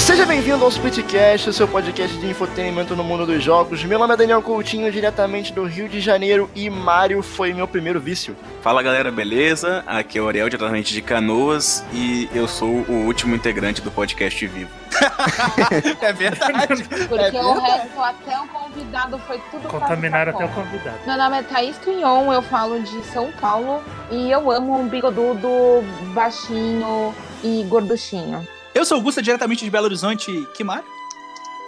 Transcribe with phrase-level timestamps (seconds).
[0.00, 3.84] seja bem-vindo ao Splitcast, o seu podcast de infotenimento no mundo dos jogos.
[3.84, 8.00] Meu nome é Daniel Coutinho, diretamente do Rio de Janeiro, e Mario foi meu primeiro
[8.00, 8.34] vício.
[8.62, 9.84] Fala galera, beleza?
[9.86, 14.46] Aqui é o Ariel, diretamente de Canoas, e eu sou o último integrante do podcast
[14.46, 14.70] vivo.
[16.00, 16.82] é verdade.
[17.08, 20.98] Porque é o resto, até o convidado, foi tudo Contaminaram até o convidado.
[21.06, 25.84] Meu nome é Thaís Quinhon, eu falo de São Paulo e eu amo um bigodudo,
[26.14, 28.46] baixinho e gorduchinho.
[28.80, 30.48] Eu sou o Gusta, diretamente de Belo Horizonte.
[30.54, 30.82] Que mar?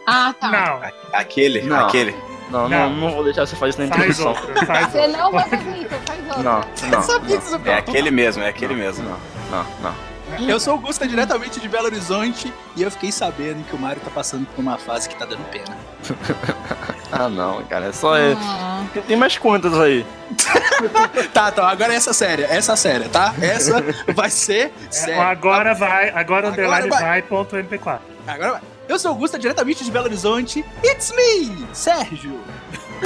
[0.07, 0.51] Ah, tá.
[0.51, 0.81] Não,
[1.13, 1.87] Aquele, Não.
[1.87, 2.17] aquele.
[2.51, 4.49] Não, não, não, vou deixar você fazer isso na faz introdução.
[4.49, 6.43] outro, faz Você não vai fazer isso, faz outro.
[6.43, 7.03] Não, não,
[7.61, 9.05] você É aquele mesmo, é aquele mesmo.
[9.05, 9.19] não,
[9.51, 10.12] não, não.
[10.49, 12.53] Eu sou o Gusta, diretamente de Belo Horizonte.
[12.77, 15.45] E eu fiquei sabendo que o Mario tá passando por uma fase que tá dando
[15.51, 15.77] pena.
[17.15, 18.17] Ah, não, cara, é só...
[18.17, 18.33] É...
[18.41, 20.05] Ah, Tem- Tem mais quantas aí?
[21.35, 23.35] Tá, então, agora essa séria, essa séria, tá?
[23.39, 25.23] Essa vai ser É, séria.
[25.23, 27.03] agora vai, agora o Agora underline vai.
[27.03, 27.99] vai, ponto MP4.
[28.27, 28.61] Agora vai.
[28.89, 30.65] Eu sou o Gusta, diretamente de Belo Horizonte.
[30.83, 32.41] It's me, Sérgio.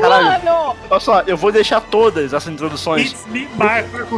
[0.00, 3.48] Caralho, Mano, olha só, eu vou deixar todas essas introduções me,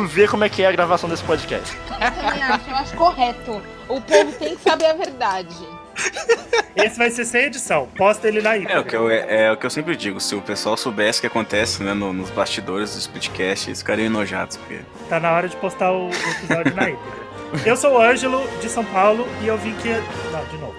[0.08, 1.76] ver como é que é a gravação desse podcast.
[1.90, 3.62] eu também acho, eu acho correto.
[3.88, 5.54] O povo tem que saber a verdade.
[6.76, 7.88] Esse vai ser sem edição.
[7.96, 8.74] Posta ele na íntegra.
[8.76, 11.18] É o, que eu, é, é o que eu sempre digo, se o pessoal soubesse
[11.18, 15.32] o que acontece né, no- nos bastidores do Splitcast, eles ficariam enojados, porque Tá na
[15.32, 17.28] hora de postar o, o episódio na íntegra.
[17.64, 19.88] Eu sou o Ângelo, de São Paulo, e eu vim aqui...
[20.30, 20.74] Não, de novo.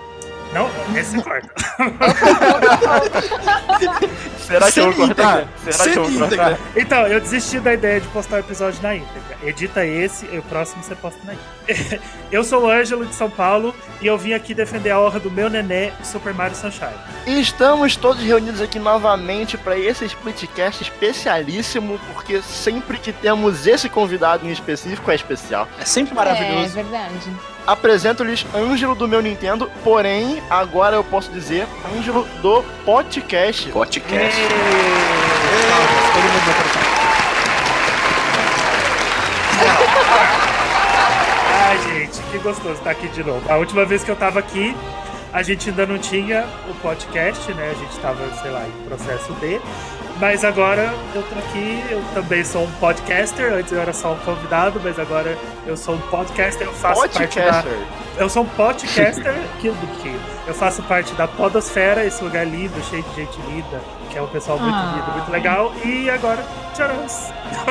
[0.54, 1.50] Não, esse corta.
[4.40, 5.48] Será que eu vou cortar?
[5.70, 6.58] Será que eu vou cortar?
[6.76, 9.38] Então, eu desisti da ideia de postar o episódio na íntegra.
[9.44, 12.02] Edita esse e o próximo você posta na íntegra.
[12.32, 15.30] eu sou o Ângelo, de São Paulo, e eu vim aqui defender a honra do
[15.30, 16.96] meu nenê, Super Mario Sunshine.
[17.28, 23.88] E estamos todos reunidos aqui novamente para esse Splitcast especialíssimo, porque sempre que temos esse
[23.88, 25.68] convidado em específico é especial.
[25.80, 26.74] É sempre É maravilhoso.
[26.74, 27.32] verdade.
[27.70, 33.70] Apresento-lhes Ângelo do meu Nintendo, porém, agora eu posso dizer Ângelo do podcast.
[33.70, 34.42] podcast.
[35.70, 36.82] Palmas, todo mundo vai cortar.
[41.68, 43.44] Ai, gente, que gostoso estar aqui de novo.
[43.48, 44.76] A última vez que eu tava aqui,
[45.32, 47.70] a gente ainda não tinha o podcast, né?
[47.70, 49.62] A gente tava, sei lá, em processo de.
[50.20, 53.54] Mas agora eu tô aqui, eu também sou um podcaster.
[53.54, 57.14] Antes eu era só um convidado, mas agora eu sou um podcaster, eu faço parte
[57.14, 57.46] da.
[57.46, 57.88] Podcaster.
[58.18, 59.72] Eu sou um podcaster que,
[60.02, 60.20] que
[60.50, 63.80] eu faço parte da Podosfera, esse lugar lindo, cheio de gente linda,
[64.10, 64.94] que é um pessoal muito Ah.
[64.96, 65.72] lindo, muito legal.
[65.86, 66.44] E agora,
[66.76, 67.32] tcharas!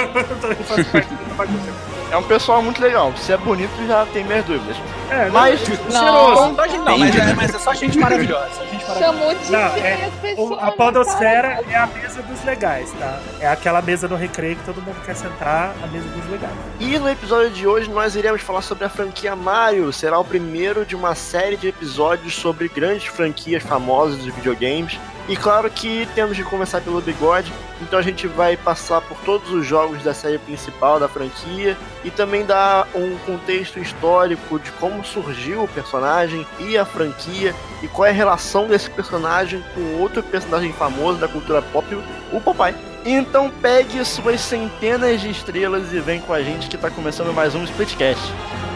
[0.58, 1.88] eu faço parte da bagunça.
[2.10, 3.12] É um pessoal muito legal.
[3.18, 4.76] Se é bonito, já tem minhas dúvidas.
[5.10, 5.60] É, Mas-
[5.92, 6.52] não, Não.
[6.84, 8.48] Não, mas é, mas é só gente maravilhosa.
[8.54, 8.98] Só gente maravilhosa.
[8.98, 10.62] Chamou de Não, é- pessoas.
[10.62, 13.20] a podosfera é a mesa dos legais, tá?
[13.40, 16.52] É aquela mesa no recreio que todo mundo quer sentar, a mesa dos legais.
[16.80, 19.92] E no episódio de hoje nós iremos falar sobre a franquia Mario.
[19.92, 24.98] Será o primeiro de uma série de episódios sobre grandes franquias famosas dos videogames.
[25.28, 27.52] E claro que temos que começar pelo bigode,
[27.82, 32.10] então a gente vai passar por todos os jogos da série principal da franquia e
[32.10, 38.06] também dar um contexto histórico de como surgiu o personagem e a franquia e qual
[38.06, 41.86] é a relação desse personagem com outro personagem famoso da cultura pop,
[42.32, 42.74] o Popeye.
[43.04, 47.54] Então pegue suas centenas de estrelas e vem com a gente que tá começando mais
[47.54, 48.32] um Splitcast.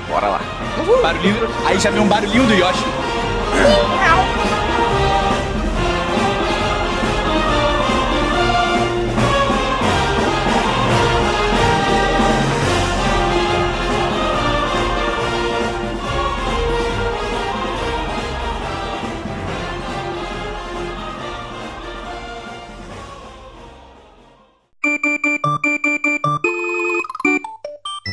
[0.09, 0.41] Bora lá.
[1.01, 1.49] Barulhinho.
[1.65, 2.85] Aí já vem um barulhinho do Yoshi.
[3.55, 4.42] 新来。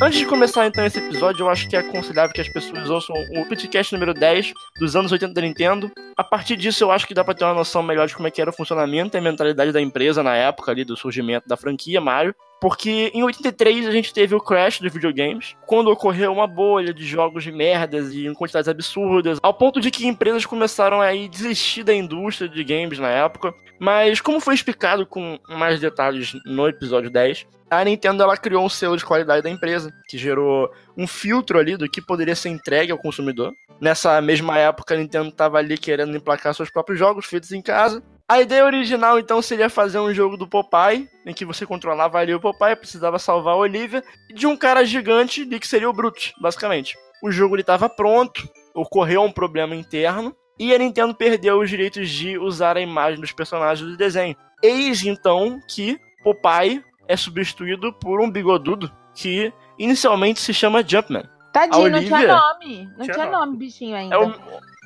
[0.02, 3.14] Antes de começar então esse episódio, eu acho que é aconselhável que as pessoas ouçam
[3.14, 5.92] o Splitcast número 10 dos anos 80 da Nintendo.
[6.16, 8.30] A partir disso, eu acho que dá pra ter uma noção melhor de como é
[8.30, 11.54] que era o funcionamento e a mentalidade da empresa na época ali do surgimento da
[11.54, 12.34] franquia Mario.
[12.60, 17.06] Porque em 83 a gente teve o crash dos videogames, quando ocorreu uma bolha de
[17.06, 21.28] jogos de merdas e em quantidades absurdas, ao ponto de que empresas começaram a ir
[21.28, 23.54] desistir da indústria de games na época.
[23.78, 28.68] Mas como foi explicado com mais detalhes no episódio 10, a Nintendo ela criou um
[28.68, 32.90] selo de qualidade da empresa, que gerou um filtro ali do que poderia ser entregue
[32.90, 33.54] ao consumidor.
[33.80, 38.02] Nessa mesma época, a Nintendo estava ali querendo emplacar seus próprios jogos feitos em casa.
[38.30, 42.32] A ideia original, então, seria fazer um jogo do Popeye, em que você controlava ali
[42.32, 46.32] o Popeye, precisava salvar a Olivia, de um cara gigante ali que seria o Brutus,
[46.40, 46.96] basicamente.
[47.20, 52.38] O jogo estava pronto, ocorreu um problema interno, e a Nintendo perdeu os direitos de
[52.38, 54.36] usar a imagem dos personagens do desenho.
[54.62, 61.24] Eis então que Popeye é substituído por um bigodudo que inicialmente se chama Jumpman.
[61.52, 62.84] Tadinho, A não tinha Olivia- nome.
[62.96, 63.46] Não Tinha tinha nome.
[63.46, 64.14] nome, bichinho ainda.
[64.14, 64.32] É o,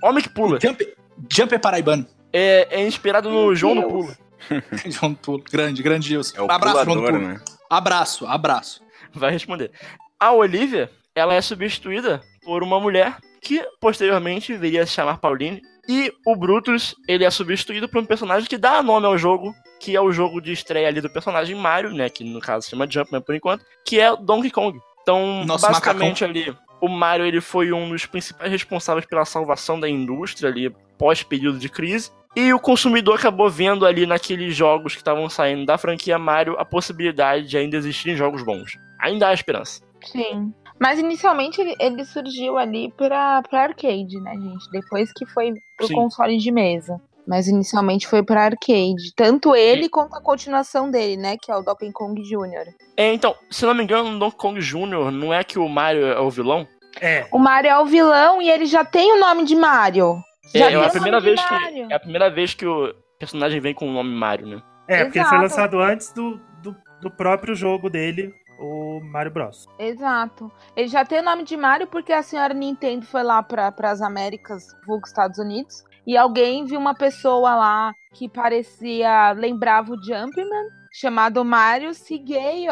[0.02, 0.58] Homem que Pula.
[0.58, 0.94] Jump,
[1.31, 2.06] Jump é paraibano.
[2.35, 3.93] É, é inspirado no Meu João do Deus.
[3.93, 4.19] Pula.
[4.91, 5.45] João Pulo.
[5.51, 6.35] Grande, grandioso.
[6.37, 7.33] É o abraço, João do pulador, Pulo.
[7.35, 7.41] né?
[7.71, 8.83] Abraço, abraço.
[9.13, 9.71] Vai responder.
[10.19, 15.63] A Olivia, ela é substituída por uma mulher que posteriormente viria a se chamar Pauline.
[15.89, 19.95] E o Brutus, ele é substituído por um personagem que dá nome ao jogo, que
[19.95, 22.09] é o jogo de estreia ali do personagem Mario, né?
[22.09, 24.79] Que no caso se chama Jumpman por enquanto, que é o Donkey Kong.
[25.03, 29.89] Então, Nosso basicamente ali, o Mario ele foi um dos principais responsáveis pela salvação da
[29.89, 32.11] indústria ali pós-período de crise.
[32.37, 36.65] E o consumidor acabou vendo ali naqueles jogos que estavam saindo da franquia Mario a
[36.65, 38.73] possibilidade de ainda existirem jogos bons.
[39.01, 39.83] Ainda há esperança.
[40.03, 40.53] Sim.
[40.81, 44.71] Mas inicialmente ele, surgiu ali pra, pra arcade, né, gente?
[44.73, 45.95] Depois que foi pro Sim.
[45.95, 47.01] console de mesa.
[47.27, 49.15] Mas inicialmente foi pra arcade.
[49.17, 51.37] Tanto ele quanto a continuação dele, né?
[51.41, 52.75] Que é o Donkey Kong Jr.
[52.97, 55.11] É, então, se não me engano, no Donkey Kong Jr.
[55.11, 56.67] não é que o Mario é o vilão?
[57.01, 60.19] É, O Mario é o vilão e ele já tem o nome de Mario.
[60.52, 61.87] Já é, é a primeira vez que Mario.
[61.91, 64.62] é a primeira vez que o personagem vem com o nome Mario, né?
[64.88, 69.67] é porque ele foi lançado antes do, do, do próprio jogo dele, o Mario Bros.
[69.79, 70.50] Exato.
[70.76, 74.00] Ele já tem o nome de Mario porque a senhora Nintendo foi lá para as
[74.00, 80.69] Américas, vulgo Estados Unidos, e alguém viu uma pessoa lá que parecia, lembrava o Jumpman,
[80.93, 82.69] chamado Mario Sigale.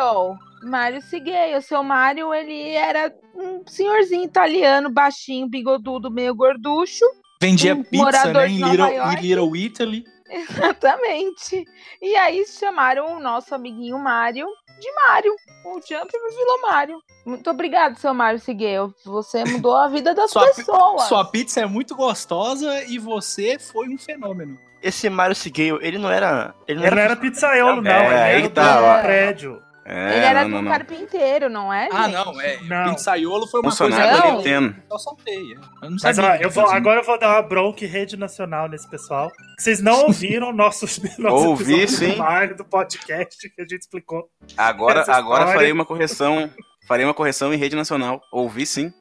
[0.63, 1.57] Mario Sigale.
[1.57, 7.05] O seu Mario, ele era um senhorzinho italiano, baixinho, bigodudo, meio gorducho.
[7.43, 8.49] Vendia Um pizza, morador né?
[8.49, 10.05] Em Little, em Little Italy.
[10.33, 11.65] Exatamente.
[12.01, 14.47] E aí chamaram o nosso amiguinho Mario
[14.81, 15.33] de Mario.
[15.67, 16.99] O Jumpman virou Mario.
[17.27, 18.93] Muito obrigado, seu Mario Sigale.
[19.05, 21.03] Você mudou a vida das Sua pi- pessoas.
[21.03, 24.59] Sua pizza é muito gostosa e você foi um fenômeno.
[24.83, 26.55] Esse Mario Sigale, ele não era.
[26.67, 27.13] Ele não Ele não era.
[27.13, 27.91] era pizzaiolo, não.
[27.91, 28.97] É, ele aí era o tá, dono ó.
[28.97, 29.63] do prédio.
[29.85, 30.71] É, Ele era não, não, um não.
[30.71, 32.13] carpinteiro, não é, Ah, gente?
[32.15, 32.59] não, é.
[32.63, 32.95] Não.
[32.95, 34.77] Pizzaiolo foi uma Funcionário coisa da que eu- Nintendo.
[34.91, 35.35] Eu soltei.
[35.35, 35.57] é.
[35.57, 36.31] Eu não Mas sabia.
[36.35, 39.31] ó, que eu vou, agora eu vou dar uma bronca em rede nacional nesse pessoal.
[39.59, 42.13] Vocês não ouviram nossos, nosso Ouvi, sim.
[42.13, 44.29] do Mario, do podcast que a gente explicou.
[44.57, 46.49] Agora, agora farei uma correção.
[46.87, 48.21] Farei uma correção em rede nacional.
[48.33, 48.93] Ouvi sim.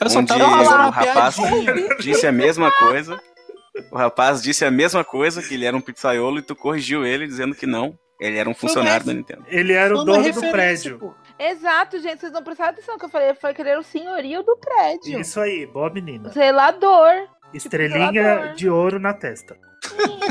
[0.00, 1.74] Eu só onde o uma rapaz piadinha.
[2.00, 3.20] disse a mesma coisa.
[3.92, 7.26] O rapaz disse a mesma coisa, que ele era um pizzaiolo, e tu corrigiu ele
[7.26, 7.96] dizendo que não.
[8.20, 9.44] Ele era um funcionário da Nintendo.
[9.48, 10.98] Ele era o dono do prédio.
[10.98, 11.14] pô.
[11.38, 12.20] Exato, gente.
[12.20, 13.34] Vocês não prestaram atenção que eu falei.
[13.34, 15.20] Foi querer o senhorio do prédio.
[15.20, 16.28] Isso aí, boa menina.
[16.30, 17.28] Zelador.
[17.52, 18.54] Estrelinha zelador.
[18.54, 19.56] de ouro na testa.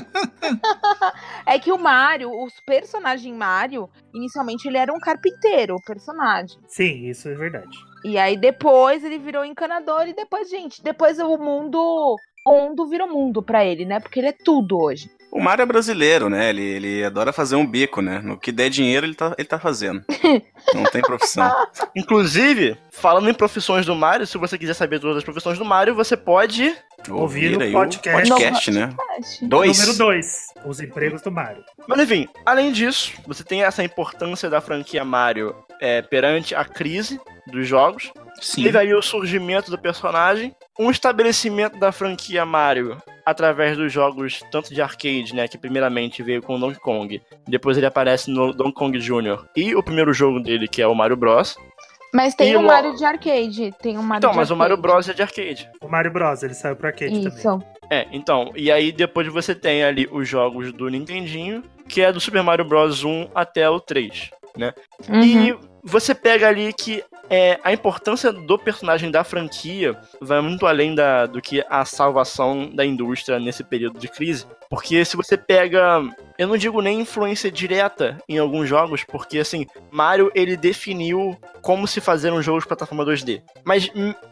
[1.46, 6.58] É que o Mario, o personagem Mario, inicialmente ele era um carpinteiro, o personagem.
[6.68, 7.78] Sim, isso é verdade.
[8.04, 12.16] E aí depois ele virou encanador e depois, gente, depois o mundo.
[12.46, 14.00] O mundo virou mundo pra ele, né?
[14.00, 15.10] Porque ele é tudo hoje.
[15.36, 16.50] O Mario é brasileiro, né?
[16.50, 18.20] Ele, ele adora fazer um bico, né?
[18.20, 20.06] No que der dinheiro, ele tá, ele tá fazendo.
[20.76, 21.52] Não tem profissão.
[21.96, 25.96] Inclusive, falando em profissões do Mario, se você quiser saber todas as profissões do Mario,
[25.96, 26.76] você pode.
[27.10, 28.32] Ouvir no aí podcast.
[28.32, 28.96] o podcast, né?
[29.18, 29.48] Acho.
[29.48, 29.80] Dois.
[29.80, 31.64] Número 2, os empregos do Mario.
[31.88, 37.20] Mas enfim, além disso, você tem essa importância da franquia Mario é, perante a crise
[37.48, 38.14] dos jogos.
[38.40, 38.64] Sim.
[38.66, 44.74] Teve ali o surgimento do personagem, um estabelecimento da franquia Mario através dos jogos tanto
[44.74, 48.74] de arcade, né, que primeiramente veio com o Donkey Kong, depois ele aparece no Donkey
[48.74, 49.46] Kong Jr.
[49.56, 51.56] e o primeiro jogo dele, que é o Mario Bros.
[52.14, 53.74] Mas tem o lo- Mario de arcade.
[53.82, 54.94] Tem o Mario Então, de mas o Mario arcade.
[54.94, 55.70] Bros é de arcade.
[55.82, 57.38] O Mario Bros, ele saiu pro arcade também.
[57.40, 57.64] Isso.
[57.90, 62.20] É, então, e aí depois você tem ali os jogos do Nintendinho, que é do
[62.20, 64.74] Super Mario Bros 1 até o 3, né?
[65.10, 65.22] Uhum.
[65.24, 70.94] E você pega ali que é, a importância do personagem da franquia vai muito além
[70.94, 74.46] da, do que a salvação da indústria nesse período de crise.
[74.70, 76.02] Porque se você pega,
[76.38, 81.88] eu não digo nem influência direta em alguns jogos, porque assim, Mario ele definiu como
[81.88, 83.42] se fazer um jogo de plataforma 2D.
[83.64, 83.90] Mas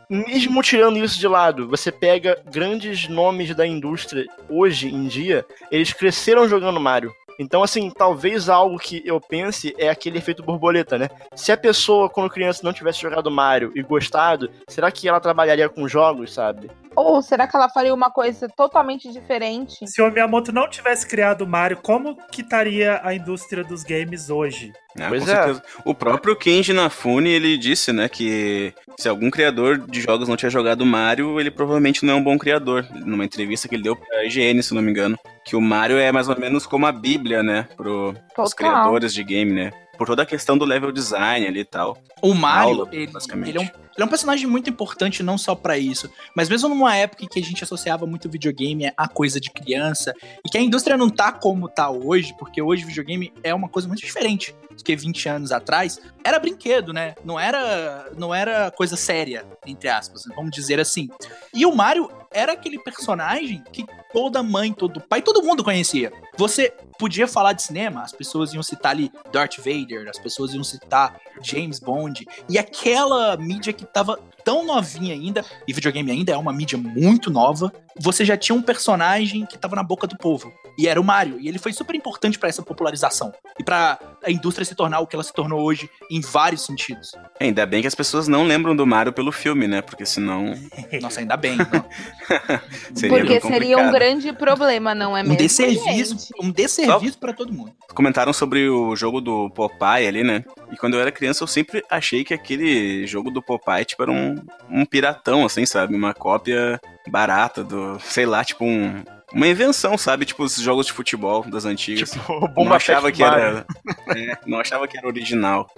[0.09, 5.93] mesmo tirando isso de lado, você pega grandes nomes da indústria hoje em dia, eles
[5.93, 7.13] cresceram jogando Mario.
[7.39, 11.09] Então, assim, talvez algo que eu pense é aquele efeito borboleta, né?
[11.35, 15.69] Se a pessoa, quando criança, não tivesse jogado Mario e gostado, será que ela trabalharia
[15.69, 16.69] com jogos, sabe?
[16.95, 19.87] Ou será que ela faria uma coisa totalmente diferente?
[19.87, 24.29] Se o Miyamoto não tivesse criado o Mario, como que estaria a indústria dos games
[24.29, 24.73] hoje?
[24.99, 25.35] Ah, Pois com é.
[25.35, 25.63] certeza.
[25.85, 30.49] O próprio Kenji Nafune, ele disse, né, que se algum criador de jogos não tinha
[30.49, 32.85] jogado Mario, ele provavelmente não é um bom criador.
[33.05, 36.11] Numa entrevista que ele deu pra IGN, se não me engano, que o Mario é
[36.11, 39.71] mais ou menos como a bíblia, né, pro, os criadores de game, né.
[39.97, 41.97] por toda a questão do level design ali e tal.
[42.21, 43.49] O Mario, Aula, ele, basicamente.
[43.49, 46.69] ele é um, ele é um personagem muito importante não só pra isso, mas mesmo
[46.69, 50.13] numa época em que a gente associava muito videogame a coisa de criança
[50.45, 53.87] e que a indústria não tá como tá hoje, porque hoje videogame é uma coisa
[53.87, 55.99] muito diferente do que 20 anos atrás.
[56.23, 57.15] Era brinquedo, né?
[57.23, 61.09] Não era, não era coisa séria, entre aspas, vamos dizer assim.
[61.53, 66.11] E o Mario era aquele personagem que toda mãe, todo pai, todo mundo conhecia.
[66.41, 70.63] Você podia falar de cinema, as pessoas iam citar ali Darth Vader, as pessoas iam
[70.63, 76.37] citar James Bond, e aquela mídia que tava tão novinha ainda, e videogame ainda é
[76.37, 80.51] uma mídia muito nova, você já tinha um personagem que tava na boca do povo,
[80.79, 84.31] e era o Mario, e ele foi super importante pra essa popularização e pra a
[84.31, 87.11] indústria se tornar o que ela se tornou hoje em vários sentidos.
[87.39, 89.81] É, Ainda bem que as pessoas não lembram do Mario pelo filme, né?
[89.81, 90.53] Porque senão
[91.01, 91.57] Nossa, ainda bem.
[91.57, 91.85] não.
[92.95, 95.37] seria Porque seria um grande problema, não é Um mesmo?
[95.37, 96.30] desserviço, gente?
[96.39, 97.73] Um desserviço pra todo mundo.
[97.93, 100.43] Comentaram sobre o jogo do Popeye ali, né?
[100.71, 104.11] E quando eu era criança, eu sempre achei que aquele jogo do Popeye, tipo, era
[104.11, 104.35] um,
[104.69, 105.95] um piratão, assim, sabe?
[105.95, 109.03] Uma cópia barata do, sei lá, tipo um...
[109.33, 110.25] Uma invenção, sabe?
[110.25, 112.11] Tipo os jogos de futebol das antigas.
[112.11, 113.65] Tipo, o não achava que era.
[114.13, 115.69] é, não achava que era original.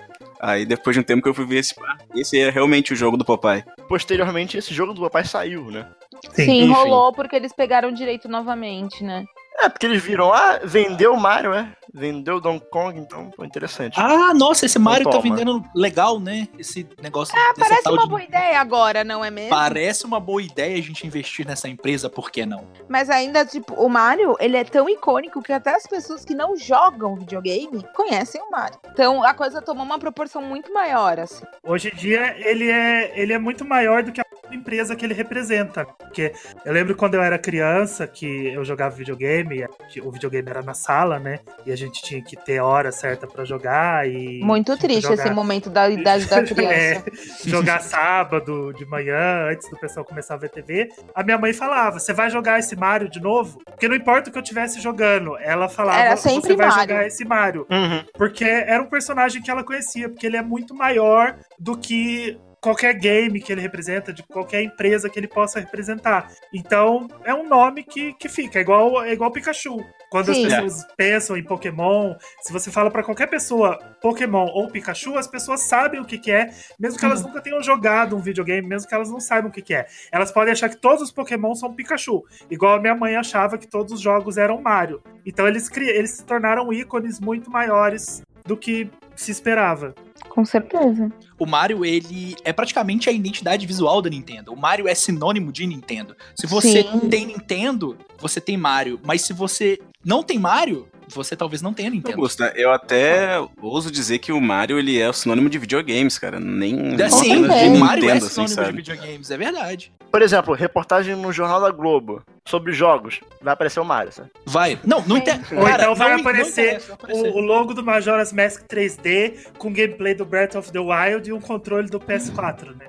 [0.42, 1.76] Aí depois de um tempo que eu fui ver esse.
[2.16, 3.64] Esse é realmente o jogo do Popeye.
[3.88, 5.88] Posteriormente, esse jogo do papai saiu, né?
[6.32, 6.72] Sim, Enfim.
[6.72, 9.24] rolou porque eles pegaram direito novamente, né?
[9.60, 11.72] É, porque eles viram, ah, vendeu o Mario, é?
[11.94, 14.00] Vendeu o Donkey Kong, então, pô, interessante.
[14.00, 16.48] Ah, nossa, esse Mario tá vendendo legal, né?
[16.58, 17.36] Esse negócio.
[17.38, 19.52] Ah, parece uma de- boa ideia agora, não é mesmo?
[19.52, 22.68] Parece uma boa ideia a gente investir nessa empresa, por que não?
[22.90, 26.58] Mas ainda, tipo, o Mario, ele é tão icônico que até as pessoas que não
[26.58, 28.80] jogam videogame conhecem o Mario.
[28.92, 31.46] Então a coisa tomou uma proporção muito maior, assim.
[31.64, 35.14] Hoje em dia, ele é, ele é muito maior do que a empresa que ele
[35.14, 35.86] representa.
[35.86, 36.32] Porque
[36.66, 39.66] eu lembro quando eu era criança que eu jogava videogame,
[40.04, 41.40] o videogame era na sala, né?
[41.66, 44.40] E a gente tinha que ter hora certa pra jogar e.
[44.44, 46.74] Muito triste jogar- esse momento da idade da criança.
[46.74, 47.04] É,
[47.50, 50.90] jogar sábado de manhã, antes do pessoal começar a ver TV.
[51.16, 53.60] A minha mãe falava: Você vai jogar esse Mario de novo?
[53.66, 56.82] Porque não importa o que eu estivesse jogando, ela falava: Era sempre Você vai Mario."
[56.90, 57.68] jogar esse Mario.
[57.70, 58.04] Uhum.
[58.14, 62.94] Porque era um personagem que ela conhecia, porque ele é muito maior do que qualquer
[62.94, 66.32] game que ele representa, de qualquer empresa que ele possa representar.
[66.54, 69.84] Então, é um nome que, que fica, é igual, é igual Pikachu.
[70.10, 70.46] Quando Sim.
[70.46, 75.28] as pessoas pensam em Pokémon, se você fala pra qualquer pessoa Pokémon ou Pikachu, as
[75.28, 78.88] pessoas sabem o que, que é, mesmo que elas nunca tenham jogado um videogame, mesmo
[78.88, 79.86] que elas não saibam o que, que é.
[80.10, 83.68] Elas podem achar que todos os Pokémon são Pikachu, igual a minha mãe achava que
[83.68, 85.04] todos os jogos eram Mario.
[85.26, 89.94] Então eles, eles se tornaram ícones muito maiores do que se esperava.
[90.30, 91.12] Com certeza.
[91.38, 94.52] O Mario, ele é praticamente a identidade visual da Nintendo.
[94.52, 96.16] O Mario é sinônimo de Nintendo.
[96.36, 97.00] Se você Sim.
[97.10, 99.00] tem Nintendo, você tem Mario.
[99.04, 102.18] Mas se você não tem Mario, você talvez não tenha Nintendo.
[102.18, 106.40] Augusta, eu até ouso dizer que o Mario ele é o sinônimo de videogames, cara.
[106.40, 108.78] Nem É, não Sim, o de Mario é assim, sinônimo de sabe?
[108.78, 109.94] videogames, é verdade.
[110.12, 113.20] Por exemplo, reportagem no Jornal da Globo sobre jogos.
[113.42, 114.30] Vai aparecer o Mario, sabe?
[114.46, 114.78] Vai.
[114.84, 115.56] Não, não interessa.
[115.56, 120.56] Ou então vai aparecer O, o logo do Majora's Mask 3D com gameplay do Breath
[120.56, 122.88] of the Wild e um controle do PS4, né?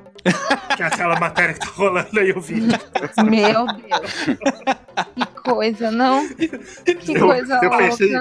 [0.76, 2.78] que é aquela matéria que tá rolando aí o vídeo.
[3.28, 4.12] Meu Deus.
[5.14, 6.26] que coisa, não?
[6.34, 6.50] Que
[7.14, 7.76] Eu- coisa eu louca.
[7.78, 8.12] pensei-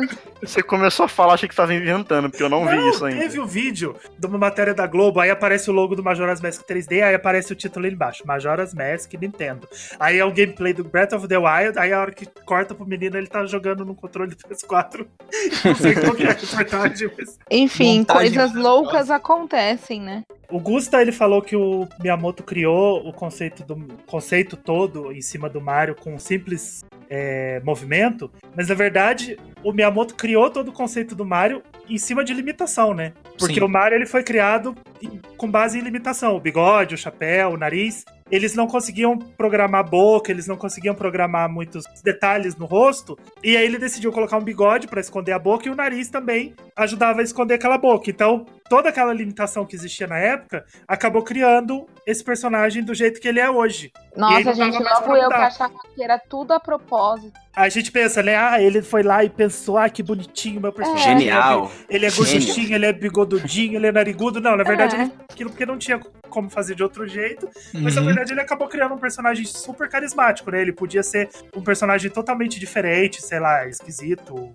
[0.46, 3.22] Você começou a falar, achei que tava inventando, porque eu não, vi isso ainda.
[3.22, 6.62] Teve o vídeo de uma matéria da Globo, aí aparece o logo do Majora's Mask
[6.64, 9.68] 3D, aí aparece o título ali embaixo, Majora's Mask Nintendo.
[10.00, 12.86] Aí é o gameplay do Breath of the Wild, aí a hora que corta pro
[12.86, 15.06] menino, ele tá jogando no controle do PS4.
[15.66, 17.40] Não sei qual que é a reportagem, mas...
[17.50, 20.24] Enfim, Montagem coisas loucas acontecem, né?
[20.50, 25.50] O Gusta ele falou que o Miyamoto criou o conceito do conceito todo em cima
[25.50, 30.72] do Mario com um simples é, movimento, mas na verdade o Miyamoto criou todo o
[30.72, 33.14] conceito do Mario em cima de limitação, né?
[33.38, 33.62] Porque Sim.
[33.62, 37.58] o Mario ele foi criado em- com base em limitação, o bigode, o chapéu, o
[37.58, 38.06] nariz.
[38.32, 43.56] Eles não conseguiam programar a boca, eles não conseguiam programar muitos detalhes no rosto, e
[43.56, 47.20] aí ele decidiu colocar um bigode pra esconder a boca e o nariz também ajudava
[47.20, 48.10] a esconder aquela boca.
[48.10, 53.28] Então, toda aquela limitação que existia na época acabou criando esse personagem do jeito que
[53.28, 53.92] ele é hoje.
[54.16, 57.34] Nossa, não gente, logo eu que achava que era tudo a propósito.
[57.56, 58.36] A gente pensa, né?
[58.36, 61.20] Ah, ele foi lá e pensou, ah, que bonitinho meu personagem.
[61.20, 61.70] Genial.
[61.90, 64.40] Ele é gorduchinho, ele é bigodudinho, ele é narigudo.
[64.42, 65.02] Não, na verdade, É.
[65.04, 66.00] ele aquilo porque não tinha
[66.30, 67.48] como fazer de outro jeito.
[67.74, 68.08] Mas na Uhum.
[68.08, 70.62] verdade ele acabou criando um personagem super carismático, né?
[70.62, 74.52] Ele podia ser um personagem totalmente diferente, sei lá, esquisito.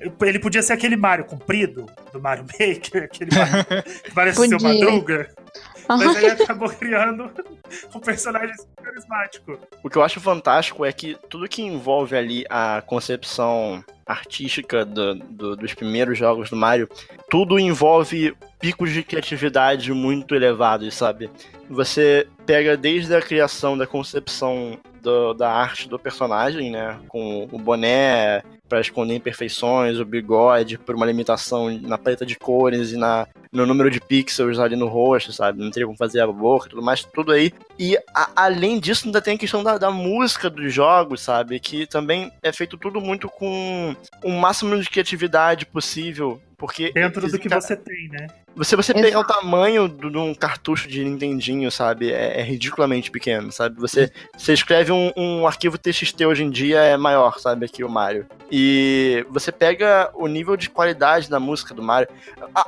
[0.00, 3.64] é, Ele podia ser aquele Mario comprido do Mario Maker, aquele Mario
[4.04, 5.30] que parece ser uma madruga.
[5.96, 7.30] Mas aí acabou criando
[7.94, 9.58] um personagem super carismático.
[9.82, 15.14] O que eu acho fantástico é que tudo que envolve ali a concepção artística do,
[15.14, 16.88] do, dos primeiros jogos do Mario,
[17.30, 21.30] tudo envolve picos de criatividade muito elevados, sabe?
[21.68, 26.98] Você pega desde a criação da concepção do, da arte do personagem, né?
[27.08, 32.92] Com o boné para esconder imperfeições, o bigode por uma limitação na paleta de cores
[32.92, 35.60] e na, no número de pixels ali no rosto, sabe?
[35.60, 37.52] Não teria como fazer a boca e tudo mais, tudo aí.
[37.76, 41.58] E a, além disso, ainda tem a questão da, da, música dos jogos, sabe?
[41.58, 46.40] Que também é feito tudo muito com o máximo de criatividade possível.
[46.56, 48.26] Porque Dentro do que você tem, né?
[48.56, 52.12] Você, você pegar o tamanho de um cartucho de Nintendinho, sabe?
[52.12, 53.80] É, é ridiculamente pequeno, sabe?
[53.80, 57.68] Você, você escreve um, um, arquivo TXT hoje em dia é maior, sabe?
[57.68, 58.26] Que o Mario.
[58.50, 62.08] E você pega o nível de qualidade da música do Mario.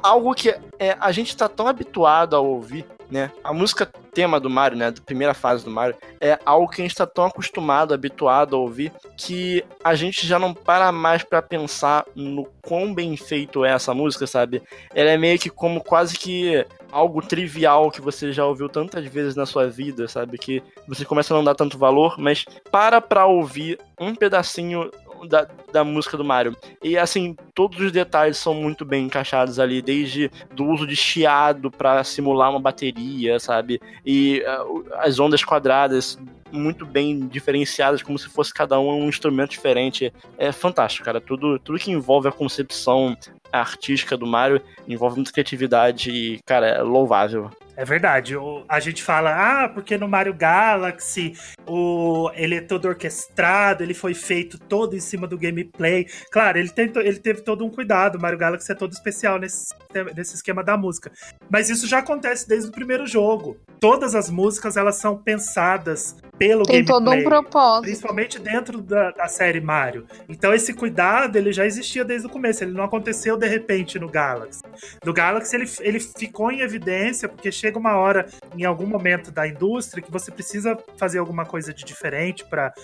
[0.03, 3.31] Algo que é, a gente tá tão habituado a ouvir né?
[3.45, 6.85] A música tema do Mario, né, da primeira fase do Mario, é algo que a
[6.85, 11.43] gente está tão acostumado, habituado a ouvir, que a gente já não para mais para
[11.43, 14.63] pensar no quão bem feito é essa música, sabe?
[14.95, 19.35] Ela é meio que como quase que algo trivial que você já ouviu tantas vezes
[19.35, 20.37] na sua vida, sabe?
[20.37, 24.91] Que você começa a não dar tanto valor, mas para pra ouvir um pedacinho
[25.29, 26.57] da, da música do Mario.
[26.83, 31.71] E assim, todos os detalhes são muito bem encaixados ali, desde do uso de chiado
[31.71, 33.81] para simular uma bateria, sabe?
[34.05, 36.19] E uh, as ondas quadradas
[36.51, 40.13] muito bem diferenciadas, como se fosse cada um um instrumento diferente.
[40.37, 41.21] É fantástico, cara.
[41.21, 43.17] Tudo, tudo que envolve a concepção
[43.51, 47.51] artística do Mario envolve muita criatividade e, cara, é louvável.
[47.77, 48.37] É verdade.
[48.37, 51.35] O, a gente fala, ah, porque no Mario Galaxy
[51.67, 56.07] o, ele é todo orquestrado, ele foi feito todo em cima do gameplay.
[56.31, 58.17] Claro, ele, tentou, ele teve todo um cuidado.
[58.17, 59.75] O Mario Galaxy é todo especial nesse,
[60.15, 61.11] nesse esquema da música.
[61.49, 63.57] Mas isso já acontece desde o primeiro jogo.
[63.81, 67.05] Todas as músicas elas são pensadas pelo Tem gameplay.
[67.05, 67.83] todo um propósito.
[67.85, 70.07] Principalmente dentro da, da série Mario.
[70.29, 72.65] Então esse cuidado ele já existia desde o começo.
[72.65, 74.61] Ele não aconteceu de repente no Galaxy.
[75.05, 79.47] No Galaxy ele, ele ficou em evidência porque chega uma hora, em algum momento da
[79.47, 82.75] indústria, que você precisa fazer alguma coisa de diferente para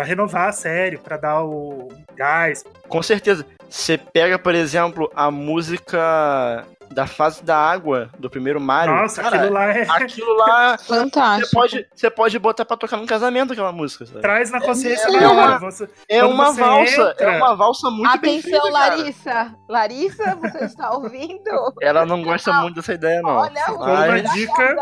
[0.00, 2.64] renovar a série, para dar o gás.
[2.88, 3.46] Com certeza.
[3.68, 8.94] Você pega, por exemplo, a música da fase da água do primeiro Mario.
[8.94, 9.86] Nossa, cara, aquilo lá é.
[9.88, 10.78] Aquilo lá.
[10.78, 11.48] Fantástico.
[11.48, 14.06] Você pode, você pode botar pra tocar num casamento aquela música.
[14.06, 14.20] Sabe?
[14.20, 17.10] Traz na consciência é, é, uma, você, é uma valsa.
[17.12, 17.32] Entra...
[17.32, 19.30] É uma valsa muito Atenção, feita, Larissa.
[19.30, 19.54] Cara.
[19.68, 21.74] Larissa, você está ouvindo?
[21.80, 23.36] Ela não gosta muito dessa ideia, não.
[23.36, 24.22] Olha a Mas...
[24.24, 24.76] uma dica.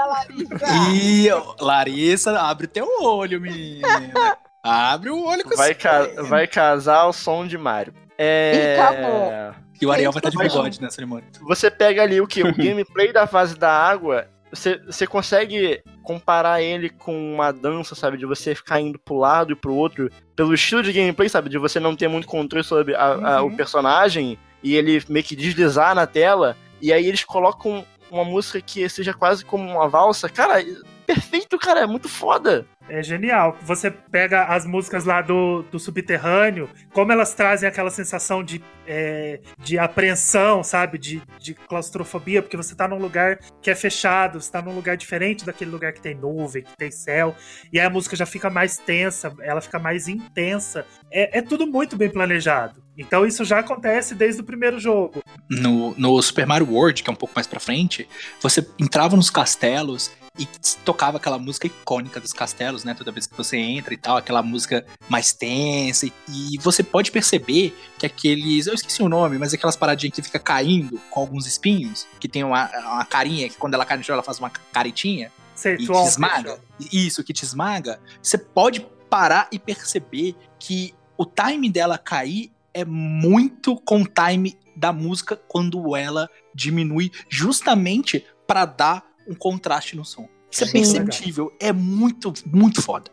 [0.91, 1.29] Ih,
[1.61, 4.37] Larissa, abre teu olho, menina.
[4.63, 7.95] Abre o olho com vai, ca vai casar o som de Mario.
[8.17, 8.77] É...
[8.77, 9.68] E acabou.
[9.81, 11.29] E o Ariel vai estar de bigode na cerimônia.
[11.43, 12.43] Você pega ali o que?
[12.43, 14.27] O gameplay da fase da água.
[14.51, 18.17] Você, você consegue comparar ele com uma dança, sabe?
[18.17, 20.11] De você ficar indo pro lado e pro outro.
[20.35, 21.51] Pelo estilo de gameplay, sabe?
[21.51, 23.49] De você não ter muito controle sobre a, a, uhum.
[23.49, 24.39] o personagem.
[24.63, 26.57] E ele meio que deslizar na tela.
[26.81, 30.29] E aí eles colocam uma música que seja quase como uma valsa.
[30.29, 30.65] Cara,
[31.07, 31.81] perfeito, cara.
[31.81, 32.67] É muito foda.
[32.89, 33.57] É genial.
[33.63, 39.41] Você pega as músicas lá do, do subterrâneo, como elas trazem aquela sensação de, é,
[39.59, 40.99] de apreensão, sabe?
[40.99, 44.97] De, de claustrofobia, porque você tá num lugar que é fechado, você tá num lugar
[44.97, 47.37] diferente daquele lugar que tem nuvem, que tem céu.
[47.73, 50.87] E aí a música já fica mais tensa, ela fica mais intensa.
[51.11, 52.83] É, é tudo muito bem planejado.
[52.97, 55.23] Então isso já acontece desde o primeiro jogo.
[55.49, 58.09] No, no Super Mario World, que é um pouco mais pra frente,
[58.41, 60.47] você entrava nos castelos e
[60.85, 62.95] tocava aquela música icônica dos castelos, né?
[62.95, 66.07] Toda vez que você entra e tal, aquela música mais tensa.
[66.07, 68.67] E, e você pode perceber que aqueles.
[68.67, 72.45] Eu esqueci o nome, mas aquelas paradinhas que fica caindo com alguns espinhos, que tem
[72.45, 75.33] uma, uma carinha que quando ela cai no chão ela faz uma caretinha.
[75.55, 76.61] Sei, e te esmaga.
[76.93, 78.01] Isso, que te esmaga.
[78.23, 84.57] Você pode parar e perceber que o time dela cair é muito com o time
[84.77, 90.29] da música quando ela diminui, justamente para dar um contraste no som.
[90.51, 91.59] Isso é Sim, perceptível, legal.
[91.61, 93.11] é muito, muito foda.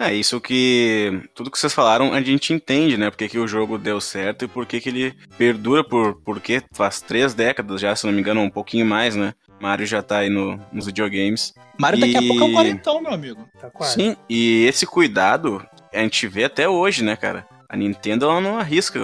[0.00, 1.22] É, isso que.
[1.34, 3.10] Tudo que vocês falaram a gente entende, né?
[3.10, 6.14] Porque que o jogo deu certo e por que que ele perdura por.
[6.22, 9.34] Porque faz três décadas já, se não me engano, um pouquinho mais, né?
[9.60, 11.52] Mario já tá aí no, nos videogames.
[11.76, 12.00] Mario e...
[12.00, 13.44] daqui a pouco é um quarentão, meu amigo.
[13.60, 13.94] Tá quase.
[13.94, 17.44] Sim, e esse cuidado a gente vê até hoje, né, cara?
[17.70, 18.98] A Nintendo ela não arrisca.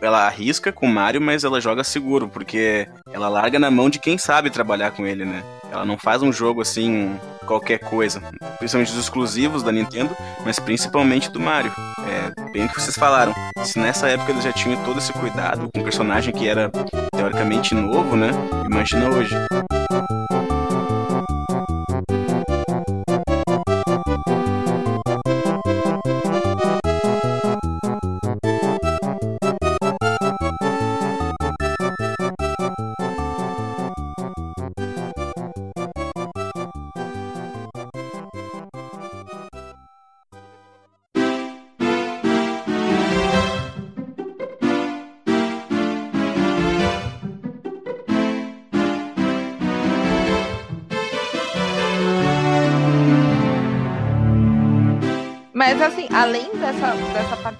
[0.00, 4.16] Ela arrisca com Mario, mas ela joga seguro, porque ela larga na mão de quem
[4.16, 5.42] sabe trabalhar com ele, né?
[5.70, 8.22] Ela não faz um jogo assim, qualquer coisa.
[8.58, 11.70] Principalmente os exclusivos da Nintendo, mas principalmente do Mario.
[12.08, 13.34] É bem o que vocês falaram.
[13.62, 16.70] Se nessa época eles já tinham todo esse cuidado com um personagem que era
[17.14, 18.30] teoricamente novo, né?
[18.64, 19.34] Imagina hoje.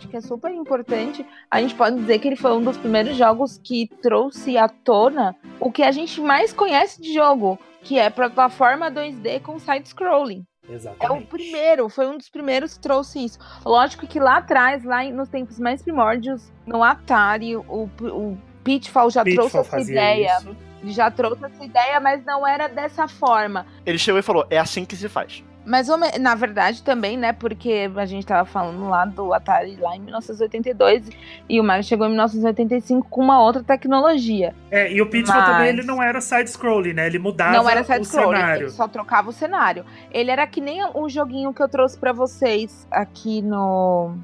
[0.09, 3.16] Parte que é super importante, a gente pode dizer que ele foi um dos primeiros
[3.16, 8.11] jogos que trouxe à tona o que a gente mais conhece de jogo, que é
[8.11, 10.44] plataforma 2D com side-scrolling.
[10.64, 11.27] É o Exatamente.
[11.27, 13.38] primeiro, foi um dos primeiros que trouxe isso.
[13.64, 19.25] Lógico que lá atrás, lá nos tempos mais primórdios, no Atari, o, o Pitfall já
[19.25, 20.37] Pitfall trouxe essa ideia.
[20.38, 20.57] isso.
[20.85, 23.66] Já trouxe essa ideia, mas não era dessa forma.
[23.85, 25.42] Ele chegou e falou: é assim que se faz.
[25.68, 25.87] Mas
[26.18, 27.33] na verdade também, né?
[27.33, 31.11] Porque a gente tava falando lá do Atari lá em 1982
[31.48, 34.54] e o Mario chegou em 1985 com uma outra tecnologia.
[34.70, 37.07] É, e o Pitfall Mas- também ele não era side-scrolling, né?
[37.07, 38.62] Ele mudava não era o side-scrolling, cenário.
[38.62, 39.85] ele só trocava o cenário.
[40.11, 44.14] Ele era que nem o joguinho que eu trouxe pra vocês aqui no,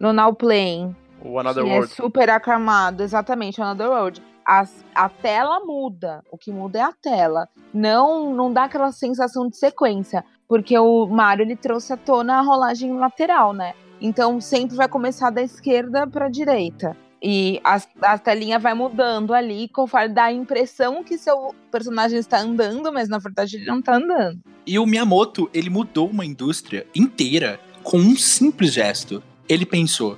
[0.00, 0.96] no Now Playing.
[1.22, 1.92] O Another que World.
[1.92, 4.22] é super aclamado, exatamente, Another World.
[4.46, 7.48] As- a tela muda, o que muda é a tela.
[7.72, 10.22] Não, não dá aquela sensação de sequência,
[10.54, 13.74] porque o Mario ele trouxe à tona a rolagem lateral, né?
[14.00, 16.96] Então sempre vai começar da esquerda para direita.
[17.20, 22.38] E a, a telinha vai mudando ali, conforme dá a impressão que seu personagem está
[22.38, 24.38] andando, mas na verdade ele não está andando.
[24.64, 29.20] E o Miyamoto, ele mudou uma indústria inteira com um simples gesto.
[29.48, 30.16] Ele pensou: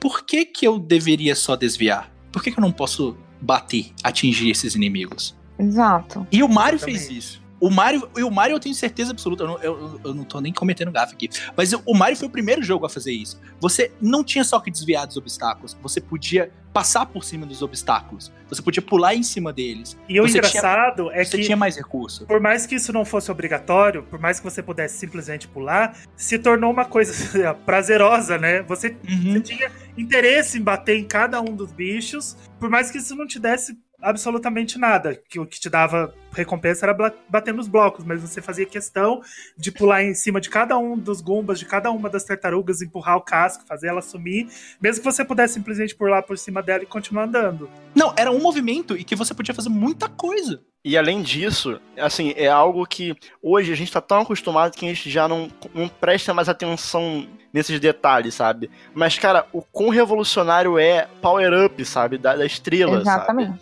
[0.00, 2.10] por que, que eu deveria só desviar?
[2.32, 5.36] Por que, que eu não posso bater, atingir esses inimigos?
[5.56, 6.26] Exato.
[6.32, 7.47] E o Mario fez isso.
[7.60, 10.40] O Mario, e o Mario eu tenho certeza absoluta, eu não, eu, eu não tô
[10.40, 13.40] nem cometendo gafe aqui, mas o Mario foi o primeiro jogo a fazer isso.
[13.60, 18.30] Você não tinha só que desviar dos obstáculos, você podia passar por cima dos obstáculos,
[18.48, 21.76] você podia pular em cima deles, E o Você engraçado é você que tinha mais
[21.76, 22.24] recurso.
[22.26, 26.38] por mais que isso não fosse obrigatório, por mais que você pudesse simplesmente pular, se
[26.38, 27.12] tornou uma coisa
[27.66, 28.62] prazerosa, né?
[28.62, 29.32] Você, Uhum.
[29.32, 33.26] você tinha interesse em bater em cada um dos bichos, por mais que isso não
[33.26, 35.20] te desse absolutamente nada.
[35.28, 36.94] Que o que te dava recompensa era
[37.28, 39.20] bater nos blocos, mas você fazia questão
[39.56, 43.16] de pular em cima de cada um dos gumbas, de cada uma das tartarugas, empurrar
[43.16, 44.48] o casco, fazer ela sumir,
[44.80, 47.68] mesmo que você pudesse simplesmente pular por cima dela e continuar andando.
[47.94, 50.60] Não, era um movimento e que você podia fazer muita coisa.
[50.84, 54.88] E além disso, assim, é algo que hoje a gente tá tão acostumado que a
[54.88, 58.70] gente já não, não presta mais atenção nesses detalhes, sabe?
[58.94, 62.16] Mas, cara, o quão revolucionário é Power Up, sabe?
[62.16, 63.52] Da, da estrela, sabe?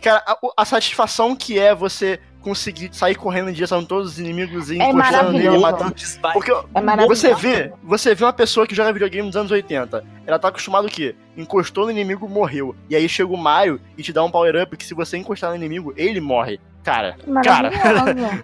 [0.00, 4.18] Cara, a, a satisfação que é você conseguir sair correndo em direção a todos os
[4.20, 5.94] inimigos e É encostando nele e matando.
[6.32, 7.20] Porque É maravilhoso.
[7.20, 10.04] você vê, você vê uma pessoa que joga videogame nos anos 80.
[10.24, 11.16] Ela tá acostumada o quê?
[11.36, 12.76] Encostou no inimigo, morreu.
[12.88, 15.50] E aí chega o Mario e te dá um power up que se você encostar
[15.50, 16.60] no inimigo, ele morre.
[16.84, 17.70] Cara, cara?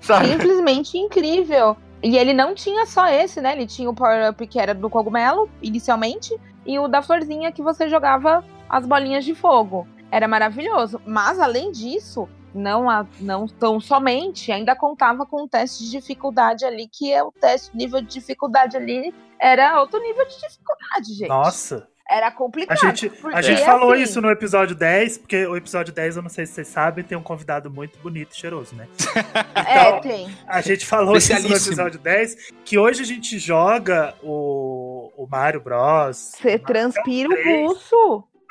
[0.27, 1.77] Simplesmente incrível.
[2.03, 3.53] E ele não tinha só esse, né?
[3.53, 6.37] Ele tinha o power-up que era do cogumelo, inicialmente,
[6.67, 9.87] e o da florzinha que você jogava as bolinhas de fogo.
[10.13, 11.01] Era maravilhoso.
[11.07, 16.65] Mas, além disso, não, a- não tão somente, ainda contava com um teste de dificuldade
[16.67, 21.29] ali, que é o teste, nível de dificuldade ali era outro nível de dificuldade, gente.
[21.29, 21.89] Nossa!
[22.09, 22.79] Era A complicado.
[22.79, 26.23] gente, porque, a gente falou assim, isso no episódio 10, porque o episódio 10, eu
[26.23, 28.87] não sei se vocês sabem, tem um convidado muito bonito e cheiroso, né?
[29.67, 30.29] É, Então, tem.
[30.47, 35.61] A gente falou isso no episódio 10, que hoje a gente joga o, o Mario
[35.63, 36.33] Bros.
[36.37, 37.73] Você transpira o três.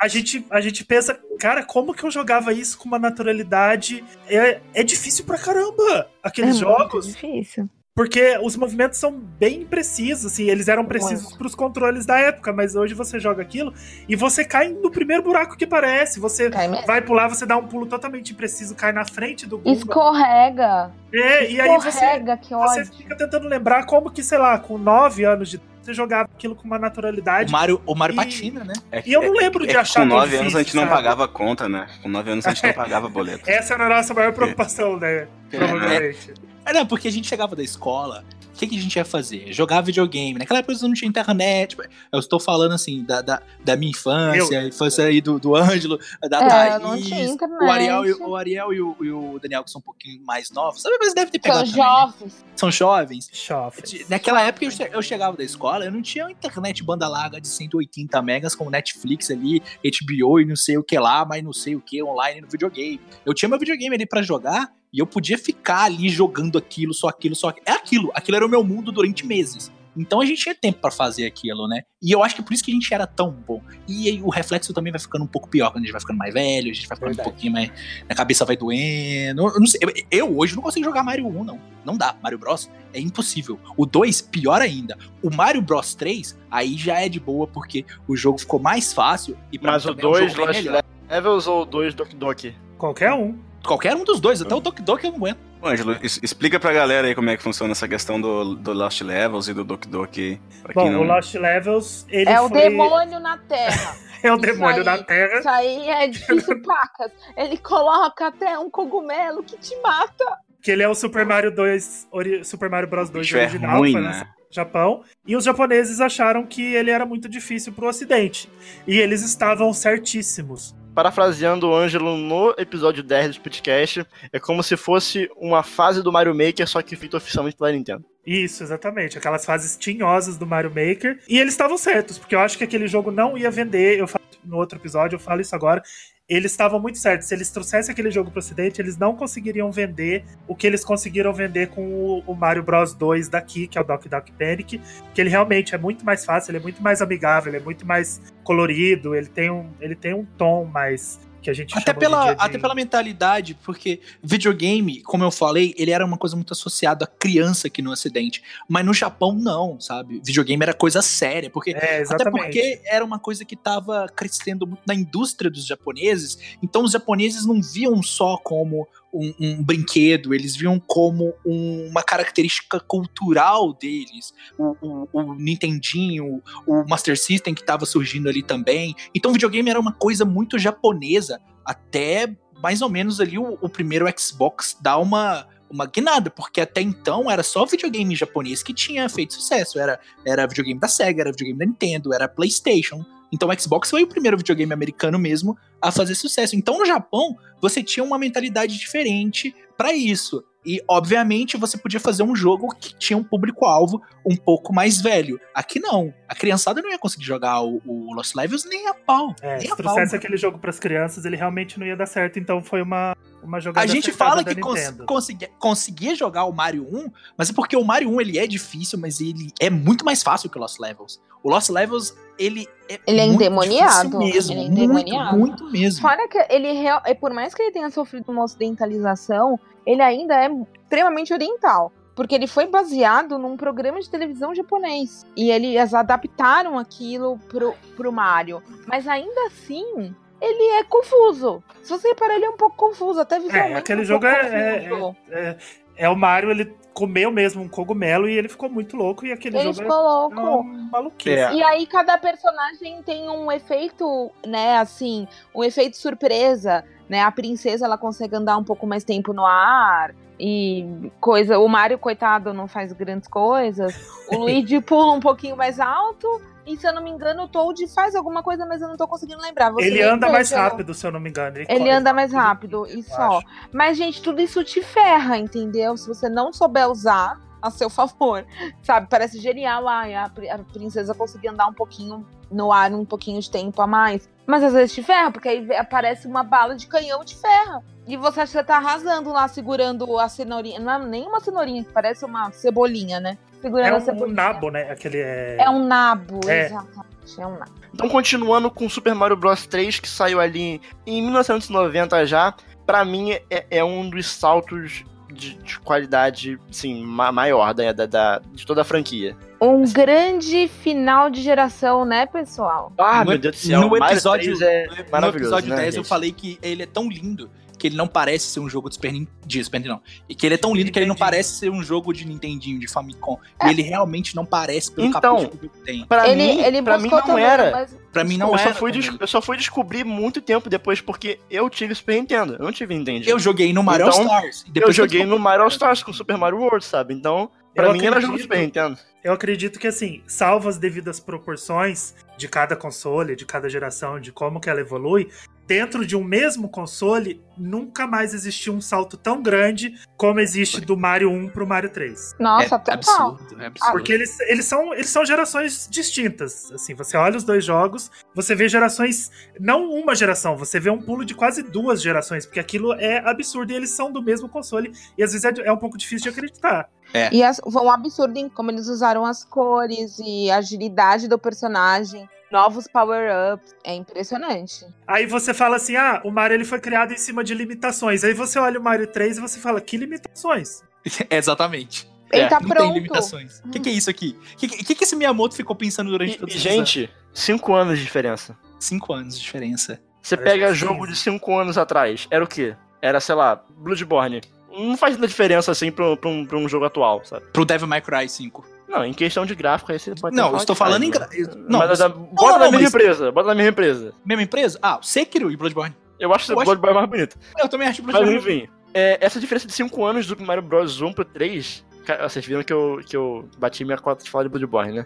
[0.02, 4.04] A gente, a gente pensa, cara, como que eu jogava isso com uma naturalidade?
[4.28, 7.06] É, é difícil pra caramba aqueles é jogos.
[7.06, 7.70] Muito difícil.
[7.94, 11.38] Porque os movimentos são bem precisos, assim, eles eram precisos Muito.
[11.38, 13.74] pros controles da época, mas hoje você joga aquilo
[14.08, 16.18] e você cai no primeiro buraco que parece.
[16.20, 16.50] Você
[16.88, 19.78] vai pular, você dá um pulo totalmente impreciso, cai na frente do Goomba.
[19.78, 20.92] Escorrega.
[21.14, 22.94] É, e aí você, Escorrega, que você ódio.
[22.94, 26.64] fica tentando lembrar como que, sei lá, com 9 anos de você jogava aquilo com
[26.66, 27.52] uma O naturalidade.
[27.52, 28.74] Mario, o Mario E- patina, né?
[28.92, 30.96] É, E eu não lembro de é achar Com 9 anos a gente não sabe?
[30.96, 31.88] pagava conta, né?
[32.02, 33.50] Com 9 anos a gente não pagava boleto.
[33.50, 35.28] Essa era a nossa maior preocupação, né?
[35.50, 36.34] Provavelmente.
[36.66, 39.52] É, não, porque a gente chegava da escola, o que, que a gente ia fazer?
[39.54, 40.40] Jogar videogame.
[40.40, 41.76] Naquela época não tinha internet.
[42.12, 46.00] Eu estou falando assim, da, da, da minha infância, a infância aí do, do Ângelo,
[46.30, 46.82] da É, Thaís.
[46.84, 47.64] não tinha internet.
[47.64, 50.50] O Ariel, e, o Ariel e o, e o Daniel, que são um pouquinho mais
[50.52, 50.98] novos, sabe?
[51.00, 52.02] Mas deve ter São pegado também, né?
[52.06, 52.46] jovens.
[52.56, 53.30] São jovens.
[53.34, 54.08] Chofres.
[54.10, 57.42] Naquela época eu, che- eu chegava da escola, eu não tinha uma internet banda larga
[57.42, 61.54] de 180 megas com Netflix ali, HBO e não sei o que lá, mas não
[61.54, 63.00] sei o que online no videogame.
[63.26, 67.08] Eu tinha meu videogame ali pra jogar e eu podia ficar ali jogando aquilo, só
[67.08, 67.66] aquilo, só aquilo.
[67.68, 69.72] É aquilo, aquilo era o meu mundo durante meses.
[69.96, 71.82] Então a gente tinha tempo pra fazer aquilo, né?
[72.02, 73.62] E eu acho que por isso que a gente era tão bom.
[73.88, 76.18] E aí o reflexo também vai ficando um pouco pior quando a gente vai ficando
[76.18, 77.28] mais velho, a gente vai ficando Verdade.
[77.28, 77.72] um pouquinho mais.
[78.08, 79.48] A cabeça vai doendo.
[79.48, 81.60] Eu, não sei, eu, eu hoje não consigo jogar Mario 1, não.
[81.84, 82.16] Não dá.
[82.22, 82.70] Mario Bros.
[82.94, 83.60] é impossível.
[83.76, 84.98] O 2, pior ainda.
[85.22, 89.38] O Mario Bros 3, aí já é de boa, porque o jogo ficou mais fácil.
[89.52, 90.86] E pra Mas mim o também é um 2 jogo bem Lost.
[91.10, 92.56] Levels ou o 2 Doki Doki?
[92.78, 93.38] Qualquer um.
[93.66, 95.38] Qualquer um dos dois, até o Doki Doki eu não aguento.
[95.62, 99.02] Ô, Ângelo, explica pra galera aí como é que funciona essa questão do, do Lost
[99.02, 100.42] Levels e do Doki Doki.
[100.74, 101.02] Bom, não...
[101.02, 102.62] o Lost Levels, ele É o foi...
[102.62, 103.96] demônio na Terra.
[104.24, 104.84] É o Isso demônio aí.
[104.84, 105.40] da Terra.
[105.40, 107.12] Isso aí é difícil pacas.
[107.36, 110.38] Ele coloca até um cogumelo que te mata.
[110.62, 113.80] Que ele é o Super Mario 2, ori- Super Mario Bros 2 bicho é original,
[113.80, 114.28] ruim, foi né?
[114.48, 115.02] no Japão.
[115.26, 118.48] E os japoneses acharam que ele era muito difícil pro ocidente.
[118.86, 120.76] E eles estavam certíssimos.
[120.94, 126.12] Parafraseando o Ângelo no episódio 10 do podcast, é como se fosse uma fase do
[126.12, 128.06] Mario Maker, só que feita oficialmente pela Nintendo.
[128.26, 129.18] Isso, exatamente.
[129.18, 131.20] Aquelas fases tinhosas do Mario Maker.
[131.30, 134.00] E eles estavam certos, porque eu acho que aquele jogo não ia vender.
[134.00, 135.82] Eu falo no outro episódio, eu falo isso agora.
[136.32, 137.28] Eles estavam muito certos.
[137.28, 141.34] Se eles trouxessem aquele jogo pro ocidente, eles não conseguiriam vender o que eles conseguiram
[141.34, 144.80] vender com o, o Mario Bros 2 daqui, que é o Doc Doc Panic.
[145.14, 147.86] Que ele realmente é muito mais fácil, ele é muito mais amigável, ele é muito
[147.86, 151.20] mais colorido, ele tem um, ele tem um tom mais.
[151.42, 155.92] Que a gente Até pela, dia até pela mentalidade, porque videogame, como eu falei, ele
[155.92, 158.44] era uma coisa muito associada à criança aqui no Ocidente.
[158.68, 160.22] Mas no Japão, não, sabe?
[160.24, 164.82] Videogame era coisa séria, porque É, Até porque era uma coisa que estava crescendo muito
[164.86, 170.56] na indústria dos japoneses, então os japoneses não viam só como um, um brinquedo, eles
[170.56, 174.34] viam como um- uma característica cultural deles.
[174.58, 178.96] O, o, o Nintendinho, o Master System que estava surgindo ali também.
[179.14, 183.70] Então o videogame era uma coisa muito japonesa, até mais ou menos ali o, o
[183.70, 185.48] primeiro Xbox dá uma.
[185.74, 189.80] Uma guinada, porque até então era só videogame japonês que tinha feito sucesso.
[189.80, 189.98] Era
[190.28, 193.06] era videogame da Sega, era videogame da Nintendo, era PlayStation.
[193.32, 196.56] Então o Xbox foi o primeiro videogame americano mesmo a fazer sucesso.
[196.56, 200.44] Então no Japão, você tinha uma mentalidade diferente pra isso.
[200.66, 205.40] E, obviamente, você podia fazer um jogo que tinha um público-alvo um pouco mais velho.
[205.56, 206.14] Aqui não.
[206.28, 209.36] A criançada não ia conseguir jogar o, o Lost Levels nem a pau.
[209.42, 209.78] É, nem se a pau.
[209.78, 212.38] trouxesse aquele jogo pras crianças, ele realmente não ia dar certo.
[212.38, 216.88] Então foi uma, uma jogada A gente fala que cons conseguia, conseguia jogar o Mario
[216.92, 220.22] 1, mas é porque o Mario 1 ele é difícil, mas ele é muito mais
[220.24, 221.22] fácil que o Lost Levels.
[221.44, 224.52] O Lost Levels, ele é Ele é muito endemoniado, mesmo.
[224.54, 225.38] ele é muito, endemoniado.
[225.38, 226.02] muito mesmo.
[226.02, 230.36] Fora que ele, real- é, por mais que ele tenha sofrido uma ocidentalização, ele ainda
[230.36, 230.50] é
[230.84, 231.92] extremamente oriental.
[232.14, 235.26] Porque ele foi baseado num programa de televisão japonês.
[235.36, 238.62] E eles adaptaram aquilo pro, pro Mario.
[238.86, 241.64] Mas ainda assim, ele é confuso.
[241.84, 243.76] Se você reparar, ele é um pouco confuso, até visualmente.
[243.76, 245.16] aquele um jogo é- confuso.
[245.30, 245.56] É,
[245.98, 249.26] é o Mario, ele comeu mesmo um cogumelo e ele ficou muito louco.
[249.26, 250.42] E aquele Ele jogo ficou é louco.
[250.42, 251.38] uma maluquice.
[251.38, 251.54] É.
[251.54, 257.22] E aí cada personagem tem um efeito, né, assim, um efeito surpresa, né?
[257.22, 262.00] A princesa ela consegue andar um pouco mais tempo no ar e coisa, o Mario
[262.00, 263.96] coitado não faz grandes coisas.
[264.28, 267.88] O Luigi pula um pouquinho mais alto e se eu não me engano o Toad
[267.94, 269.72] faz alguma coisa, mas eu não tô conseguindo lembrar.
[269.72, 271.58] Você Ele anda mais rápido, se eu não me engano.
[271.58, 273.42] Ele corre anda mais rápido e só.
[273.72, 275.96] Mas, gente, tudo isso te ferra, entendeu?
[275.96, 278.46] Se você não souber usar a seu favor,
[278.82, 279.08] sabe?
[279.10, 283.50] Parece genial ai, a, a princesa conseguir andar um pouquinho no ar, um pouquinho de
[283.50, 284.30] tempo a mais.
[284.46, 287.82] Mas às vezes te ferra, porque aí aparece uma bala de canhão e te ferra.
[288.08, 290.80] E você acha que você tá arrasando lá, segurando a cenourinha.
[290.80, 293.38] Não é nem uma cenourinha, que parece uma cebolinha, né?
[293.62, 294.36] Segurando É a um cebolinha.
[294.36, 294.92] nabo, né?
[294.92, 295.58] Aquele é.
[295.62, 296.66] É um nabo, É.
[296.66, 297.40] exatamente.
[297.40, 297.72] É um nabo.
[297.94, 302.54] Então, continuando com Super Mario Bros 3, que saiu ali em 1990 já,
[302.86, 308.06] pra mim é, é um dos saltos de, de qualidade, assim, ma- maior da, da-
[308.06, 309.36] da- de toda a franquia.
[309.62, 312.92] Um grande final de geração, né, pessoal?
[312.98, 314.88] Ah, No- meu Deus do céu, no episódio- 3 é
[315.22, 316.10] No episódio né, 10 eu gente?
[316.10, 317.50] falei que ele é tão lindo
[317.82, 319.32] que ele não parece ser um jogo de Super Nintendo.
[319.46, 320.02] De Super Nintendo, não.
[320.30, 322.80] E que ele é tão lindo que ele não parece ser um jogo de Nintendinho,
[322.80, 323.38] de Famicom.
[323.60, 323.68] É.
[323.68, 326.06] E ele realmente não parece pelo Então, capricho que tem.
[326.06, 327.72] Pra ele, mim, ele pra mim não também, era.
[327.72, 328.74] mas Pra mim não eu, era.
[328.74, 332.54] só fui eu só fui descobrir muito tempo depois, porque eu tive Super Nintendo.
[332.60, 333.28] Eu não tive Nintendo.
[333.28, 334.66] Eu joguei no Mario Então, Stars.
[334.74, 337.14] e Eu joguei eu- no Mario Stars com Super Mario World, sabe?
[337.14, 338.42] Então, pra Eu mim era jogo acredito.
[338.44, 338.98] Super Nintendo.
[339.24, 344.32] Eu acredito que, assim, salvo as devidas proporções de cada console, de cada geração, de
[344.32, 345.30] como que ela evolui,
[345.72, 350.98] dentro de um mesmo console, nunca mais existiu um salto tão grande como existe do
[350.98, 352.36] Mario 1 pro Mario 3.
[352.38, 352.94] Nossa, é total.
[352.96, 353.92] absurdo, é absurdo.
[353.94, 356.70] Porque eles, eles, são, eles são gerações distintas.
[356.74, 359.32] Assim, você olha os dois jogos, você vê gerações.
[359.58, 363.72] Não uma geração, você vê um pulo de quase duas gerações, porque aquilo é absurdo
[363.72, 364.92] e eles são do mesmo console.
[365.18, 366.90] E às vezes é, é um pouco difícil de acreditar.
[367.32, 371.40] E as, foi um absurdo em como eles usaram as cores e a agilidade do
[371.40, 373.74] personagem, novos power-ups.
[373.84, 374.86] É impressionante.
[375.08, 378.24] Aí você fala assim: ah, o Mario ele foi criado em cima de limitações.
[378.24, 380.82] Aí você olha o Mario 3 e você fala: que limitações?
[381.30, 382.10] Exatamente.
[382.32, 382.84] Ele É, tá não pronto.
[382.84, 383.62] tem limitações.
[383.66, 384.38] O que, que é isso aqui?
[384.54, 386.90] O que, que, que esse Miyamoto ficou pensando durante E, todos e, esses anos?
[386.90, 388.58] gente, 5 anos de diferença.
[388.80, 390.00] Cinco anos de diferença.
[390.22, 392.76] Você Parece pega jogo de 5 anos atrás, era o quê?
[393.02, 394.42] Era, sei lá, Bloodborne.
[394.72, 397.46] não faz tanta diferença assim pra, um- pra um, pra um jogo atual, sabe?
[397.52, 398.66] Pro Devil May Cry 5.
[398.92, 401.10] Não, em questão de gráfico aí você pode Não, eu estou falando em.
[401.10, 401.46] gra- né?
[401.70, 404.14] Não, mas, mas- a- bota não, na não, mesma mas- empresa, bota na mesma empresa.
[404.26, 404.80] mesma empresa?
[404.82, 405.96] Ah, o Sekiro e Bloodborne.
[406.20, 407.38] Eu acho Eu o acho- Bloodborne mais bonito.
[407.58, 408.38] Eu também acho Mas Bloodborne.
[408.64, 411.84] enfim, é, essa diferença de 5 anos do Mario Bros 1 pro 3.
[412.06, 415.06] cara, Vocês viram que eu, que eu bati minha cota de falar de Bloodborne, né?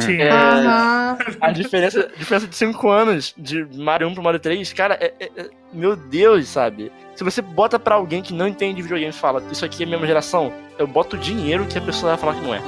[0.00, 0.24] Tinha.
[0.24, 1.18] É, Aham.
[1.40, 5.30] a diferença, diferença de 5 anos de Mario 1 pro Mario 3, cara, é, é-
[5.36, 6.90] é- meu Deus, sabe?
[7.14, 9.86] Se você bota pra alguém que não entende de videogames e fala, isso aqui é
[9.86, 12.62] a mesma geração, eu boto dinheiro que a pessoa vai falar que não é.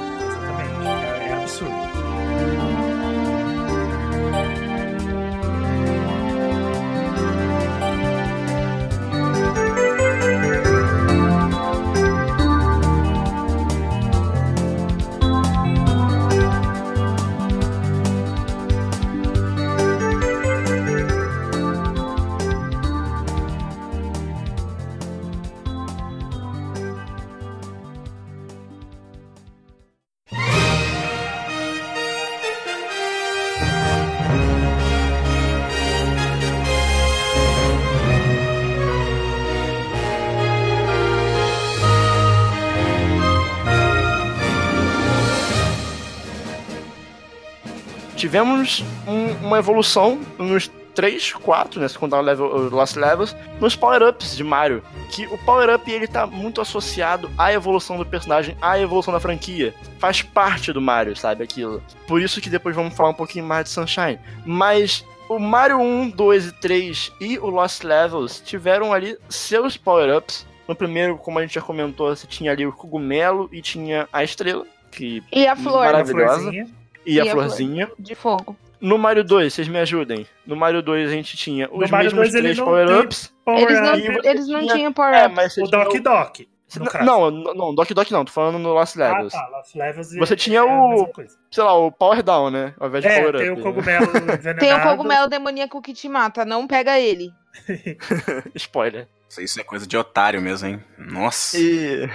[48.35, 51.87] Tivemos um- uma evolução nos 3, 4, né?
[51.87, 54.83] Se contar level, os Lost Levels, nos power-ups de Mario.
[55.09, 59.73] Que o power-up ele tá muito associado à evolução do personagem, à evolução da franquia.
[59.99, 61.45] Faz parte do Mario, sabe?
[61.45, 61.81] Aquilo.
[62.09, 64.19] Por isso que depois vamos falar um pouquinho mais de Sunshine.
[64.45, 70.45] Mas o Mario 1, 2 e 3 e o Lost Levels tiveram ali seus power-ups.
[70.67, 74.25] No primeiro, como a gente já comentou, você tinha ali o cogumelo e tinha a
[74.25, 76.41] estrela, que E a flor A Maravilhosa.
[76.41, 76.67] florzinha.
[77.05, 77.45] E, a E a flor.
[77.45, 77.91] florzinha.
[77.99, 78.55] de fogo.
[78.81, 80.27] No Mario 2, vocês me ajudem.
[80.45, 83.33] No Mario 2 a gente tinha os Mario mesmos 2 ele três power-ups.
[83.43, 83.95] Power Eles não,
[84.31, 85.25] eles não tinha- tinham power É,
[85.63, 86.39] O Doc Doc.
[86.77, 87.05] No.
[87.05, 89.31] Não, não, não, Doc Doc não, tô falando no Lost Ah, Levels.
[89.33, 89.47] tá.
[89.49, 91.09] Lost Levels e- Você tinha é o-.
[91.49, 92.73] Sei lá, o Power Down, né?
[92.79, 93.61] Ao invés de É, Power tem Up.
[93.61, 94.59] o cogumelo envenenado.
[94.59, 97.31] Tem o cogumelo demoníaco que te mata, não pega ele.
[98.55, 99.07] Spoiler.
[99.29, 100.83] Isso, isso é coisa de otário mesmo, hein?
[100.97, 101.57] Nossa.
[101.57, 102.09] E...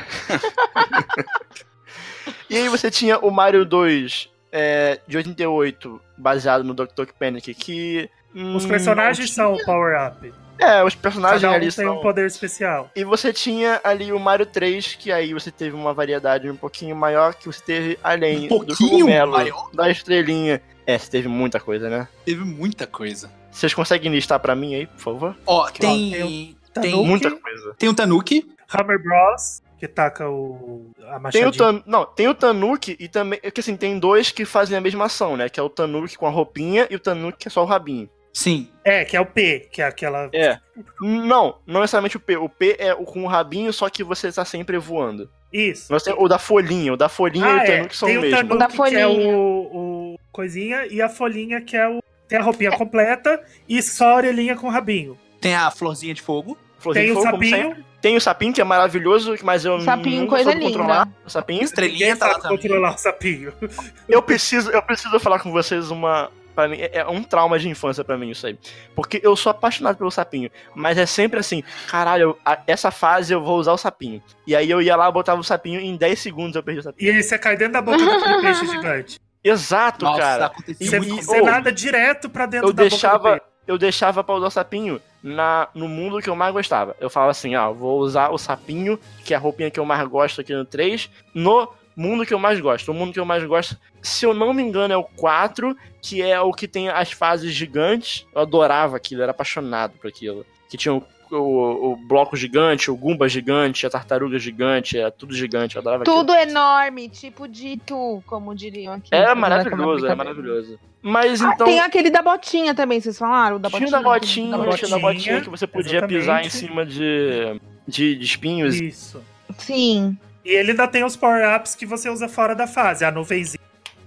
[2.50, 7.54] e aí você tinha o Mario 2 é, de 88, baseado no Doc Doc Panic,
[7.54, 8.08] que...
[8.34, 10.32] Os hum, personagens são o Power Up.
[10.58, 11.98] É, os personagens Cada um ali tem são...
[11.98, 12.90] um poder especial.
[12.94, 16.94] E você tinha ali o Mario 3, que aí você teve uma variedade um pouquinho
[16.94, 19.70] maior, que você teve além Um do pouquinho cogumelo, maior?
[19.72, 20.60] da estrelinha.
[20.86, 22.06] É, você teve muita coisa, né?
[22.24, 23.30] Teve muita coisa.
[23.50, 25.36] Vocês conseguem listar pra mim aí, por favor?
[25.46, 26.10] Ó, Ó, tem.
[26.12, 27.06] tem Tem.
[27.06, 27.74] Muita coisa.
[27.78, 28.46] tem o Tanuki.
[28.72, 31.52] Hammer Bros, que taca o, a Tem o, machadinha.
[31.52, 31.82] tan...
[31.86, 33.40] Não, tem o Tanuki e também.
[33.42, 35.48] é Que assim, tem dois que fazem a mesma ação, né?
[35.48, 38.08] Que é o Tanuki com a roupinha e o Tanuki que é só o rabinho.
[38.32, 38.68] Sim.
[38.84, 40.28] É, que é o P, que é aquela...
[40.32, 40.58] É.
[41.00, 42.36] Não, não necessariamente o P.
[42.36, 45.28] O P é o com o rabinho, só que você tá sempre voando.
[45.52, 45.88] Isso.
[46.04, 46.92] Tem o da folhinha.
[46.92, 47.76] O da folhinha e Ah, o é.
[47.78, 48.36] Tanuki são Tem o o mesmo.
[48.36, 49.08] Tanuki, Da que é folhinha.
[49.08, 52.00] o, o coisinha, e a folhinha, que é o...
[52.28, 55.18] Tem a roupinha completa e só a orelhinha com rabinho.
[55.40, 56.56] Tem a florzinha de fogo.
[56.78, 57.84] Florzinha Tem de o fogo, sapinho, sempre.
[58.00, 61.04] Tem o sapinho, que é maravilhoso, mas eu Sapinho, nunca coisa soube controlar.
[61.04, 61.16] linda.
[61.26, 61.62] O sapinho.
[61.62, 63.52] Estrelinha tá lá controlar o sapinho.
[64.08, 66.30] Eu preciso, eu preciso falar com vocês uma.
[66.54, 68.58] Pra mim, é é um trauma de infância pra mim isso aí.
[68.94, 70.50] Porque eu sou apaixonado pelo sapinho.
[70.74, 72.36] Mas é sempre assim, caralho,
[72.66, 74.20] essa fase eu vou usar o sapinho.
[74.46, 76.82] E aí eu ia lá, botava o sapinho e em 10 segundos eu perdi o
[76.82, 77.08] sapinho.
[77.08, 79.20] E aí você cai dentro da boca daquele peixe gigante.
[79.44, 80.52] Exato, Nossa, cara.
[80.66, 80.98] Você,
[81.40, 83.44] oh, nada direto pra dentro Eu da boca deixava, do peixe.
[83.68, 86.96] eu deixava pra usar o sapinho na, no mundo que eu mais gostava.
[87.00, 90.06] Eu falava assim, ah, vou usar o sapinho, que é a roupinha que eu mais
[90.08, 92.90] gosto aqui no 3, no mundo que eu mais gosto.
[92.90, 96.22] O mundo que eu mais gosto, se eu não me engano, é o 4, que
[96.22, 98.26] é o que tem as fases gigantes.
[98.34, 100.46] Eu adorava aquilo, era apaixonado por aquilo.
[100.68, 105.76] Que tinha o, o, bloco gigante, o Goomba gigante, a tartaruga gigante, era tudo gigante,
[105.76, 106.16] eu adorava aquilo.
[106.18, 109.08] Tudo enorme, tipo de tu, como diriam aqui.
[109.12, 110.78] É maravilhoso, é maravilhoso.
[111.02, 111.66] Mas Ah, então.
[111.66, 113.56] Tem aquele da botinha também, vocês falaram?
[113.56, 116.18] O Da Tinha botinha, da botinha, da tinha da botinha que você podia exatamente.
[116.20, 117.58] pisar em cima de,
[117.88, 118.74] de, de espinhos.
[118.78, 119.22] Isso.
[119.56, 120.16] Sim.
[120.44, 123.04] E ele ainda tem os power-ups que você usa fora da fase.
[123.04, 123.60] A nuvenzinha,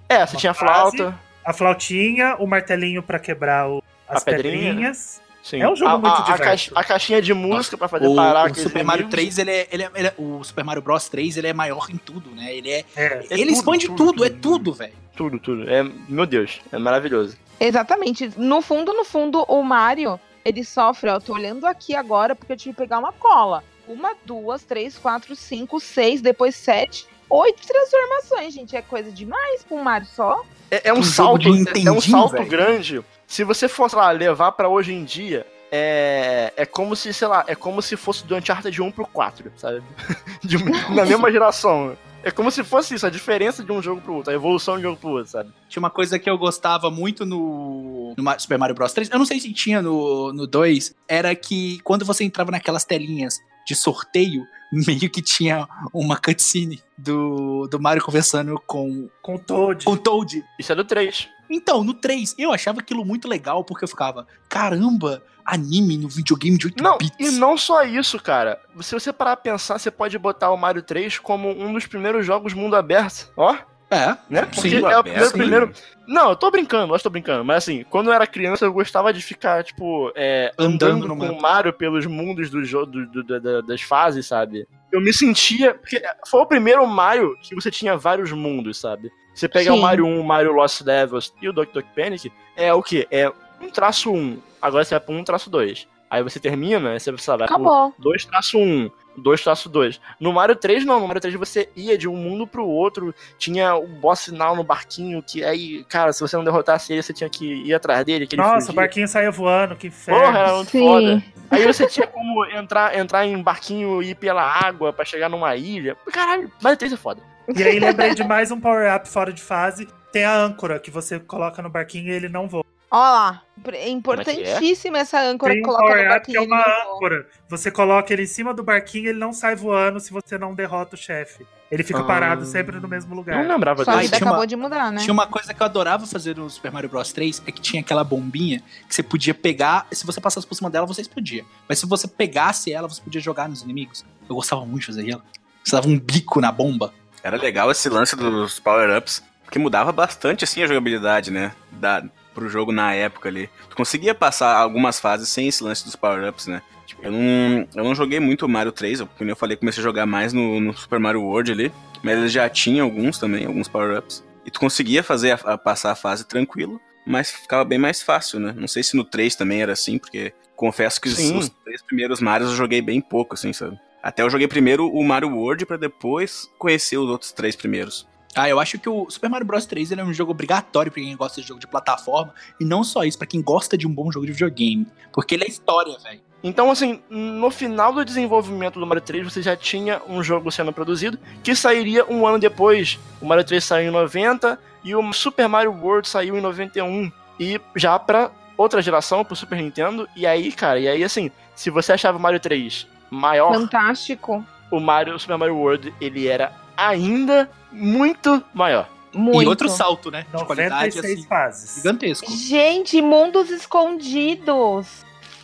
[0.10, 0.98] É, você Uma tinha a fase.
[0.98, 1.20] flauta.
[1.46, 5.22] a flautinha, o martelinho pra quebrar o- as A pedrinha, pedrinhas.
[5.44, 5.62] Sim.
[5.62, 6.44] É um jogo a, muito a, a, diverso.
[6.44, 9.12] caixa- a caixinha de música pra fazer O, parar o Super Mario inimigos.
[9.12, 11.88] 3, ele é, ele, é, ele é- O Super Mario Bros 3, ele é maior
[11.92, 12.56] em tudo, né?
[12.56, 12.86] Ele é.
[12.96, 13.04] É.
[13.06, 14.40] É ele tudo, expande tudo, tudo, é tudo.
[14.42, 14.94] tudo, velho.
[15.16, 15.70] Tudo, tudo.
[15.70, 17.38] É, meu Deus, é maravilhoso.
[17.60, 18.32] Exatamente.
[18.38, 21.16] No fundo, no fundo, o Mario, ele sofre, ó.
[21.16, 23.64] Eu tô olhando aqui agora porque eu tive que pegar uma cola.
[23.88, 28.76] Uma, duas, três, quatro, cinco, seis, depois sete, oito transformações, gente.
[28.78, 30.42] É coisa demais pra um Mario só.
[30.72, 32.48] É, é um Um salto, de é um salto velho.
[32.50, 33.02] grande.
[33.28, 37.44] Se você fosse lá levar pra hoje em dia, é, é como se, sei lá,
[37.48, 39.82] é como se fosse do Uncharted 1 pro 4, sabe?
[40.44, 40.58] De,
[40.94, 41.98] na mesma geração.
[42.26, 44.82] É como se fosse isso, a diferença de um jogo pro outro, a evolução de
[44.82, 45.52] um jogo pro outro, sabe?
[45.68, 49.26] Tinha uma coisa que eu gostava muito no, no Super Mario Bros 3, eu não
[49.26, 54.46] sei se tinha no, no 2, era que quando você entrava naquelas telinhas de sorteio,
[54.88, 59.86] meio que tinha uma cutscene do, do Mario conversando com, Com o Toad.
[59.86, 60.44] com o Toad.
[60.60, 61.28] Isso é do 3.
[61.50, 66.58] Então, no 3, eu achava aquilo muito legal, porque eu ficava, caramba, anime no videogame
[66.58, 67.16] de 8 Não, bits.
[67.20, 68.60] e não só isso, cara.
[68.82, 72.26] Se você parar pra pensar, você pode botar o Mario 3 como um dos primeiros
[72.26, 73.32] jogos mundo aberto.
[73.38, 73.56] Ó,
[73.94, 74.42] É, né?
[74.46, 75.38] Porque Sim, é o primeiro, sim.
[75.38, 75.74] primeiro.
[76.08, 77.46] Não, eu tô brincando, eu tô brincando.
[77.46, 81.38] Mas assim, quando eu era criança, eu gostava de ficar, tipo, é, Andando andando, com
[81.38, 84.68] o Mario pelos mundos do jogo, do, do- do- da- das fases, sabe?
[84.92, 85.74] Eu me sentia.
[85.74, 89.12] Porque foi o primeiro Mario que você tinha vários mundos, sabe?
[89.34, 89.78] Você pega Sim.
[89.78, 93.08] o Mario 1, o Mario Lost Levels e o Doc Doc Panic, é o quê?
[93.10, 93.32] É
[93.62, 94.38] um traço 1.
[94.62, 95.88] Agora você vai pra um traço 2.
[96.14, 97.94] Aí você termina, você sei lá, vai pro Acabou.
[97.98, 100.00] 2 traço 1, 2 traço 2.
[100.20, 103.74] No Mario 3 não, no Mario 3 você ia de um mundo pro outro, tinha
[103.74, 107.28] o boss final no barquinho, que aí, cara, se você não derrotasse ele, você tinha
[107.28, 108.76] que ir atrás dele, que ele Nossa, o fugia.
[108.76, 110.22] barquinho saía voando, que inferno.
[110.22, 110.88] Porra, era muito Sim.
[110.88, 111.24] foda.
[111.50, 115.56] Aí você tinha como entrar, entrar em barquinho e ir pela água pra chegar numa
[115.56, 115.98] ilha.
[116.12, 117.24] Caralho, Mario 3 é foda.
[117.56, 119.88] E aí lembrei de mais um power-up fora de fase.
[120.12, 122.64] Tem a âncora, que você coloca no barquinho e ele não voa.
[122.94, 123.42] Ó lá.
[123.66, 126.44] É é importantíssima essa âncora Tem que coloca no que é barquinho.
[126.44, 126.96] uma ele não voa.
[126.96, 127.28] âncora.
[127.50, 130.96] Você coloca ele em cima do barquinho ele não sai voando se você não derrota
[130.96, 131.46] o chefe.
[131.72, 132.04] Ele fica Ah.
[132.04, 133.42] parado sempre no mesmo lugar.
[133.44, 134.08] Não lembrava Sua Ai, disso.
[134.10, 135.02] vida tinha uma- acabou de mudar, né?
[135.02, 137.82] Tinha uma coisa que eu adorava fazer no Super Mario Bros 3 é que tinha
[137.82, 141.44] aquela bombinha que você podia pegar, se você passasse por cima dela, você explodia.
[141.68, 144.06] Mas se você pegasse ela, você podia jogar nos inimigos.
[144.30, 145.24] Eu gostava muito de fazer aquilo.
[145.64, 146.94] Você dava um bico na bomba.
[147.24, 151.54] Era legal esse lance dos power-ups, porque mudava bastante assim a jogabilidade, né?
[151.72, 152.04] Da,
[152.34, 153.50] pro jogo na época ali.
[153.70, 156.62] Tu conseguia passar algumas fases sem esse lance dos power-ups, né?
[156.86, 159.82] Tipo, eu não, eu não joguei muito o Mario 3, eu, como eu falei, comecei
[159.82, 161.72] a jogar mais no, no Super Mario World ali.
[162.04, 164.24] Mas ele já tinha alguns também, alguns power-ups.
[164.46, 168.40] E tu conseguia fazer a, a- passar a fase tranquilo, mas ficava bem mais fácil,
[168.40, 168.54] né?
[168.58, 172.20] Não sei se no 3 também era assim, porque confesso que os, os três primeiros
[172.20, 173.78] Marios eu joguei bem pouco, assim, sabe?
[174.02, 178.06] Até eu joguei primeiro o Mario World pra depois conhecer os outros três primeiros.
[178.36, 181.02] Ah, eu acho que o Super Mario Bros 3 ele é um jogo obrigatório pra
[181.02, 182.34] quem gosta de jogo de plataforma.
[182.60, 184.88] E não só isso, pra quem gosta de um bom jogo de videogame.
[185.12, 186.22] Porque ele é história, velho.
[186.44, 190.74] Então, assim, no final do desenvolvimento do Mario 3, você já tinha um jogo sendo
[190.74, 193.00] produzido que sairia um ano depois.
[193.22, 197.10] O Mario 3 saiu em 90 e o Super Mario World saiu em 91.
[197.40, 200.08] E já pra outra geração, pro Super Nintendo.
[200.16, 204.44] E aí, cara, e aí, assim, se você achava o Mario 3 maior, Fantástico.
[204.70, 208.90] o Mario, o Super Mario World, ele era ainda muito maior.
[209.14, 209.44] Muito.
[209.44, 210.26] E outro salto, né?
[210.34, 211.76] De qualidade 96 assim, fases.
[211.76, 212.32] gigantesco.
[212.32, 214.88] Gente, mundos escondidos.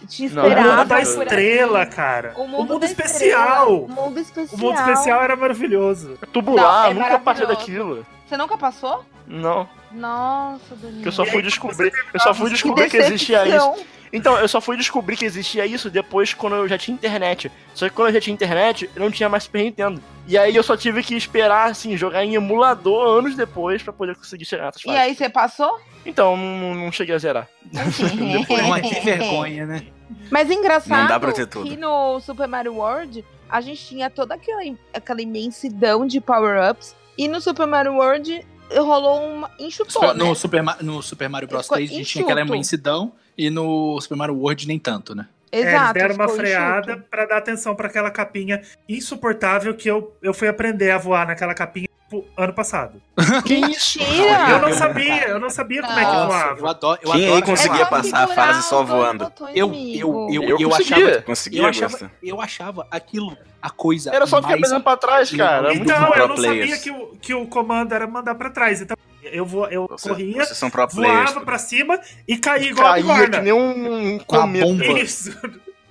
[0.07, 2.33] Te Não, O esperava mundo da estrela, cara.
[2.37, 3.19] O mundo, da especial.
[3.19, 3.83] especial.
[3.83, 4.57] O mundo especial.
[4.59, 6.17] O mundo especial era maravilhoso.
[6.31, 8.05] Tubular, Não, é nunca passei daquilo.
[8.27, 9.03] Você nunca passou?
[9.27, 11.01] Não, Nossa, Danilo.
[11.01, 13.85] que eu só fui descobrir, eu só fui Que descobrir que existia isso.
[14.11, 17.51] Então, eu só fui descobrir que existia isso depois quando eu já tinha internet.
[17.75, 20.01] Só que quando eu já tinha internet, eu não tinha mais Super Nintendo.
[20.29, 24.15] E aí eu só tive que esperar, assim, jogar em emulador anos depois pra poder
[24.15, 25.01] conseguir chegar nessas E fases.
[25.01, 25.79] aí, você passou?
[26.05, 27.49] Então, não, não cheguei a zerar.
[27.73, 29.87] Mas que vergonha, né?
[30.29, 31.67] Mas engraçado Não dá pra ter tudo.
[31.67, 34.61] que no Super Mario World a gente tinha toda aquela,
[34.93, 36.95] aquela imensidão de power-ups.
[37.17, 38.45] E no Super Mario World
[38.77, 40.35] rolou uma enxutou, no, né?
[40.35, 43.13] Super, no Super Mario Bros Ficou 3 a gente tinha aquela imensidão.
[43.35, 45.27] E no Super Mario World nem tanto, né?
[45.51, 45.93] É, Exato.
[45.93, 50.47] deram uma ficou freada pra dar atenção pra aquela capinha insuportável que eu, eu fui
[50.47, 53.01] aprender a voar naquela capinha tipo, ano passado.
[53.45, 53.99] Que isso?
[54.01, 56.59] Eu não sabia, eu não sabia como é que voava.
[56.59, 56.99] eu adoro.
[57.03, 59.31] Eu Quem adoro conseguia É passar a fase só voando?
[59.53, 61.07] Eu, eu, eu, Eu eu, conseguia.
[61.07, 62.11] achava, Conseguia, eu, achava, Gosta?
[62.23, 65.73] eu achava aquilo a coisa Era só ficar pensando pra trás, cara.
[65.73, 66.69] Então, eu não players.
[66.69, 68.81] sabia que o, que o comando era mandar pra trás.
[68.81, 71.31] Então, eu, vo, eu Você- corria, Vocês são pro players.
[71.31, 73.37] voava pra cima e caía igual a Caía bigorna.
[73.37, 74.99] que nem um, um cometa.
[74.99, 75.37] Isso.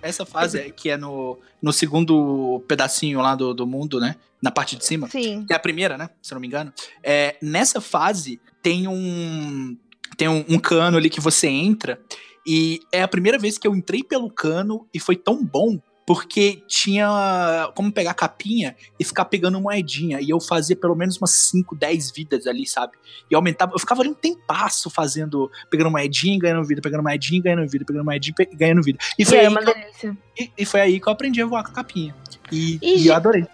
[0.00, 4.16] Essa fase é- que é no, no segundo pedacinho lá do, do mundo, né?
[4.40, 5.08] Na parte de cima.
[5.08, 5.44] Sim.
[5.46, 6.10] Que é a primeira, né?
[6.22, 6.72] Se eu não me engano.
[7.02, 9.76] É, nessa fase tem um.
[10.16, 12.00] Tem um, um cano ali que você entra.
[12.46, 15.78] E é a primeira vez que eu entrei pelo cano e foi tão bom.
[16.06, 20.18] Porque tinha como pegar capinha e ficar pegando moedinha.
[20.22, 22.94] E eu fazia pelo menos umas 5, 10 vidas ali, sabe?
[23.30, 23.74] E aumentava.
[23.74, 25.50] Eu ficava ali um tempasso fazendo.
[25.68, 28.98] Pegando moedinha ganhando vida, pegando moedinha e ganhando vida, pegando moedinha e ganhando vida.
[29.18, 31.46] E foi, é aí uma que eu, e, e foi aí que eu aprendi a
[31.46, 32.14] voar com a capinha.
[32.50, 33.46] E, E, e eu adorei.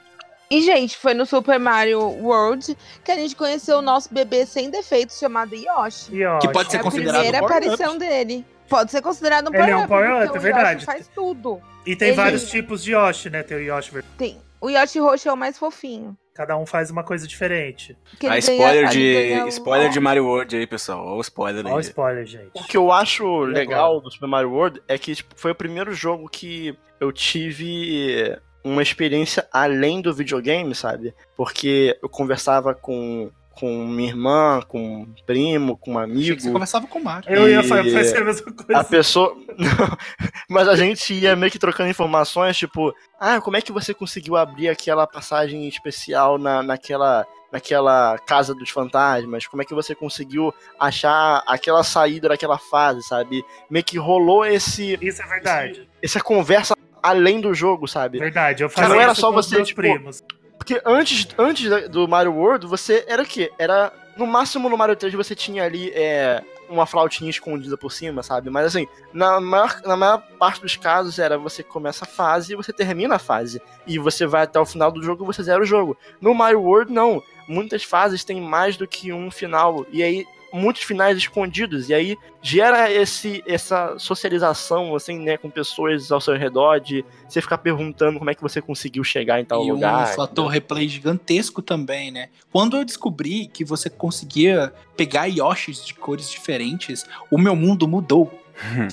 [0.51, 4.71] E, gente, foi no Super Mario World que a gente conheceu o nosso bebê sem
[4.71, 6.25] defeitos chamado Yoshi.
[6.25, 7.67] Ó, Que pode ser É a considerado primeira power-up.
[7.67, 8.45] aparição dele.
[8.69, 10.75] Pode ser considerado um Ele é um power-up, é o verdade.
[10.77, 11.61] Yoshi faz tudo.
[11.87, 13.43] E tem Ele- vários tipos de Yoshi, né?
[13.43, 14.09] Tem o Yoshi verde.
[14.17, 14.39] Tem.
[14.61, 16.17] O Yoshi roxo é o mais fofinho.
[16.35, 17.97] Cada um faz uma coisa diferente.
[18.19, 21.07] Que A spoiler ganha de spoiler de Mario World aí, pessoal.
[21.07, 21.83] Olha o spoiler Olha o aí.
[21.83, 22.51] spoiler, gente.
[22.55, 25.93] O que eu acho legal do Super Mario World é que tipo, foi o primeiro
[25.93, 31.15] jogo que eu tive uma experiência além do videogame, sabe?
[31.37, 36.53] Porque eu conversava com, com minha irmã, com um primo, com um que você amigo.
[36.53, 37.31] conversava com o Mario.
[37.31, 38.81] Eu ia falar fazer a mesma coisa.
[38.81, 39.37] A pessoa.
[39.59, 39.99] Não,
[40.49, 44.35] mas a gente ia meio que trocando informações, tipo, ah, como é que você conseguiu
[44.35, 49.47] abrir aquela passagem especial na, naquela, naquela casa dos fantasmas?
[49.47, 53.45] Como é que você conseguiu achar aquela saída daquela fase, sabe?
[53.69, 55.89] Meio que rolou esse, Isso é verdade.
[56.03, 56.75] essa conversa
[57.05, 58.19] além do jogo, sabe?
[58.19, 58.63] Verdade.
[58.63, 60.25] Eu fazia não era só você, meus tipo, primos.
[60.57, 63.53] Porque antes, antes do Mario World, você era o quê?
[63.59, 63.93] Era.
[64.17, 68.49] No máximo no Mario 3 você tinha ali é, uma flautinha escondida por cima, sabe?
[68.49, 72.57] Mas assim, na maior, na maior parte dos casos era você começa a fase e
[72.57, 73.61] você termina a fase.
[73.87, 75.99] E você vai até o final do jogo e você zera o jogo.
[76.21, 77.23] No Mario World, não.
[77.47, 79.85] Muitas fases têm mais do que um final.
[79.91, 80.25] E aí,
[80.55, 81.89] muitos finais escondidos.
[81.89, 87.41] E aí gera esse, essa socialização, assim, né, com pessoas ao seu redor, de você
[87.41, 90.05] ficar perguntando como é que você conseguiu chegar em tal e lugar.
[90.05, 92.29] um fator replay gigantesco também, né?
[92.53, 98.41] Quando eu descobri que você conseguia pegar Yoshis de cores diferentes, o meu mundo mudou.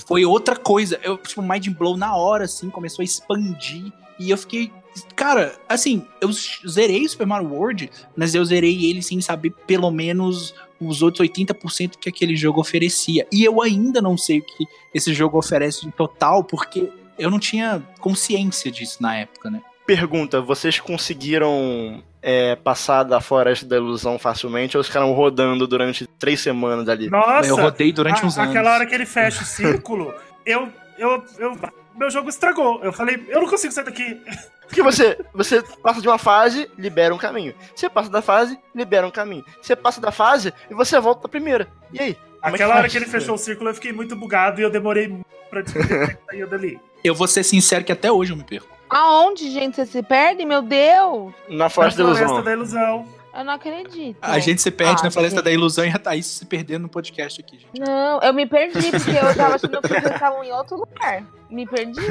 [0.07, 0.99] Foi outra coisa.
[1.03, 3.91] Eu, tipo, Mind Blow na hora, assim, começou a expandir.
[4.18, 4.72] E eu fiquei.
[5.16, 6.30] Cara, assim, eu
[6.68, 10.53] zerei o Super Mario World, mas eu zerei ele sem saber pelo menos
[10.88, 13.28] os outros 80% que aquele jogo oferecia.
[13.32, 17.40] E eu ainda não sei o que esse jogo oferece em total, porque eu não
[17.40, 19.62] tinha consciência disso na época, né?
[19.86, 26.40] Pergunta, vocês conseguiram é, passar da Floresta da Ilusão facilmente ou ficaram rodando durante três
[26.40, 27.10] semanas ali?
[27.10, 27.48] Nossa!
[27.48, 28.50] eu rodei durante a- uns anos.
[28.52, 30.14] Aquela hora que ele fecha o círculo,
[30.46, 31.58] eu, eu, eu.
[31.96, 32.80] Meu jogo estragou.
[32.84, 34.22] Eu falei, eu não consigo sair daqui.
[34.68, 37.54] Porque você, você passa de uma fase, libera um caminho.
[37.76, 39.44] Você passa da fase, libera um caminho.
[39.62, 41.68] Você passa da fase e você volta pra primeira.
[41.92, 42.18] E aí?
[42.44, 42.92] É que Aquela hora faz?
[42.94, 45.94] que ele fechou o círculo, eu fiquei muito bugado e eu demorei muito pra descobrir
[45.94, 46.80] é que saía dali.
[47.04, 48.68] Eu vou ser sincero que até hoje eu me perco.
[48.89, 50.46] Aonde, gente, você se perde?
[50.46, 51.34] Meu Deus!
[51.50, 52.44] Na Na Floresta da Floresta Ilusão.
[52.44, 53.08] da Ilusão.
[53.34, 54.18] Eu não acredito.
[54.22, 55.46] A gente se perde Ah, na Floresta gente.
[55.46, 57.80] da Ilusão e a Thaís se perdendo no podcast aqui, gente.
[57.80, 61.24] Não, eu me perdi, porque eu tava achando que vocês estavam em outro lugar.
[61.50, 62.02] Me perdi.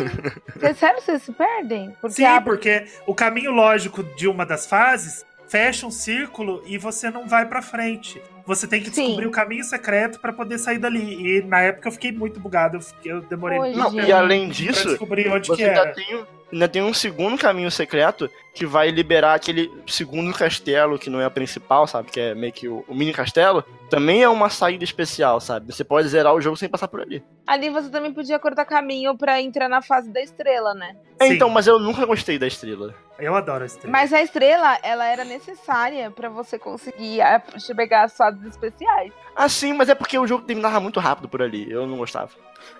[0.56, 1.94] Vocês sério, vocês se perdem?
[2.00, 6.78] Porque Sim, a- porque o caminho lógico de uma das fases fecha um círculo e
[6.78, 8.20] você não vai pra frente.
[8.46, 9.02] Você tem que Sim.
[9.02, 11.38] descobrir o caminho secreto pra poder sair dali.
[11.38, 12.76] E na época eu fiquei muito bugado.
[12.76, 15.92] Eu, fiquei- eu demorei Oi, muito e além pra disso, descobrir onde você que era.
[15.92, 21.20] tem, ainda tem um segundo caminho secreto que vai liberar aquele segundo castelo, que não
[21.20, 22.10] é a principal, sabe?
[22.10, 23.62] Que é meio que o, o mini castelo.
[23.88, 25.72] Também é uma saída especial, sabe?
[25.72, 27.22] Você pode zerar o jogo sem passar por ali.
[27.46, 30.96] ali você também podia cortar caminho pra entrar na fase da estrela, né?
[31.18, 31.34] É, Sim.
[31.34, 32.94] então, mas eu nunca gostei da estrela.
[33.18, 33.90] Eu adoro a estrela.
[33.92, 37.42] Mas a estrela, ela era necessária pra você conseguir a-
[37.76, 39.12] pegar as fases especiais.
[39.36, 41.70] Ah, sim, mas é porque o jogo terminava muito rápido por ali.
[41.70, 42.30] Eu não gostava.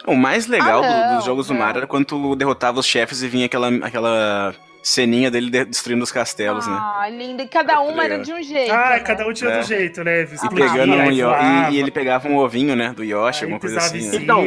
[0.06, 1.54] O mais legal Ah, do- dos jogos do.
[1.54, 6.02] Mario era quando tu derrotava os chefes e vinha aquela, aquela ceninha dele de- destruindo
[6.02, 6.72] os castelos, né?
[6.74, 7.42] Ah, linda.
[7.42, 8.72] E cada Tá uma era de um jeito.
[8.72, 9.00] Ah, né?
[9.00, 9.58] cada um tinha É.
[9.60, 10.22] do jeito, né?
[10.22, 12.92] E pegando um e, e ele pegava um ovinho, né?
[12.96, 14.08] Do Yoshi, aí alguma coisa assim.
[14.08, 14.16] né?
[14.16, 14.42] Então.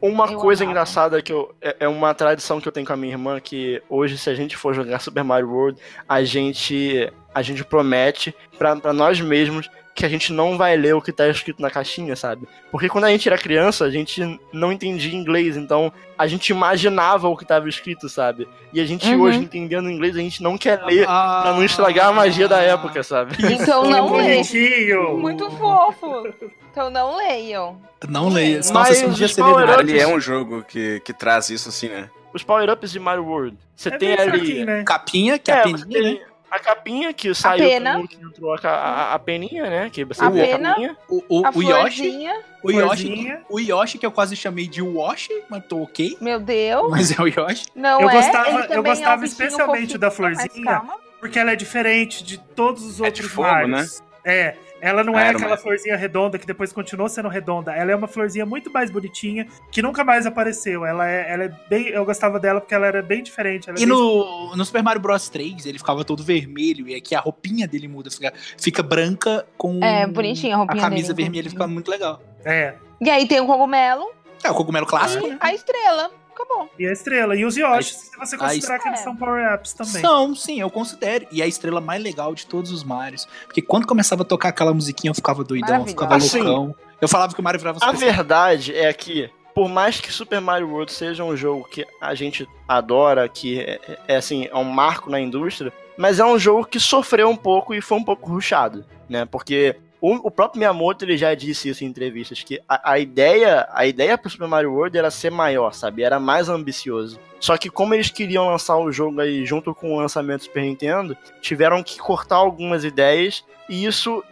[0.00, 0.70] Uma Eu coisa amava.
[0.72, 1.52] engraçada que eu.
[1.60, 4.34] É, é uma tradição que eu tenho com a minha irmã, que hoje, se a
[4.34, 7.12] gente for jogar Super Mario World, a gente.
[7.34, 11.28] A gente promete pra nós mesmos que a gente não vai ler o que tá
[11.28, 12.48] escrito na caixinha, sabe?
[12.72, 17.28] Porque quando a gente era criança, a gente não entendia inglês, então a gente imaginava
[17.28, 18.48] o que tava escrito, sabe?
[18.72, 19.20] E a gente Uhum.
[19.22, 22.60] hoje, entendendo inglês, a gente não quer ler Ah, pra não estragar a magia da
[22.60, 23.36] época, sabe?
[23.52, 25.18] Então não bonitinho!
[25.18, 26.28] Muito fofo.
[26.70, 27.80] Então não leiam.
[28.08, 28.56] Não leia.
[28.56, 32.10] Nossa, Mas um dia Mario, ele é um jogo que, que traz isso assim, né?
[32.32, 33.56] Os power-ups de Mario World.
[33.76, 34.30] Você É tem ali.
[34.30, 34.82] fraquinho, né?
[34.84, 36.22] Capinha, que é, É,
[36.54, 36.64] a né?
[36.64, 38.06] capinha que saiu pena.
[38.06, 39.90] que entrou a, a, a peninha, né?
[39.90, 40.70] Que você A a pena.
[40.70, 40.96] capinha.
[41.08, 42.28] O, o, A o Yoshi,
[42.62, 46.16] o Yoshi, o Yoshi que eu quase chamei de Washi, mas tô ok.
[46.20, 46.90] Meu Deus.
[46.90, 47.66] Mas é o Yoshi.
[47.74, 48.12] Não Eu é.
[48.14, 50.82] gostava- eu gostava é um especialmente da florzinha.
[51.20, 54.02] Porque ela é diferente de todos os É de outros fogo, Marios.
[54.24, 57.72] É, ela não Ah, é era aquela uma- florzinha redonda que depois continuou sendo redonda.
[57.72, 60.84] Ela é uma florzinha muito mais bonitinha, que nunca mais apareceu.
[60.84, 61.88] Ela é, ela é bem.
[61.88, 63.68] Eu gostava dela porque ela era bem diferente.
[63.68, 66.94] ela é E bem- no, no Super Mario Bros 3, ele ficava todo vermelho, e
[66.94, 71.12] aqui a roupinha dele muda, fica, fica branca com É, bonitinha a a roupinha camisa
[71.12, 71.56] dele, vermelha, inclusive.
[71.62, 72.22] fica muito legal.
[72.44, 72.74] É.
[73.00, 74.04] E aí tem o cogumelo
[74.42, 75.36] É, o cogumelo clássico, e né?
[75.40, 76.10] a estrela.
[76.34, 76.68] Acabou.
[76.78, 77.36] E a estrela.
[77.36, 80.00] E os Yoshis, se você considerar que eles são power-ups também.
[80.02, 81.26] São, sim, eu considero.
[81.30, 83.26] E a estrela mais legal de todos os Marios.
[83.46, 86.16] Porque quando começava a tocar aquela musiquinha, eu ficava doidão, eu ficava.
[86.16, 86.74] Assim, loucão.
[87.00, 90.68] Eu falava que o Mario virava A verdade é que por mais que Super Mario
[90.68, 95.08] World seja um jogo que a gente adora, que é, é, assim, é um marco
[95.08, 98.84] na indústria, mas é um jogo que sofreu um pouco e foi um pouco ruchado,
[99.08, 99.24] né?
[99.24, 103.66] Porque o, o próprio Miyamoto ele já disse isso em entrevistas que a, a ideia,
[103.72, 106.02] a ideia pro Super Mario World era ser maior, sabe?
[106.02, 107.18] Era mais ambicioso.
[107.40, 110.62] Só que como eles queriam lançar o jogo aí junto com o lançamento do Super
[110.62, 114.22] Nintendo, tiveram que cortar algumas ideias e isso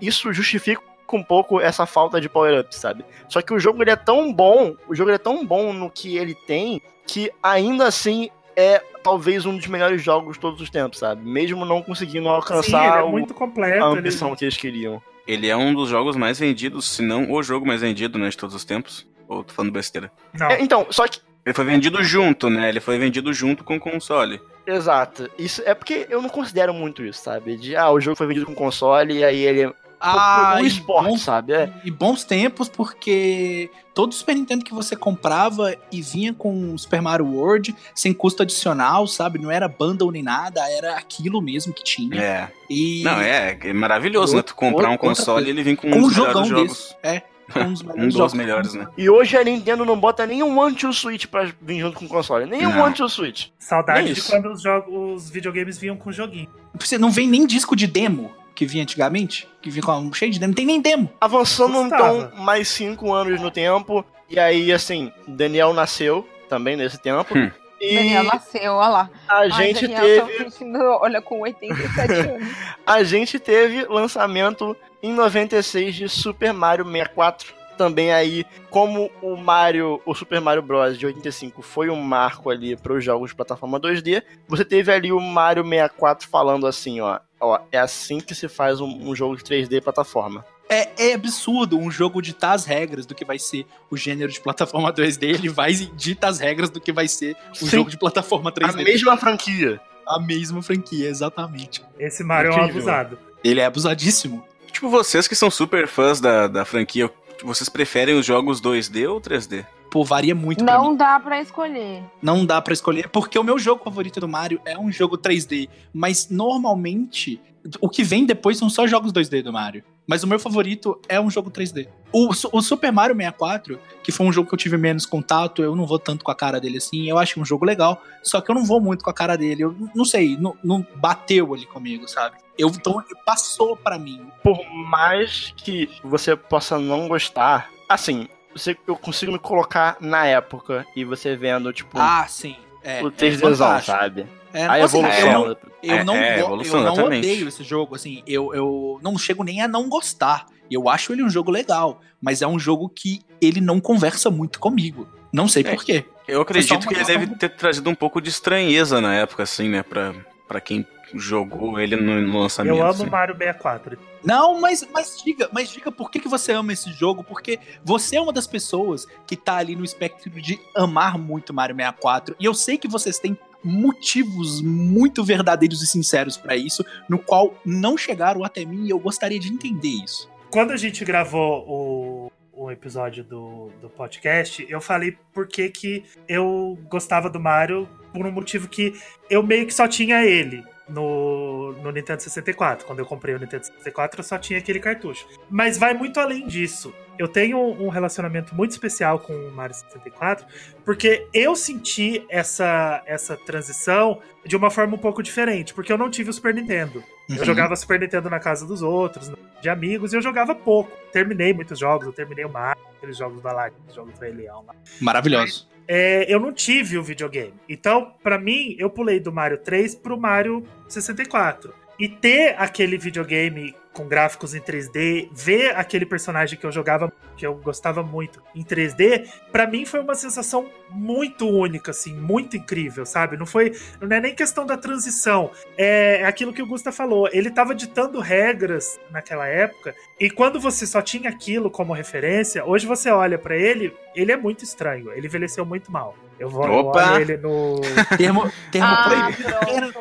[0.00, 0.80] isso justifica
[1.12, 3.04] um pouco essa falta de power-up, sabe?
[3.28, 6.16] Só que o jogo ele é tão bom, o jogo é tão bom no que
[6.16, 8.30] ele tem, que ainda assim
[8.60, 11.24] é talvez um dos melhores jogos de todos os tempos, sabe?
[11.24, 12.76] Mesmo não conseguindo alcançar Sim,
[13.14, 13.84] ele é completo.
[13.84, 15.00] a ele- ambição que eles queriam.
[15.26, 18.36] Ele é um dos jogos mais vendidos, se não o jogo mais vendido, né, de
[18.36, 19.06] todos os tempos.
[19.28, 20.10] Ou tô falando besteira.
[20.32, 22.68] Não, É, então, só que Ele foi vendido junto, né?
[22.68, 24.40] Ele foi vendido junto com o console.
[24.66, 25.30] Exato.
[25.38, 27.56] Isso é porque eu não considero muito isso, sabe?
[27.56, 31.08] De ah, o jogo foi vendido com console e aí ele Ah, um e esporte,
[31.08, 31.52] bons- sabe?
[31.52, 31.72] É.
[31.84, 37.26] E bons tempos, porque todo Super Nintendo que você comprava e vinha com Super Mario
[37.26, 39.38] World, sem custo adicional, sabe?
[39.38, 42.20] Não era bundle nem nada, era aquilo mesmo que tinha.
[42.20, 42.48] É.
[42.70, 44.42] E Não, é, é maravilhoso, né?
[44.42, 46.96] Tu comprar um console e ele vem com com um um dos jogão melhores jogos.
[47.02, 47.16] desse.
[47.16, 47.22] É,
[47.64, 48.86] um dos Um melhores dos melhores, né?
[48.96, 52.44] E hoje a Nintendo não bota nenhum anti-Switch pra vir junto com o console.
[52.46, 52.84] Nenhum Não.
[52.84, 53.46] anti-Switch.
[53.58, 56.48] saudade de quando os, jogos, os videogames vinham com joguinho.
[56.78, 60.32] Você não vem nem disco de demo que vinha antigamente, que vinha com um cheio
[60.32, 61.08] de demo, não tem nem demo.
[61.20, 64.04] Avançando então mais cinco anos no tempo.
[64.28, 67.38] E aí, assim, Daniel nasceu também nesse tempo.
[67.38, 67.52] Hum.
[67.80, 69.10] E Daniel nasceu, olha lá.
[69.28, 70.76] a Ai, gente Daniel, teve.
[70.76, 72.48] olha, com 87 anos.
[72.84, 77.54] A gente teve lançamento em 96 de Super Mario 64.
[77.78, 80.98] Também aí, como o Mario, o Super Mario Bros.
[80.98, 85.12] de 85 foi um marco ali para os jogos de plataforma 2D, você teve ali
[85.12, 89.36] o Mario 64 falando assim, ó, ó, é assim que se faz um, um jogo
[89.36, 90.44] de 3D plataforma.
[90.68, 94.40] É, é absurdo um jogo ditar as regras do que vai ser o gênero de
[94.40, 97.68] plataforma 2D, ele vai e dita as regras do que vai ser o Sim.
[97.68, 98.82] jogo de plataforma A 3D.
[98.82, 99.80] mesma franquia.
[100.04, 101.82] A mesma franquia, exatamente.
[101.96, 103.18] Esse Mario é um abusado.
[103.44, 104.44] Ele é abusadíssimo.
[104.72, 107.10] Tipo, vocês que são super fãs da, da franquia,
[107.42, 109.64] vocês preferem os jogos 2D ou 3D?
[109.90, 110.84] Pô, varia muito pra mim.
[110.84, 112.02] Não dá pra escolher.
[112.20, 115.68] Não dá pra escolher, porque o meu jogo favorito do Mario é um jogo 3D,
[115.92, 117.40] mas normalmente
[117.80, 119.82] o que vem depois são só jogos 2D do Mario.
[120.06, 121.86] Mas o meu favorito é um jogo 3D.
[122.10, 125.76] O, o Super Mario 64, que foi um jogo que eu tive menos contato, eu
[125.76, 128.50] não vou tanto com a cara dele assim, eu acho um jogo legal, só que
[128.50, 129.64] eu não vou muito com a cara dele.
[129.64, 132.36] Eu não sei, não, não bateu ali comigo, sabe?
[132.58, 134.26] Eu, então ele passou pra mim.
[134.42, 140.86] Por mais que você possa não gostar, assim, você, eu consigo me colocar na época
[140.96, 142.56] e você vendo, tipo, Ah, sim.
[142.82, 143.98] É, o é 3Dzão, fantástico.
[143.98, 144.26] sabe?
[144.52, 145.20] É, A evolução.
[145.20, 149.16] eu não- Eu É, não, é, eu não odeio esse jogo, assim, eu, eu não
[149.16, 150.46] chego nem a não gostar.
[150.68, 154.58] Eu acho ele um jogo legal, mas é um jogo que ele não conversa muito
[154.58, 155.06] comigo.
[155.32, 155.70] Não sei É.
[155.74, 156.04] por quê.
[156.26, 159.82] Eu acredito que ele deve ter trazido um pouco de estranheza na época, assim, né?
[159.84, 160.12] Pra,
[160.48, 160.84] pra quem
[161.14, 162.76] jogou ele no, no lançamento.
[162.76, 163.06] Eu amo assim.
[163.06, 163.98] Mario 64.
[164.24, 168.16] Não, mas, mas diga, mas diga por que, que você ama esse jogo, porque você
[168.16, 172.44] é uma das pessoas que tá ali no espectro de amar muito Mario 64, e
[172.44, 177.96] eu sei que vocês têm motivos muito verdadeiros e sinceros pra isso, no qual não
[177.96, 180.28] chegaram até mim e eu gostaria de entender isso.
[180.50, 186.04] Quando a gente gravou o, o episódio do, do podcast, eu falei por que que
[186.28, 188.94] eu gostava do Mario por um motivo que
[189.28, 192.86] eu meio que só tinha ele no, no Nintendo 64.
[192.86, 195.26] Quando eu comprei o Nintendo 64, eu só tinha aquele cartucho.
[195.50, 196.92] Mas vai muito além disso.
[197.18, 200.46] Eu tenho um relacionamento muito especial com o Mario 64,
[200.84, 206.08] porque eu senti essa, essa transição de uma forma um pouco diferente, porque eu não
[206.10, 207.02] tive o Super Nintendo.
[207.28, 207.44] Eu Uhum.
[207.44, 209.30] jogava Super Nintendo na casa dos outros,
[209.60, 210.90] de amigos, e eu jogava pouco.
[211.12, 214.32] Terminei muitos jogos, eu terminei o Mario, aqueles jogos do Aladdin, os jogos do Rei
[214.32, 214.74] Leão lá.
[215.00, 215.68] Maravilhoso.
[215.90, 217.54] É, eu não tive o videogame.
[217.66, 221.72] Então, pra mim, eu pulei do Mario 3 pro Mario 64.
[221.98, 227.44] E ter aquele videogame com gráficos em 3D, ver aquele personagem que eu jogava, que
[227.46, 233.04] eu gostava muito em 3D, pra mim foi uma sensação muito única, assim, muito incrível,
[233.04, 233.36] sabe?
[233.36, 237.28] Não foi, não é nem questão da transição, é aquilo que o Gusta falou.
[237.32, 242.86] Ele tava ditando regras naquela época, e quando você só tinha aquilo como referência, hoje
[242.86, 246.14] você olha pra ele, ele é muito estranho, ele envelheceu muito mal.
[246.38, 247.14] Eu vou Opa!
[247.14, 247.80] olho ele no
[248.16, 249.08] Termo, termo Ah,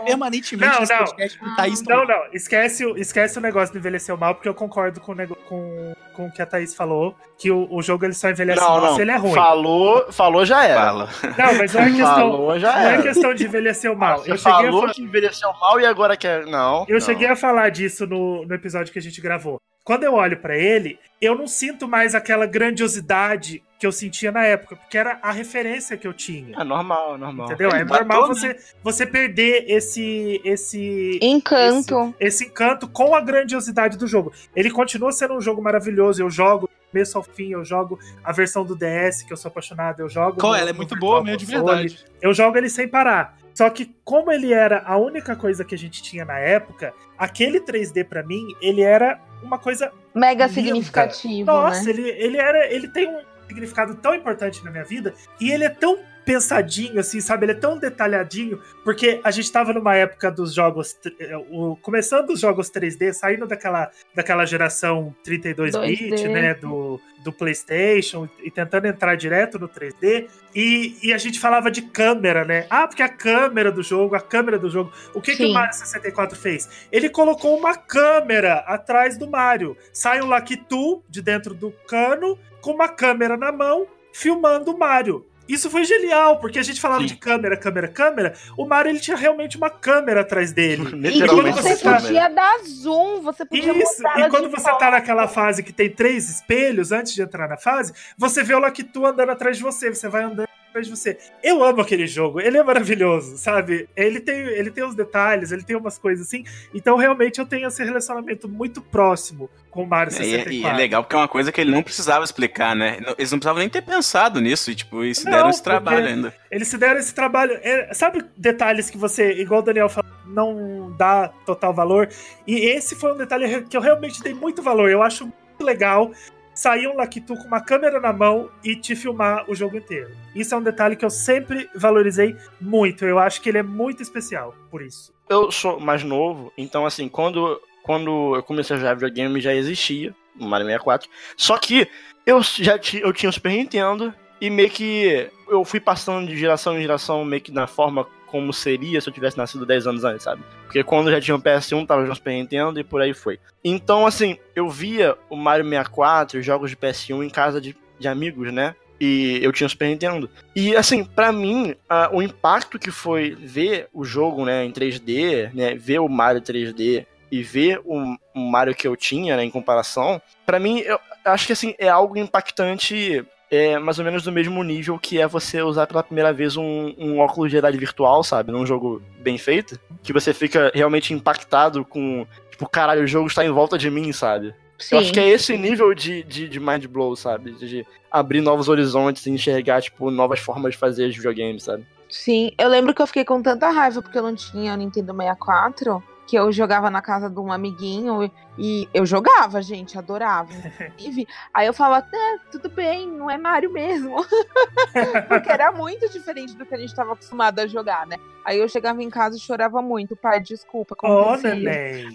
[0.06, 1.06] permanentemente Não, nesse não.
[1.06, 5.00] podcast Thaís Não, não, esquece, o- esquece o negócio do envelheceu mal, porque eu concordo
[5.00, 8.14] com, o nego- com, com o que a Thaís falou, que o, o jogo ele
[8.14, 8.96] só envelhece Não, mal não.
[8.96, 9.34] se ele é ruim.
[9.34, 10.82] Falou, falou já era.
[10.82, 11.10] Fala.
[11.38, 13.02] Não, mas não é questão, Falou já não é era.
[13.02, 14.20] questão de envelhecer mal.
[14.20, 16.46] Você Eu cheguei, a, falou fa- que envelheceu mal e agora quer.
[16.46, 16.86] Não.
[16.88, 17.00] eu não.
[17.02, 19.60] cheguei a falar disso no, no episódio que a gente gravou.
[19.84, 24.44] Quando eu olho pra ele, eu não sinto mais aquela grandiosidade que eu sentia na
[24.44, 26.56] época, porque era a referência que eu tinha.
[26.60, 27.46] É normal, é normal.
[27.46, 27.70] Entendeu?
[27.70, 28.34] É matou, normal né?
[28.34, 32.14] você, você perder esse, esse, Encanto.
[32.20, 34.32] esse encanto com a grandiosidade do jogo.
[34.56, 36.22] Ele continua sendo um jogo maravilhoso.
[36.22, 40.00] Eu jogo começo ao fim, eu jogo a versão do DS, que eu sou apaixonado,
[40.00, 40.40] eu jogo.
[40.40, 40.54] Qual?
[40.54, 42.06] no- Ela é muito boa mesmo, de verdade.
[42.22, 43.38] Eu jogo ele sem parar.
[43.54, 47.60] Só que como ele era a única coisa que a gente tinha na época, aquele
[47.60, 50.54] 3D pra mim, ele era uma coisa Mega Linda.
[50.54, 51.90] significativo, nossa, né?
[51.90, 52.72] ele, ele era.
[52.72, 57.22] Ele tem um significado tão importante na minha vida e ele é tão pensadinho, assim,
[57.22, 57.46] sabe?
[57.46, 60.98] Ele é tão detalhadinho, porque a gente tava numa época dos jogos.
[61.22, 66.30] eh, O, começando os jogos 3D, saindo daquela, daquela geração 32-bit, 2D.
[66.30, 66.54] né?
[66.54, 70.28] Do, do PlayStation, e tentando entrar direto no 3D.
[70.54, 72.68] E, e a gente falava de câmera, né?
[72.70, 74.92] Ah, porque a câmera do jogo, a câmera do jogo.
[75.14, 75.54] O que, que o Sim.
[75.54, 76.88] Mario 64 fez?
[76.92, 79.78] Ele colocou uma câmera atrás do Mario.
[79.94, 82.38] Sai um Lakitu de dentro do cano,
[82.68, 85.26] com uma câmera na mão, filmando o Mario.
[85.48, 87.08] Isso foi genial, porque a gente falava Sim.
[87.08, 88.34] de câmera, câmera, câmera.
[88.58, 90.84] O Mario ele tinha realmente uma câmera atrás dele.
[90.94, 94.64] E Literalmente quando você você tá- podia dar zoom, você podia Isso, e quando você
[94.70, 94.80] volta.
[94.80, 98.60] tá naquela fase que tem três espelhos antes de entrar na fase, você vê o
[98.60, 100.50] Lakitu andando atrás de você, você vai andando
[100.86, 101.18] de você.
[101.44, 103.88] Eu amo aquele jogo, ele é maravilhoso, sabe?
[103.96, 107.68] Ele tem, ele tem os detalhes, ele tem umas coisas assim, então realmente eu tenho
[107.68, 110.52] esse relacionamento muito próximo com o Mario É, e, 64.
[110.52, 112.98] é- e é legal porque é uma coisa que ele não precisava explicar, né?
[113.18, 116.06] Eles não precisavam nem ter pensado nisso e, tipo, e se Não, deram esse trabalho
[116.08, 116.34] ainda.
[116.50, 117.60] Eles se deram esse trabalho.
[117.62, 122.10] é, sabe detalhes que você, igual o Daniel falou, não dá total valor?
[122.48, 124.90] E esse foi um detalhe que eu realmente dei muito valor.
[124.90, 126.12] Eu acho muito legal
[126.58, 130.10] sair um Lakitu com uma câmera na mão e te filmar o jogo inteiro.
[130.34, 133.06] Isso é um detalhe que eu sempre valorizei muito.
[133.06, 135.14] Eu acho que ele é muito especial por isso.
[135.30, 140.16] Eu sou mais novo, então assim, quando, quando eu comecei a jogar videogame já existia
[140.40, 141.08] o Mario 64.
[141.36, 141.88] Só que
[142.26, 146.76] eu já eu tinha o Super Nintendo e meio que eu fui passando de geração
[146.76, 150.24] em geração meio que na forma como seria se eu tivesse nascido 10 anos antes,
[150.24, 150.44] sabe?
[150.66, 153.40] Porque quando eu já tinha o PS1, tava no Super Nintendo e por aí foi.
[153.64, 158.08] Então, assim, eu via o Mario 64, os jogos de PS1 em casa de, de
[158.08, 158.76] amigos, né?
[159.02, 160.30] E eu tinha o Super Nintendo.
[160.56, 161.74] E assim, pra mim,
[162.12, 167.08] o impacto que foi ver o jogo, né, em 3D, né, ver o Mario 3D
[167.32, 171.48] e ver o, o Mario que eu tinha, né, em comparação, pra mim, eu acho
[171.48, 175.62] que assim, é algo impactante é mais ou menos do mesmo nível que é você
[175.62, 178.52] usar pela primeira vez um, um óculos de realidade virtual, sabe?
[178.52, 179.80] Num jogo bem feito.
[180.04, 182.26] Que você fica realmente impactado com.
[182.52, 184.54] Tipo, caralho, o jogo está em volta de mim, sabe?
[184.92, 187.52] Eu acho que é esse nível de, de, de mind blow, sabe?
[187.52, 191.86] De, de abrir novos horizontes e enxergar, tipo, novas formas de fazer videogames, sabe?
[192.10, 195.14] Sim, eu lembro que eu fiquei com tanta raiva porque eu não tinha o Nintendo
[195.14, 200.52] 64, que eu jogava na casa de um amiguinho e, eu jogava, gente, adorava.
[201.18, 201.28] inclusive.
[201.54, 204.16] Aí eu falava, é, tudo bem, não é Mario mesmo.
[205.28, 208.18] porque era muito diferente do que a gente estava acostumado a jogar, né?
[208.44, 211.56] Aí eu chegava em casa e chorava muito, pai, desculpa, acontecia.
[211.56, 212.10] neném.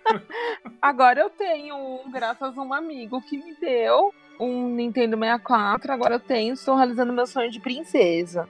[0.80, 6.16] Agora eu tenho um, graças a um amigo que me deu um Nintendo 64, agora
[6.16, 8.48] eu tenho, estou realizando meu sonho de princesa.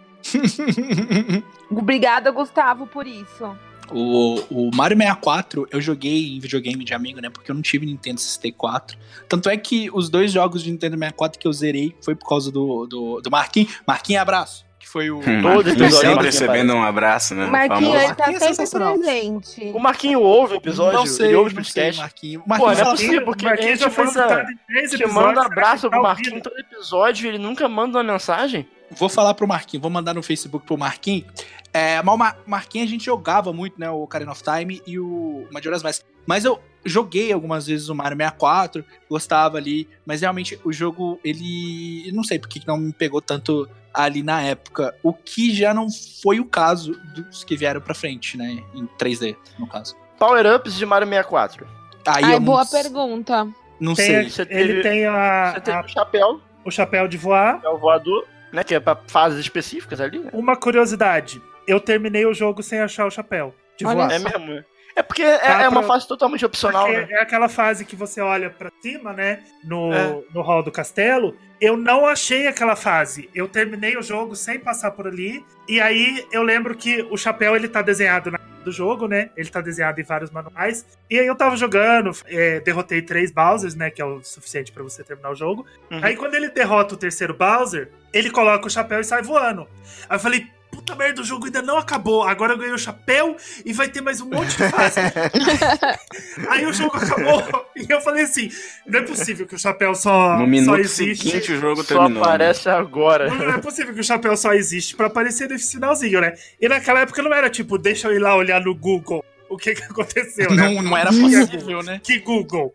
[1.71, 3.55] Obrigada, Gustavo, por isso.
[3.93, 7.29] O, o Mario 64 eu joguei em videogame de amigo, né?
[7.31, 8.97] Porque eu não tive Nintendo 64.
[9.29, 12.51] Tanto é que os dois jogos de Nintendo 64 que eu zerei foi por causa
[12.51, 13.73] do, do, do Marquinhos.
[13.87, 14.65] Marquinhos, abraço.
[14.79, 15.19] Que foi o.
[15.27, 17.45] Hum, Todo Marquinhos episódio sempre Marquinhos recebendo um abraço, né?
[17.47, 18.99] O Marquinhos, ele tá Marquinhos é sempre sensacional.
[18.99, 19.71] presente.
[19.75, 22.01] O Marquinho ouve o episódio, não sei, ele ouve o não sei, podcast.
[22.03, 22.43] Marquinhos.
[22.43, 24.57] Pô, Marquinhos não é possível, assim, porque Marquinhos a gente já foi manda- citado em
[24.67, 25.15] três episódios.
[25.15, 26.03] manda será que abraço tá pro ouvindo?
[26.15, 28.67] Marquinho em todo episódio e ele nunca manda uma mensagem.
[28.99, 31.27] Vou falar pro Marquinhos, vou mandar no Facebook pro Marquinhos.
[31.73, 33.91] É, mas o Mar- Marquinhos a gente jogava muito, né?
[33.91, 36.03] O Ocarina of Time e o Majora's Mask.
[36.27, 42.09] Mas eu joguei algumas vezes o Mario 64, gostava ali, mas realmente o jogo, ele.
[42.09, 44.95] eu Não sei porque que não me pegou tanto ali na época.
[45.03, 45.89] O que já não
[46.23, 48.63] foi o caso dos que vieram pra frente, né?
[48.75, 49.97] Em 3D, no caso.
[50.19, 51.67] Power-ups de Mario 64.
[52.07, 53.47] Aí Ai, boa não, pergunta.
[53.81, 54.31] não Tem- sei.
[54.31, 57.61] Você Ele teve- tem a- Você tem a- o chapéu, o chapéu de voar.
[57.65, 58.65] é o voador, né?
[58.65, 60.31] Que é pra fases específicas ali, né?
[60.33, 64.13] Uma curiosidade: eu terminei o jogo sem achar o chapéu de Olha voar.
[64.13, 64.65] É mesmo?
[64.97, 67.09] É porque é, Dá é uma pra- fase totalmente opcional, né?
[67.11, 69.43] é aquela fase que você olha pra cima, né?
[69.65, 70.23] No, É.
[70.33, 71.37] no hall do castelo.
[71.61, 73.29] Eu não achei aquela fase.
[73.35, 75.45] Eu terminei o jogo sem passar por ali.
[75.69, 79.31] E aí eu lembro que o chapéu ele tá desenhado na do jogo, né?
[79.37, 80.85] Ele tá desenhado em vários manuais.
[81.09, 83.91] E aí eu tava jogando, é, derrotei três Bowsers, né?
[83.91, 85.67] Que é o suficiente pra você terminar o jogo.
[85.91, 86.01] Uhum.
[86.03, 89.69] Aí quando ele derrota o terceiro Bowser, ele coloca o chapéu e sai voando.
[90.09, 92.23] Aí eu falei, puta merda, o jogo ainda não acabou.
[92.23, 95.01] Agora eu ganhei o chapéu e vai ter mais um monte de fase.
[96.49, 97.43] Aí o jogo acabou
[97.77, 98.51] e eu falei assim:
[98.87, 101.29] não é possível que o chapéu só, No só minuto existe.
[101.29, 102.11] seguinte o jogo Só terminou.
[102.11, 102.21] né?
[102.21, 103.31] aparece agora.
[103.31, 106.35] Não é possível que o chapéu só existe pra aparecer nesse finalzinho, né?
[106.61, 109.75] E naquela época não era tipo, deixa eu ir lá olhar no Google o que
[109.75, 110.69] que aconteceu, né?
[110.75, 112.01] Não, não era possível, né?
[112.03, 112.75] Que Google.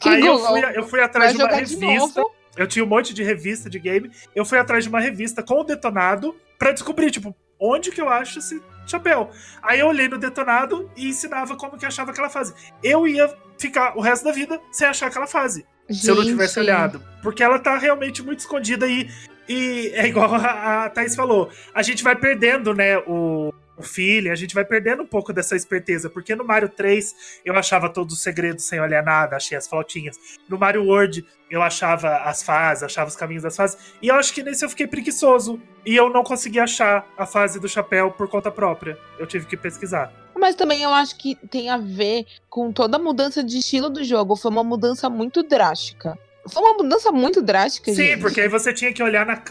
[0.00, 0.48] Que Aí Eu, Google?
[0.48, 1.86] fui, eu fui Vai atrás de uma de revista.
[2.20, 2.30] novo?
[2.56, 4.08] Eu tinha um monte de revista de game.
[4.34, 8.08] Eu fui atrás de uma revista com o detonado pra descobrir, tipo, onde que eu
[8.08, 9.30] acho esse chapéu.
[9.62, 12.54] Aí eu olhei no detonado e ensinava como que achava aquela fase.
[12.82, 15.64] Eu ia ficar o resto da vida sem achar aquela fase.
[15.90, 16.64] Se eu não tivesse Gente.
[16.64, 17.02] olhado.
[17.22, 19.10] Porque ela tá realmente muito escondida e,
[19.48, 21.50] e é igual a, a Thaís falou.
[21.74, 25.56] A gente vai perdendo, né, o, o feeling, a gente vai perdendo um pouco dessa
[25.56, 26.08] esperteza.
[26.08, 30.16] Porque no Mario 3 eu achava todos os segredos sem olhar nada, achei as flautinhas.
[30.48, 33.78] No Mario World eu achava as fases, achava os caminhos das fases.
[34.00, 35.60] E eu acho que nesse eu fiquei preguiçoso.
[35.84, 38.98] E eu não consegui achar a fase do chapéu por conta própria.
[39.18, 40.12] Eu tive que pesquisar.
[40.36, 44.02] Mas também eu acho que tem a ver com toda a mudança de estilo do
[44.02, 44.34] jogo.
[44.36, 46.18] Foi uma mudança muito drástica.
[46.48, 48.20] Foi uma mudança muito drástica, Sim, gente.
[48.20, 49.42] porque aí você tinha que olhar na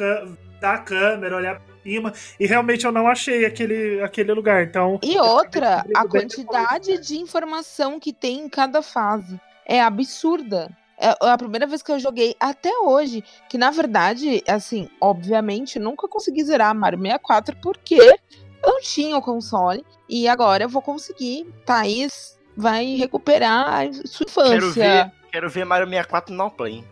[0.59, 4.63] da câmera, olhar E realmente eu não achei aquele, aquele lugar.
[4.63, 4.99] Então.
[5.03, 10.69] E outra, a quantidade de informação que tem em cada fase é absurda.
[10.97, 16.07] É a primeira vez que eu joguei até hoje, que na verdade, assim, obviamente, nunca
[16.07, 18.17] consegui zerar Mario 64 porque eu
[18.63, 21.45] não tinha o console e agora eu vou conseguir.
[21.65, 25.03] Thaís vai recuperar a sua Quero infância.
[25.05, 26.86] ver, quero ver Mario 64 não play.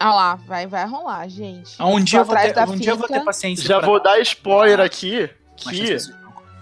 [0.00, 1.74] Ah lá, vai, vai rolar, gente.
[1.78, 3.64] Ah, Um dia, eu vou ter, um dia eu vou ter paciência.
[3.64, 5.28] Já pra- vou dar spoiler aqui
[5.66, 5.96] Mas que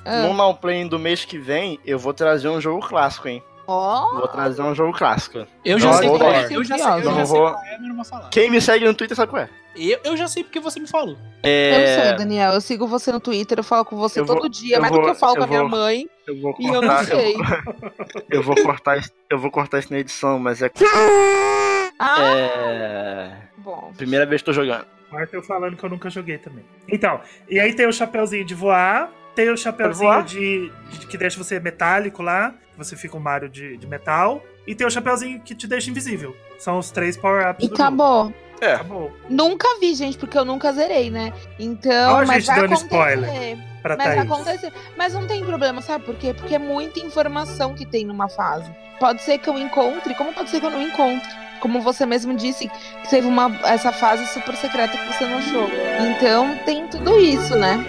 [0.05, 3.43] Ah, no não play do mês que vem eu vou trazer um jogo clássico, hein?
[3.69, 5.45] Ó, Vou trazer um jogo clássico.
[5.65, 6.45] Eu já Não sei vou qual é.
[6.45, 7.51] Eu já sei, eu já sei vou.
[7.51, 8.29] qual é, mas não vou falar.
[8.31, 9.51] Quem me segue no Twitter sabe qual é.
[9.75, 11.17] Eu, eu já sei porque você me falou.
[11.43, 12.53] eu É, sei, Daniel.
[12.53, 14.93] Eu sigo você no Twitter, eu falo com você Eu vou- todo dia, eu mais
[14.93, 16.09] do que vou- eu falo eu com a minha vou- mãe.
[16.29, 17.35] eu vou E eu não cortar, eu, sei.
[18.31, 20.71] eu vou cortar, isso- eu vou cortar isso na edição, mas é,
[21.99, 23.93] Ah, é bom.
[23.97, 24.87] primeira vez que tô jogando.
[25.11, 26.65] Marta eu falando que eu nunca joguei também.
[26.89, 31.43] Então, e aí tem o chapéuzinho de voar, tem o chapéuzinho de, de- que deixa
[31.43, 35.55] você metálico lá, você fica um Mario de, de metal, e tem o chapéuzinho que
[35.55, 36.37] te deixa invisível.
[36.59, 37.83] São os três power-ups E do jogo.
[37.83, 38.35] acabou.
[38.61, 38.75] É.
[38.75, 39.13] Acabou.
[39.29, 41.33] Nunca vi, gente, porque eu nunca zerei, né?
[41.59, 42.87] Então, Ó a mas gente vai dando acontecer.
[42.87, 44.21] spoiler Pra Mas Thaís.
[44.23, 44.73] acontecer.
[44.97, 46.35] Mas não tem problema, sabe por quê?
[46.35, 48.69] Porque é muita informação que tem numa fase.
[48.99, 51.29] Pode ser que eu encontre, como pode ser que eu não encontre.
[51.61, 52.71] Como você mesmo disse,
[53.11, 55.69] teve uma, essa fase super secreta que você não achou.
[56.11, 57.85] Então tem tudo isso, né?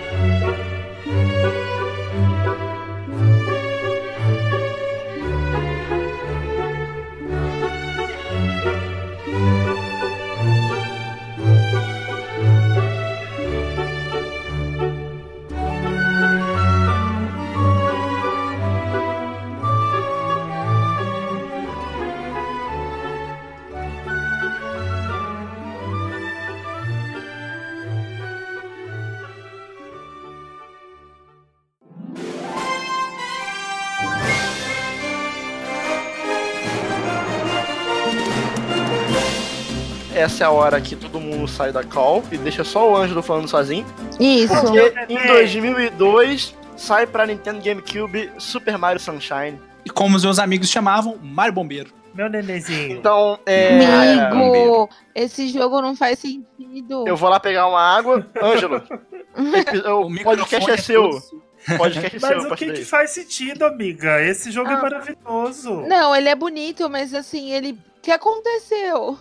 [40.38, 43.23] Essa é a hora que todo mundo sai da call e deixa só o Ângelo
[43.23, 43.83] falando sozinho.
[44.19, 44.53] Isso.
[44.53, 49.59] Porque em 2002 sai pra Nintendo GameCube Super Mario Sunshine.
[49.83, 51.91] E como os meus amigos chamavam, Mário Bombeiro.
[52.13, 52.97] Meu nenenzinho.
[52.97, 53.79] Então, é.
[54.27, 57.07] Amigo, esse jogo não faz sentido.
[57.07, 58.23] Eu vou lá pegar uma água.
[58.39, 58.75] Ângelo,
[59.55, 61.03] epi- o podcast é seu.
[61.09, 62.29] O podcast é seu.
[62.43, 64.21] Mas o que, que faz sentido, amiga?
[64.21, 64.81] Esse jogo é Ah.
[64.83, 65.81] maravilhoso.
[65.88, 67.71] Não, ele é bonito, mas assim, ele.
[67.97, 69.17] O que aconteceu?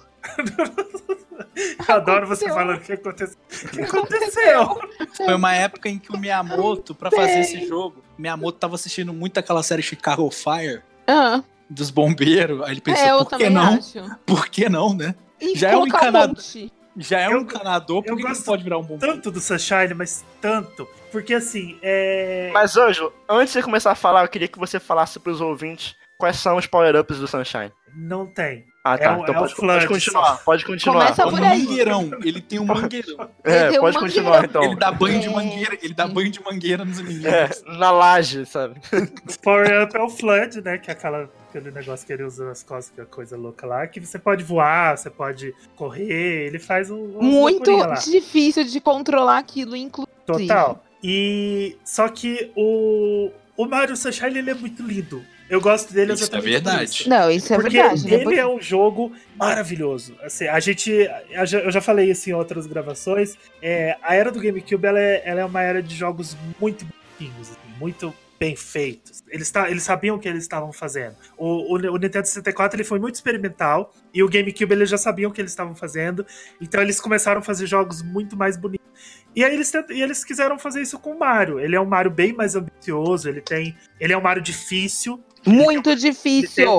[1.89, 3.37] Eu adoro você falando o que aconteceu.
[3.65, 4.79] O que aconteceu?
[5.17, 9.13] Foi uma época em que o Miyamoto, pra fazer esse jogo, o Miyamoto tava assistindo
[9.13, 10.83] muito aquela série Chicago Fire,
[11.69, 12.63] dos bombeiros.
[12.63, 13.75] Aí ele pensou, é, eu por que também não?
[13.75, 14.17] acho.
[14.27, 15.15] Por que não, né?
[15.41, 16.37] E Já é um encanador.
[16.99, 19.15] Já é Eu- um encanador, por eu que, não pode virar um bombeiro?
[19.15, 20.89] Tanto do Sunshine, mas tanto.
[21.13, 22.51] Porque assim, é.
[22.55, 25.95] Mas, Ângelo, antes de você começar a falar, eu queria que você falasse pros ouvintes
[26.19, 27.71] quais são os power-ups do Sunshine.
[27.95, 28.65] Não tem.
[28.89, 29.17] Ah, É tá.
[29.17, 30.37] o- então é pode, Flood pode continuar.
[30.45, 31.01] Pode continuar.
[31.03, 31.63] Começa É por aí.
[31.65, 32.11] mangueirão.
[32.25, 33.31] Ele tem um mangueirão.
[33.43, 34.45] É, Ele tem pode um continuar mangueirão.
[34.51, 34.63] então.
[34.65, 35.31] Ele dá banho de É.
[35.31, 35.79] mangueira.
[35.83, 37.27] Ele dá banho de mangueira nos inimigos.
[37.27, 38.81] É, na laje, sabe?
[38.93, 40.79] O Power Up é o Flood, né?
[40.79, 43.67] Que é aquela, aquele negócio que ele usa nas costas, que é a coisa louca
[43.67, 43.87] lá.
[43.87, 46.47] Que você pode voar, você pode correr.
[46.47, 47.07] Ele faz um.
[47.21, 47.71] Muito
[48.09, 50.15] difícil de controlar aquilo, inclusive.
[50.27, 50.83] Total.
[51.03, 51.77] E.
[51.85, 53.31] Só que o.
[53.57, 55.25] O Mario Sunshine ele é muito lindo.
[55.49, 56.91] Eu gosto dele Isso é exatamente por verdade.
[56.91, 57.09] isso.
[57.09, 58.05] Não, isso é Porque verdade.
[58.07, 58.15] né?
[58.15, 60.17] ele é um jogo maravilhoso.
[60.23, 60.91] Assim, a gente.
[61.31, 63.37] Eu já, falei isso em outras gravações.
[63.63, 67.51] É, a era do GameCube ela é, ela é uma era de jogos muito bonitinhos,
[67.51, 69.23] assim, muito bem feitos.
[69.29, 71.15] Eles, eles sabiam o que eles estavam fazendo.
[71.39, 75.31] O, o, o Nintendo 64 ele foi muito experimental e o GameCube eles já sabiam
[75.31, 76.27] o que eles estavam fazendo.
[76.61, 78.85] Então eles começaram a fazer jogos muito mais bonitos.
[79.35, 81.61] E aí eles, tent- e eles quiseram fazer isso com o Mario.
[81.61, 83.77] Ele é um Mario bem mais ambicioso, ele tem.
[84.01, 85.23] Ele é um Mario difícil.
[85.47, 86.79] Muito tem difícil.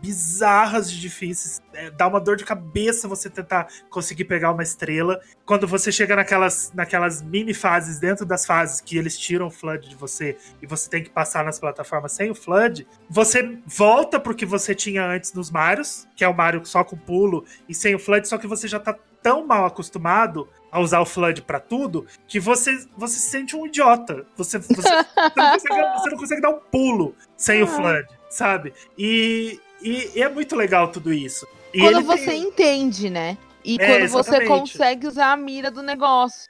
[0.00, 1.60] bizarras de difíceis.
[1.72, 5.20] É, dá uma dor de cabeça você tentar conseguir pegar uma estrela.
[5.44, 9.88] Quando você chega naquelas, naquelas mini fases dentro das fases que eles tiram o Flood
[9.88, 14.34] de você e você tem que passar nas plataformas sem o Flood, você volta pro
[14.34, 17.94] que você tinha antes nos Marios, que é o Mario só com pulo e sem
[17.94, 21.58] o Flood, só que você já tá tão mal acostumado a usar o Flood pra
[21.60, 24.26] tudo que você, você se sente um idiota.
[24.36, 24.90] Você, você, você
[25.36, 28.72] não, consegue, você não consegue dar um pulo sem o Flood, sabe?
[28.98, 31.46] E, e, e é muito legal tudo isso.
[31.72, 33.36] E Quando você tem- entende, né?
[33.64, 34.48] E É, quando você exatamente.
[34.72, 36.44] consegue usar a mira do negócio.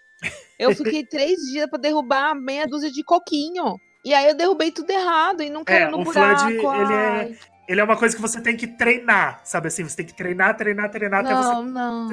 [0.59, 3.77] Eu fiquei três dias pra derrubar meia dúzia de coquinho.
[4.05, 6.41] E aí eu derrubei tudo errado e não caiu É, no o buraco.
[6.41, 7.37] Flood, ele é-
[7.69, 9.85] ele é uma coisa que você tem que treinar, sabe assim?
[9.85, 12.09] Você tem que treinar, treinar, treinar até você Não, não.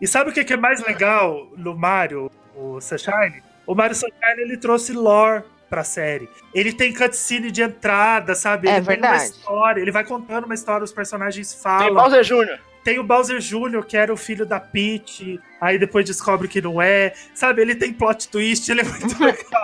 [0.00, 3.42] E sabe o que é mais legal no Mario, o Sunshine?
[3.66, 6.28] O Mario Sunshine, ele trouxe lore pra série.
[6.54, 8.68] Ele tem cutscene de entrada, sabe?
[8.68, 9.30] É Ele tem uma verdade.
[9.32, 11.94] história, ele vai contando uma história, os personagens Tem falam.
[11.94, 12.58] Bowser Jr.
[12.84, 16.82] Tem o Bowser Jr., que era o filho da Peach, aí depois descobre que não
[16.82, 17.14] é.
[17.34, 19.62] Sabe, ele tem plot twist, ele é muito legal.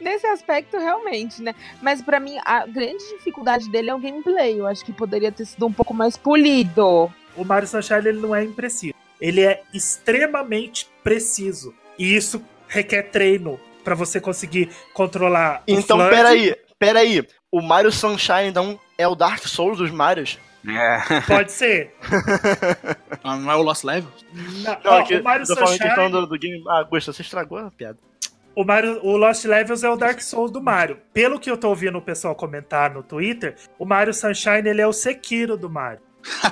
[0.00, 1.54] Nesse aspecto, realmente, né?
[1.82, 4.60] Mas pra mim, a grande dificuldade dele é o gameplay.
[4.60, 7.12] Eu acho que poderia ter sido um pouco mais polido.
[7.36, 8.94] O Mario Sunshine ele não é impreciso.
[9.20, 11.74] Ele é extremamente preciso.
[11.98, 16.10] E isso requer treino pra você conseguir controlar o Então, Flood.
[16.14, 17.26] peraí, peraí.
[17.50, 20.38] O Mario Sunshine, então, é o Dark Souls dos Marios?
[20.68, 21.20] É.
[21.26, 21.94] Pode ser.
[23.24, 24.10] Não é o Lost Level?
[24.32, 26.62] Não, Não, ó, é que o Mario falando Sunshine, questão do, do game.
[26.68, 27.98] Ah, Augusto, você estragou a piada.
[28.54, 30.98] o, Mario, o Lost Levels é o Dark Souls do Mario.
[31.14, 34.86] Pelo que eu tô ouvindo o pessoal comentar no Twitter, o Mario Sunshine ele é
[34.86, 36.00] o Sekiro do Mario.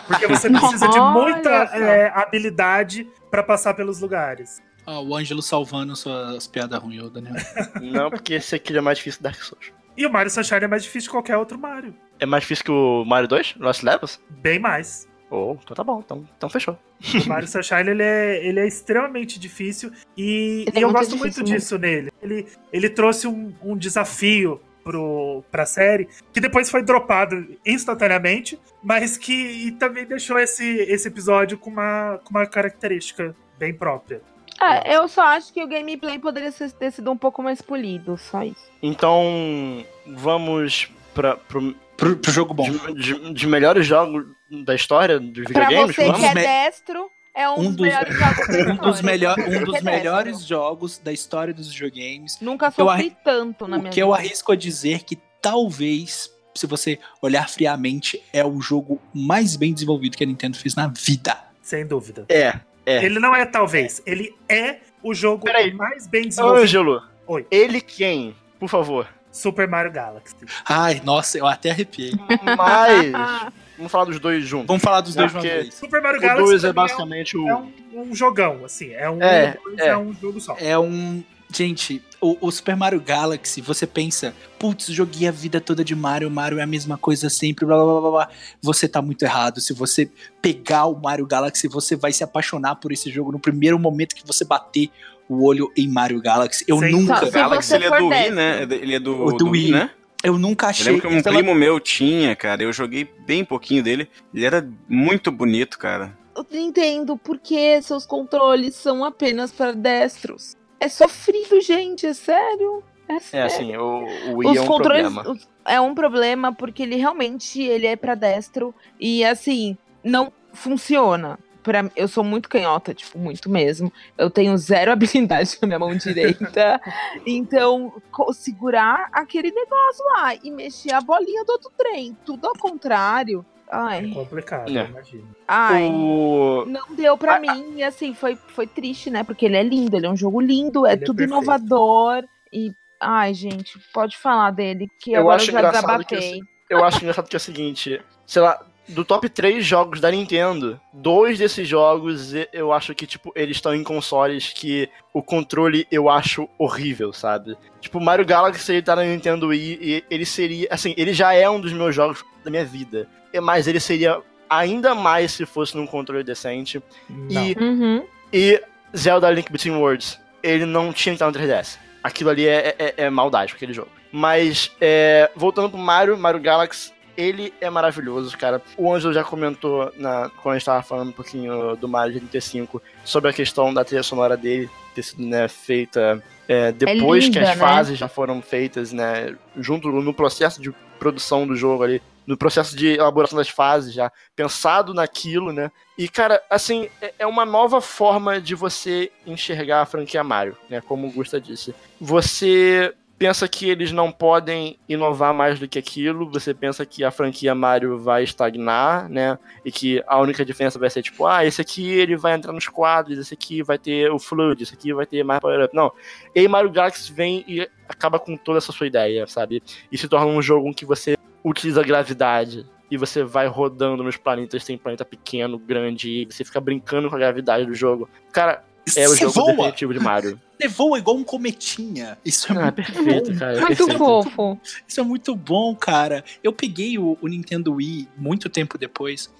[0.06, 4.62] Porque você precisa de muita é, habilidade pra passar pelos lugares.
[4.86, 7.34] Ah, o Ângelo salvando suas piadas ruins, Daniel.
[7.80, 9.72] Não, porque esse aqui é mais difícil que Dark Souls.
[9.96, 11.94] E o Mario Sunshine é mais difícil que qualquer outro Mario.
[12.18, 13.54] É mais difícil que o Mario 2?
[13.58, 14.20] Lost Levels?
[14.28, 15.08] Bem mais.
[15.30, 16.78] Oh, então tá bom, então, então fechou.
[17.24, 20.98] O Mario Sunshine ele é, ele é extremamente difícil e, Ele é e eu muito
[20.98, 22.12] gosto difícil muito disso nele.
[22.22, 29.16] Ele, ele trouxe um, um desafio pro, pra série que depois foi dropado instantaneamente, mas
[29.16, 34.20] que e também deixou esse, esse episódio com uma, com uma característica bem própria.
[34.60, 38.16] É, eu só acho que o gameplay poderia ser- ter sido um pouco mais polido,
[38.16, 38.70] só isso.
[38.82, 42.68] Então, vamos pra, pro, Pro, pro jogo bom.
[42.68, 44.26] de, de- de melhores jogos
[44.64, 45.94] da história dos Pra videogames?
[45.94, 46.20] você vamos?
[46.20, 49.02] que é destro, é um, Um dos, dos- melhores jogos da Um dos, história.
[49.02, 52.38] melhor, um dos que melhores jogos da história dos videogames.
[52.40, 54.18] Nunca eu sofri tanto na o minha que eu vida.
[54.18, 60.16] arrisco a dizer que talvez, se você olhar friamente, é o jogo mais bem desenvolvido
[60.16, 61.36] que a Nintendo fez na vida.
[61.62, 62.26] Sem dúvida.
[62.28, 63.04] É, é.
[63.04, 65.72] Ele não é talvez, ele é o jogo Peraí.
[65.72, 66.62] mais bem desenvolvido.
[66.62, 67.46] Ângelo, Oi.
[67.50, 68.34] ele quem?
[68.60, 69.08] Por favor.
[69.32, 70.36] Super Mario Galaxy.
[70.64, 72.12] Ai, nossa, eu até arrepiei.
[72.56, 74.66] Mas, vamos falar dos dois juntos.
[74.66, 75.74] Vamos falar dos É, dois porque- vez.
[75.74, 77.48] Super Mario O Galaxy 2 é basicamente o...
[77.48, 77.72] é um,
[78.10, 78.92] um jogão, assim.
[78.92, 79.86] É um, É, é.
[79.88, 80.56] é um jogo só.
[80.58, 81.22] É um.
[81.52, 86.28] Gente, o, o Super Mario Galaxy, você pensa, putz, joguei a vida toda de Mario,
[86.28, 88.10] Mario é a mesma coisa sempre, blá blá blá blá.
[88.10, 88.28] blá.
[88.60, 89.60] Você tá muito errado.
[89.60, 90.10] Se você
[90.42, 94.26] pegar o Mario Galaxy, você vai se apaixonar por esse jogo no primeiro momento que
[94.26, 94.90] você bater
[95.28, 96.64] o olho em Mario Galaxy.
[96.66, 96.90] Eu Sim.
[96.90, 97.24] nunca.
[97.24, 98.62] O Galaxy ele é do Wii, né?
[98.62, 99.72] Ele é do, O do do Wii, Wii.
[99.72, 99.90] né?
[100.24, 100.92] Eu nunca Eu achei.
[100.92, 102.62] lembro que um pela- primo meu tinha, cara.
[102.62, 104.08] Eu joguei bem pouquinho dele.
[104.32, 106.16] Ele era muito bonito, cara.
[106.34, 110.56] Eu entendo porque seus controles são apenas para destros.
[110.80, 112.82] É sofrido, gente, é sério.
[113.08, 113.46] É, É sério.
[113.46, 115.30] assim, o, o Wii Os é um controles problema.
[115.30, 121.38] os- é um problema porque ele realmente ele é para destro e assim não funciona.
[121.64, 123.92] Pra, eu sou muito canhota, tipo, muito mesmo.
[124.16, 126.80] Eu tenho zero habilidade com a minha mão direita.
[127.26, 127.92] então,
[128.32, 133.44] segurar aquele negócio lá e mexer a bolinha do outro trem, tudo ao contrário.
[133.66, 134.82] É Ai, complicado, É.
[134.82, 135.28] eu imagino.
[135.48, 135.88] ai.
[135.90, 136.64] O...
[136.66, 139.24] Não deu pra Ah, mim, e assim, foi, foi triste, né?
[139.24, 141.42] Porque ele é lindo, ele é um jogo lindo, é Ele é tudo perfeito.
[141.42, 142.22] inovador.
[142.52, 146.40] E, ai, gente, pode falar dele, que Eu agora acho eu já que desabafei.
[146.70, 150.80] Eu acho engraçado que é o seguinte, sei lá, do top 3 jogos da Nintendo,
[150.92, 156.08] dois desses jogos eu acho que, tipo, eles estão em consoles que o controle eu
[156.10, 157.56] acho horrível, sabe?
[157.80, 161.48] Tipo, Mario Galaxy ele tá na Nintendo Wii e ele seria, assim, ele já é
[161.48, 163.08] um dos meus jogos da minha vida,
[163.42, 166.82] mas ele seria ainda mais se fosse num controle decente.
[167.30, 168.04] E, Uhum.
[168.32, 168.62] e
[168.96, 171.78] Zelda Link Between Worlds, ele não tinha que estar no 3DS.
[172.02, 173.88] Aquilo ali é, é, é maldade, aquele jogo.
[174.12, 178.60] Mas, é, voltando pro Mario, Mario Galaxy, ele é maravilhoso, cara.
[178.76, 182.82] O Ângelo já comentou na, quando a gente tava falando um pouquinho do Mario 35
[183.04, 187.44] sobre a questão da trilha sonora dele ter sido né, feita é, depois linda, que
[187.46, 187.56] as né?
[187.56, 189.34] fases já foram feitas, né?
[189.56, 194.10] Junto no processo de produção do jogo ali, no processo de elaboração das fases já,
[194.36, 195.70] pensado naquilo, né?
[195.96, 200.80] E, cara, assim, é- é uma nova forma de você enxergar a franquia Mario, né?
[200.80, 201.74] Como o Gusta disse.
[202.00, 207.10] Você pensa que eles não podem inovar mais do que aquilo, você pensa que a
[207.10, 209.38] franquia Mario vai estagnar, né?
[209.64, 212.68] E que a única diferença vai ser tipo, ah, esse aqui ele vai entrar nos
[212.68, 215.74] quadros, esse aqui vai ter o Flood, esse aqui vai ter mais Power Up.
[215.74, 215.92] Não.
[216.34, 219.62] E Mario Galaxy vem e acaba com toda essa sua ideia, sabe?
[219.90, 224.02] E se torna um jogo em que você utiliza a gravidade e você vai rodando
[224.02, 228.08] nos planetas, tem planeta pequeno, grande, e você fica brincando com a gravidade do jogo.
[228.32, 228.64] Cara,
[228.96, 229.52] é o jogo voa!
[229.56, 230.40] definitivo de Mario.
[230.60, 232.16] Você voa igual um cometinha.
[232.24, 233.38] Isso é Ah, muito perfeito, bom.
[233.38, 233.52] cara.
[233.56, 233.98] é Muito perfeito.
[233.98, 234.60] fofo.
[234.86, 236.24] Isso é muito bom, cara.
[236.42, 239.30] Eu peguei o, o Nintendo Wii muito tempo depois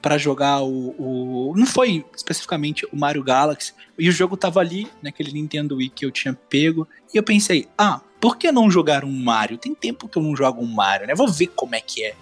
[0.00, 3.72] pra jogar o, o- Não foi especificamente o Mario Galaxy.
[3.98, 6.88] E o jogo tava ali, naquele Nintendo Wii que eu tinha pego.
[7.12, 9.58] E eu pensei, ah, por que não jogar um Mario?
[9.58, 11.14] Tem tempo que eu não jogo um Mario, né?
[11.14, 12.14] Vou ver como é que é.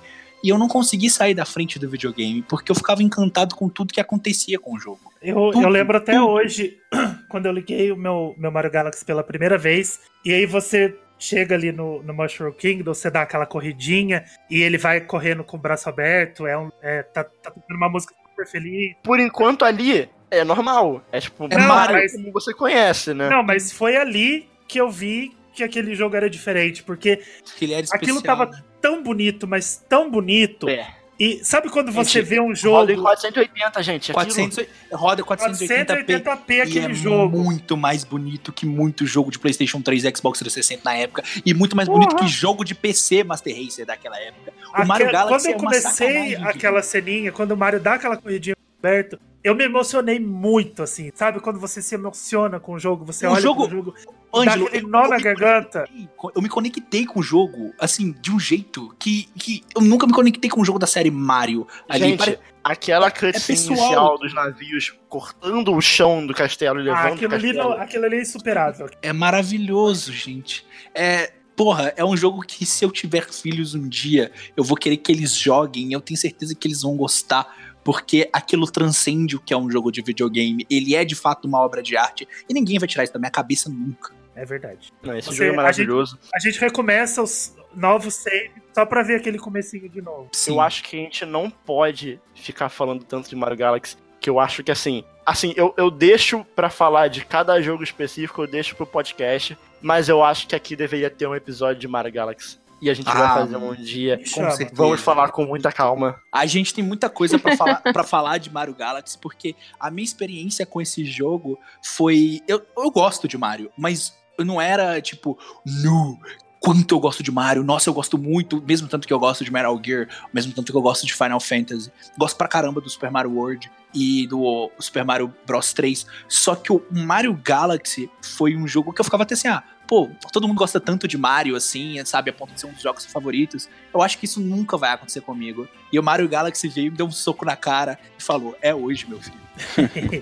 [0.43, 3.93] E eu não consegui sair da frente do videogame, porque eu ficava encantado com tudo
[3.93, 5.01] que acontecia com o jogo.
[5.23, 6.29] Eu, Tudo, eu lembro até tudo.
[6.29, 6.79] hoje,
[7.29, 11.55] quando eu liguei o meu, meu Mario Galaxy pela primeira vez, e aí você chega
[11.55, 15.61] ali no, no Mushroom Kingdom, você dá aquela corridinha, e ele vai correndo com o
[15.61, 18.95] braço aberto, é um, é, tá, tá tocando uma música super feliz.
[19.03, 21.03] Por enquanto ali é normal.
[21.13, 21.97] É tipo, É Mario.
[21.97, 23.29] mas- como você conhece, né?
[23.29, 27.19] Não, mas foi ali que eu vi que aquele jogo era diferente, porque
[27.59, 28.03] Que ele era especial.
[28.03, 28.63] Aquilo tava- né?
[28.81, 30.69] Tão bonito, mas tão bonito.
[30.69, 30.95] É.
[31.19, 34.11] E sabe quando você Gente, vê um Roda em jogo 480, gente.
[34.11, 34.25] Aquilo...
[34.25, 35.87] 400, roda 480p.
[36.25, 37.39] 480p E aquele é jogo?
[37.39, 41.23] muito mais bonito que muito jogo de PlayStation 3 e Xbox 360 na época.
[41.45, 42.23] E muito mais bonito Porra.
[42.25, 44.51] que jogo de PC Master Racer daquela época.
[44.73, 47.81] O Aque- Mario Galaxy quando eu é uma comecei de aquela ceninha, quando o Mario
[47.81, 51.11] dá aquela corridinha aberto, eu me emocionei muito, assim.
[51.15, 53.95] Sabe quando você se emociona com o jogo, você O olha jogo- pro jogo,
[54.35, 55.85] Ângelo, aquele eu- nó na me garganta.
[56.17, 60.07] conectei- Eu me conectei com o jogo, assim, de um jeito que, que eu nunca
[60.07, 61.67] me conectei com o jogo da série Mario.
[61.89, 63.79] Ali, Gente, pare- aquela cutscene pessoal.
[63.79, 67.71] inicial dos navios cortando o chão do castelo e Ah, levando aquilo, o ali castelo.
[67.71, 68.89] não, aquilo ali é insuperável.
[69.03, 70.65] é maravilhoso, gente.
[70.95, 71.33] É.
[71.57, 75.13] Porra, é um jogo que se eu tiver filhos um dia, eu vou querer que
[75.13, 75.93] eles joguem.
[75.93, 77.55] Eu tenho certeza que eles vão gostar.
[77.83, 80.67] Porque aquilo transcende o que é um jogo de videogame.
[80.71, 82.29] Ele é de fato uma obra de arte.
[82.49, 84.13] E ninguém vai tirar isso da minha cabeça nunca.
[84.41, 84.93] É verdade.
[85.03, 86.19] Não, esse Você- jogo é a maravilhoso.
[86.35, 90.29] A gente recomeça os novos saves só pra ver aquele comecinho de novo.
[90.33, 90.53] Sim.
[90.53, 94.41] Eu acho que a gente não pode ficar falando tanto de Mario Galaxy, que eu
[94.41, 98.75] acho que assim, assim, eu, eu deixo pra falar de cada jogo específico, eu deixo
[98.77, 102.59] pro podcast, mas eu acho que aqui deveria ter um episódio de Mario Galaxy.
[102.83, 104.17] E a gente vai Ah, fazer um dia.
[104.17, 104.71] Com certeza.
[104.73, 106.19] Vamos falar com muita calma.
[106.33, 110.03] A gente tem muita coisa pra falar, pra falar de Mario Galaxy, porque a minha
[110.05, 112.41] experiência com esse jogo foi.
[112.49, 116.19] Eu, eu gosto de Mario, mas não era tipo, nu,
[116.61, 119.51] quanto eu gosto de Mario, nossa, eu gosto muito, mesmo tanto que eu gosto de
[119.51, 121.91] Metal Gear, mesmo tanto que eu gosto de Final Fantasy.
[122.19, 126.07] Gosto pra caramba do Super Mario World e do Super Mario Bros 3.
[126.29, 130.11] Só que o Mario Galaxy foi um jogo que eu ficava até assim, ah, pô,
[130.31, 133.07] todo mundo gosta tanto de Mario assim, sabe, a ponto de ser um dos jogos
[133.07, 133.69] favoritos.
[133.93, 135.67] Eu acho que isso nunca vai acontecer comigo.
[135.91, 139.09] E o Mario Galaxy veio, me deu um soco na cara e falou: É hoje,
[139.09, 139.41] meu filho.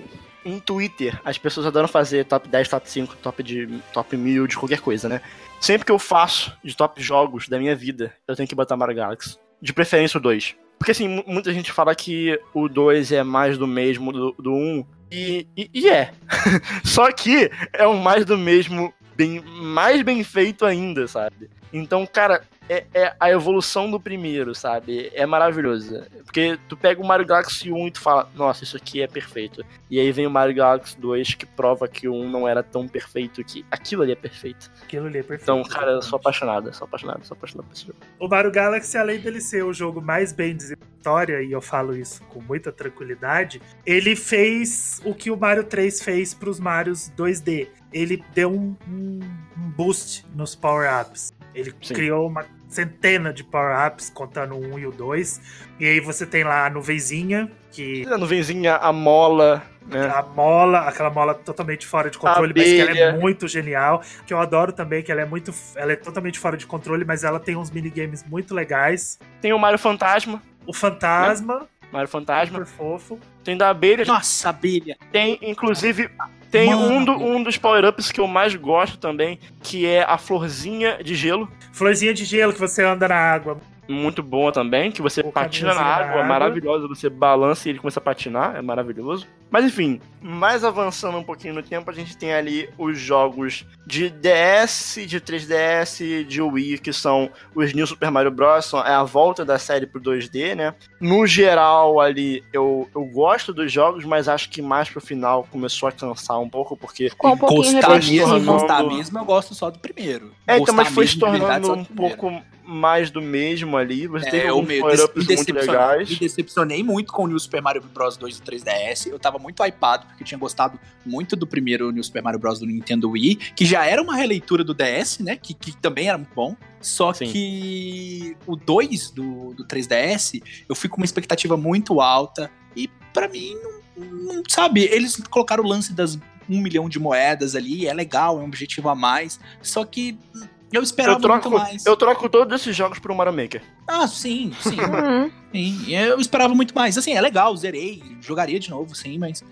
[0.45, 4.57] Em Twitter, as pessoas adoram fazer top 10, top 5, top de top 1000, de
[4.57, 5.21] qualquer coisa, né?
[5.59, 8.95] Sempre que eu faço de top jogos da minha vida, eu tenho que botar Mario
[8.95, 9.37] Galaxy.
[9.61, 10.55] De preferência o 2.
[10.77, 14.53] Porque assim, mu- muita gente fala que o 2 é mais do mesmo do, do
[14.53, 14.85] 1.
[15.11, 16.13] E, e, e é.
[16.85, 21.49] Só que é um mais do mesmo, bem, mais bem feito ainda, sabe?
[21.73, 25.11] Então, cara, é, é a evolução do primeiro, sabe?
[25.13, 26.03] É maravilhoso.
[26.23, 29.65] Porque tu pega o Mario Galaxy 1 e tu fala, nossa, isso aqui é perfeito.
[29.89, 32.87] E aí vem o Mario Galaxy 2 que prova que o 1 não era tão
[32.87, 34.71] perfeito que aquilo ali é perfeito.
[34.83, 35.43] Aquilo ali é perfeito.
[35.43, 37.97] Então, cara, eu sou apaixonado, sou apaixonado, sou apaixonado por esse jogo.
[38.19, 41.95] O Mario Galaxy, além dele ser o jogo mais bem desenvolvido história, e eu falo
[41.95, 47.69] isso com muita tranquilidade, ele fez o que o Mario 3 fez pros Marios 2D.
[47.93, 49.19] Ele deu um, um-
[49.57, 51.33] um boost nos power-ups.
[51.55, 51.93] Ele Sim.
[51.93, 55.41] criou uma centena de power-ups, contando o 1 e o 2.
[55.79, 60.07] E aí você tem lá a nuvenzinha, que A nuvenzinha, a mola, né?
[60.07, 64.01] a mola, aquela mola totalmente fora de controle, mas que ela é muito genial.
[64.25, 65.53] Que eu adoro também, que ela é muito.
[65.75, 69.19] Ela é totalmente fora de controle, mas ela tem uns minigames muito legais.
[69.41, 72.59] Tem o Mario Fantasma, O fantasma, Mario Fantasma.
[72.59, 73.19] super fofo.
[73.43, 74.97] Tem da abelha, Nossa, abelha.
[75.11, 76.09] tem inclusive
[76.51, 76.81] tem Mano.
[76.93, 81.13] um, do- um dos power-ups que eu mais gosto também, que é a florzinha de
[81.15, 81.47] gelo.
[81.71, 83.59] Florzinha de gelo que você anda na água.
[83.89, 86.23] Muito boa também, que você O patina na água, água.
[86.23, 89.25] maravilhosa, você balança e ele começa a patinar, é maravilhoso.
[89.51, 94.11] Mas enfim, mais avançando um pouquinho no tempo, a gente tem ali os jogos de
[94.11, 98.71] DS, de 3DS, de Wii, que são os New Super Mario Bros.
[98.85, 100.75] É a volta da série pro 2D, né?
[101.01, 105.89] No geral, ali, eu, eu gosto dos jogos, mas acho que mais pro final começou
[105.89, 109.55] a cansar um pouco, porque Ficou um pouquinho Gostar mesmo, tornando- gostar mesmo, eu gosto
[109.55, 110.31] só do primeiro.
[110.45, 112.17] É, então, mas foi se tornando um primeiro.
[112.17, 114.07] pouco mais do mesmo ali.
[114.07, 116.09] Você teve É, o alguns power-ups me muito decepcionei, legais.
[116.09, 118.15] me decepcionei muito com o New Super Mario Bros.
[118.17, 119.07] 2 do 3DS.
[119.07, 122.59] Eu tava muito hypado, porque eu tinha gostado muito do primeiro New Super Mario Bros.
[122.59, 125.35] do Nintendo Wii, que já era uma releitura do DS, né?
[125.35, 126.55] Que, que também era muito bom.
[126.79, 127.25] Só Sim.
[127.31, 132.49] que o 2 do, do 3DS, eu fui com uma expectativa muito alta.
[132.75, 133.55] E pra mim,
[133.97, 134.05] não,
[134.35, 136.17] não- sabe, eles colocaram o lance das
[136.51, 139.39] um milhão de moedas ali, é legal, é um objetivo a mais.
[139.61, 141.85] Só que hum, eu esperava Eu troco, muito mais.
[141.85, 143.61] eu troco todos esses jogos por um Mario Maker.
[143.87, 144.77] Ah, sim, sim.
[144.79, 145.31] Uhum.
[145.51, 146.97] Sim, eu esperava muito mais.
[146.97, 149.43] Assim, é legal, zerei, jogaria de novo, sim, mas.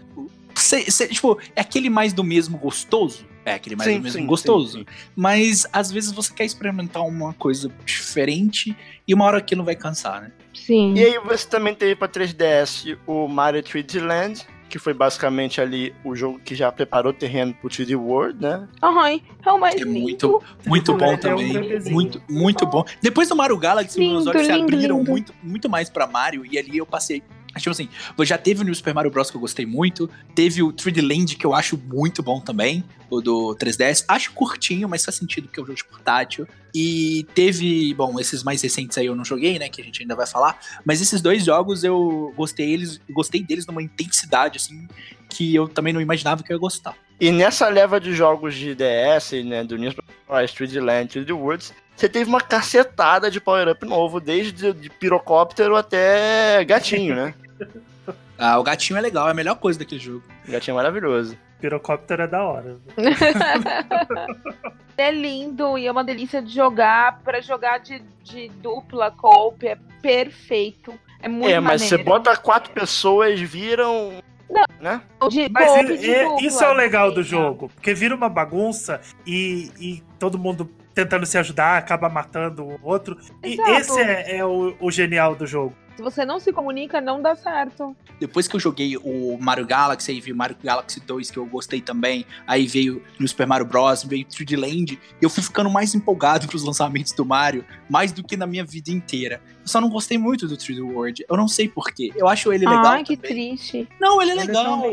[0.55, 3.25] cê- cê- tipo, é aquele mais do mesmo gostoso.
[3.43, 4.79] É aquele mais Sim, do mesmo sim, gostoso.
[4.79, 4.85] sim,
[5.15, 8.75] Mas às vezes você quer experimentar uma coisa diferente
[9.07, 10.31] e uma hora aquilo vai cansar, né?
[10.53, 10.93] Sim.
[10.95, 15.93] E aí você também teve pra 3DS o Mario 3D Land, que foi basicamente ali
[16.03, 18.67] o jogo que já preparou o terreno pro 3D World, né?
[18.81, 19.99] Ai, é o mais É lindo.
[20.01, 21.53] muito, muito bom é um também.
[21.53, 21.93] bebezinho.
[21.95, 22.83] muito, muito bom.
[23.01, 25.09] Depois do Mario Galaxy, meus Lindo, olhos se lindo, abriram lindo.
[25.11, 27.23] muito, muito mais pra Mario e ali eu passei.
[27.63, 27.89] Tipo assim,
[28.23, 29.29] já teve o New Super Mario Bros.
[29.29, 30.09] que eu gostei muito.
[30.35, 32.83] Teve o 3D Land, que eu acho muito bom também.
[33.09, 34.05] O do 3DS.
[34.07, 36.47] Acho curtinho, mas faz sentido porque é um jogo de portátil.
[36.73, 39.69] E teve, bom, esses mais recentes aí eu não joguei, né?
[39.69, 40.59] Que a gente ainda vai falar.
[40.85, 44.87] Mas esses dois jogos eu gostei, eles, gostei deles numa intensidade, assim,
[45.29, 46.95] que eu também não imaginava que eu ia gostar.
[47.19, 51.35] E nessa leva de jogos de DS, né, do New Super Mario 3D Land, 3D
[51.35, 57.33] Worlds, você teve uma cacetada de power-up novo, desde de pirocóptero até gatinho, né?
[58.39, 60.23] Ah, o gatinho é legal, é a melhor coisa daquele jogo.
[60.47, 61.35] Gatinho é maravilhoso.
[61.59, 62.77] Pirocóptero é da hora.
[64.95, 67.19] é lindo e é uma delícia de jogar.
[67.23, 70.93] Pra jogar de, de dupla, coop, é perfeito.
[71.19, 72.11] É muito é, mas você maneiro.
[72.11, 74.21] bota quatro pessoas, viram.
[74.47, 74.63] Não.
[74.79, 75.01] Né?
[75.29, 78.29] De Mas coop, é- de dupla, isso é o legal do jogo, porque vira uma
[78.29, 83.17] bagunça e, e todo mundo tentando se ajudar acaba matando o outro.
[83.43, 83.71] E Exato.
[83.71, 85.75] esse é, é o, o genial do jogo.
[85.97, 87.97] Se você não se comunica, não dá certo.
[88.19, 91.45] Depois que eu joguei o Mario Galaxy, aí veio o Mario Galaxy 2, que eu
[91.47, 92.23] gostei também.
[92.45, 94.93] Aí veio no Super Mario Bros, veio 3D Land.
[94.93, 98.63] E eu fui ficando mais empolgado pros lançamentos do Mario, mais do que na minha
[98.63, 99.41] vida inteira.
[99.63, 101.25] Eu só não gostei muito do 3D World.
[101.27, 102.11] Eu não sei porquê.
[102.15, 103.31] Eu acho ele legal Ai, que também.
[103.55, 103.89] triste.
[103.99, 104.83] Não, ele é Ele legal.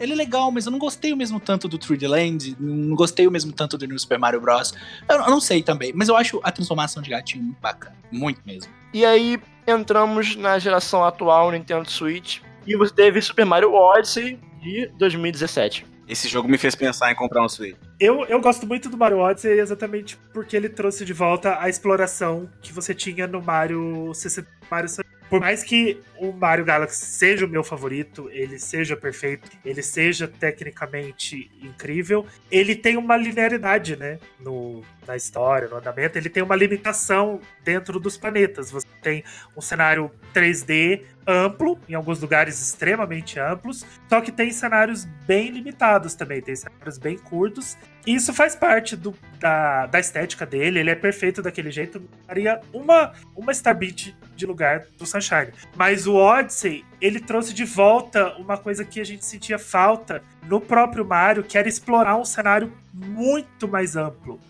[0.00, 3.24] Ele é legal, mas eu não gostei o mesmo tanto do 3D Land, não gostei
[3.28, 4.74] o mesmo tanto do New Super Mario Bros.
[5.08, 7.94] Eu, eu não sei também, mas eu acho a transformação de gatinho muito bacana.
[8.10, 8.68] Muito mesmo.
[8.92, 9.40] E aí
[9.70, 12.40] entramos na geração atual Nintendo Switch.
[12.66, 15.86] E você teve Super Mario Odyssey de 2017.
[16.06, 17.76] Esse jogo me fez pensar em comprar um Switch.
[17.98, 22.50] Eu, eu gosto muito do Mario Odyssey exatamente porque ele trouxe de volta a exploração
[22.60, 24.48] que você tinha no Mario 60.
[24.70, 29.48] Mario Sun- por mais que o Mario Galaxy seja o meu favorito, ele seja perfeito,
[29.64, 34.18] ele seja tecnicamente incrível, ele tem uma linearidade, né?
[34.40, 38.70] No, na história, no andamento, ele tem uma limitação dentro dos planetas.
[38.70, 39.24] Você tem
[39.56, 46.14] um cenário 3D amplo, em alguns lugares extremamente amplos, só que tem cenários bem limitados
[46.14, 47.76] também, tem cenários bem curtos.
[48.06, 52.02] E isso faz parte do, da, da estética dele, ele é perfeito daquele jeito.
[52.26, 55.52] Daria uma, uma Starbit de lugar do Sunshine.
[55.76, 60.60] Mas o Odyssey, ele trouxe de volta uma coisa que a gente sentia falta no
[60.60, 64.40] próprio Mario, que era explorar um cenário muito mais amplo.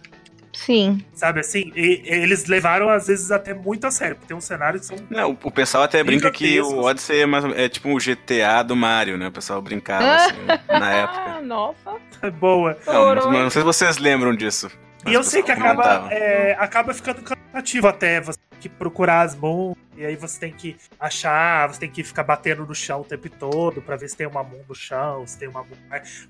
[0.71, 1.05] Sim.
[1.13, 1.73] Sabe assim?
[1.75, 4.15] E, eles levaram, às vezes, até muito a sério.
[4.15, 5.07] porque Tem uns cenários que são.
[5.11, 8.77] Não, o pessoal até brinca que o Odyssey é, mais, é tipo o GTA do
[8.77, 9.27] Mario, né?
[9.27, 10.37] O pessoal brincava assim,
[10.69, 11.21] na época.
[11.27, 11.91] Ah, nossa.
[12.39, 12.79] boa.
[12.87, 14.71] Não, mas não sei se vocês lembram disso.
[15.07, 17.23] E eu sei que acaba, é, acaba ficando
[17.53, 21.91] cansativo até você que procurar as moons, e aí você tem que achar, você tem
[21.91, 24.75] que ficar batendo no chão o tempo todo pra ver se tem uma moon no
[24.75, 25.77] chão, se tem uma moon.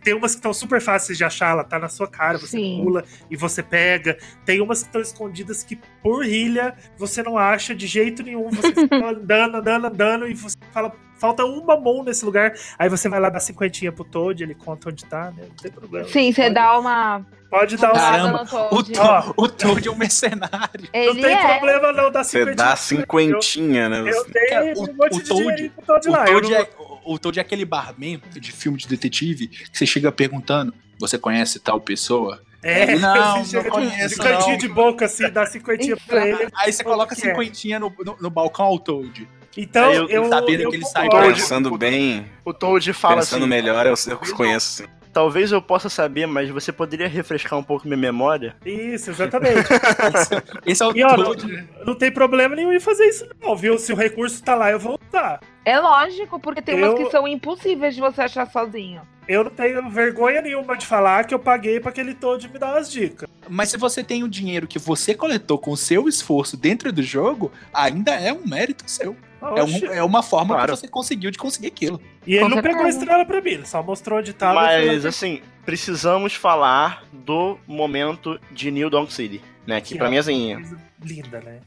[0.03, 2.83] Tem umas que estão super fáceis de achar, ela tá na sua cara, você Sim.
[2.85, 4.17] pula e você pega.
[4.45, 8.49] Tem umas que estão escondidas que por ilha você não acha de jeito nenhum.
[8.51, 10.93] Você fica andando, andando, andando e você fala.
[11.21, 12.55] Falta uma mão nesse lugar.
[12.79, 15.45] Aí você vai lá dar cinquentinha pro Toad, ele conta onde tá, né?
[15.49, 16.09] Não tem problema.
[16.09, 17.27] Sim, você Pode- dá uma.
[17.51, 17.95] Pode dar um.
[17.95, 18.93] Caramba, O, Toad.
[18.93, 20.89] to o Toad é um mercenário.
[20.95, 21.59] Não Ele tem é.
[21.59, 22.55] problema não dar Você cinquentinha.
[22.57, 24.01] dá cinquentinha, né?
[24.01, 26.25] Eu, eu dei Cara, um o- monte o de Toad- pro Toad lá.
[26.25, 26.69] Toad, não- é,
[27.05, 31.59] o- Toad é aquele barman de filme de detetive que você chega perguntando: Você conhece
[31.61, 32.41] tal pessoa?
[32.63, 34.57] É, não, você não de- conheço, de cantinho não.
[34.59, 36.49] de boca assim, dá cinquentinha pra ele.
[36.55, 37.17] Aí você coloca é?
[37.17, 39.29] cinquentinha no, no, no balcão ao Toad.
[39.57, 41.09] Então, eu- eu, sabendo eu que ele sai.
[41.09, 44.83] Pensando bem, O Toad fala pensando assim, melhor, eu, eu conheço.
[44.85, 44.89] sim.
[45.13, 48.55] talvez eu possa saber, mas você poderia refrescar um pouco minha memória?
[48.65, 49.67] Isso, exatamente.
[50.65, 51.69] Esse é o E ó, não, Toad.
[51.85, 53.77] não tem problema nenhum em fazer isso, não, viu?
[53.77, 55.41] Se o recurso tá lá, eu vou usar.
[55.65, 59.03] É lógico, porque tem Eu- umas que são impossíveis de você achar sozinho.
[59.29, 62.73] Eu não tenho vergonha nenhuma de falar que eu paguei pra aquele Toad me dar
[62.73, 63.29] umas dicas.
[63.49, 67.03] Mas se você tem o dinheiro que você coletou com o seu esforço dentro do
[67.03, 69.17] jogo, ainda é um mérito seu.
[69.43, 70.73] É, um- é uma forma Claro.
[70.75, 72.01] que você conseguiu de conseguir aquilo.
[72.27, 74.61] E ele não pegou a estrela pra mim, ele só mostrou onde tava.
[74.81, 79.81] e Mas, assim, precisamos falar do momento de New Donk City, né?
[79.81, 81.61] Que Que pra é mim, assim, coisa linda, né?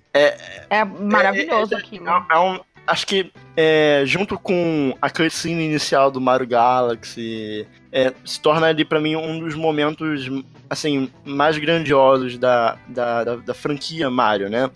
[0.69, 2.07] É maravilhoso aquilo.
[2.07, 2.59] é, é um...
[2.85, 8.83] Acho que, é, junto com a cutscene inicial do Mario Galaxy, é, se torna ali
[8.83, 10.29] pra mim um dos momentos,
[10.69, 14.69] assim, mais grandiosos da, da, da, da franquia Mario, né?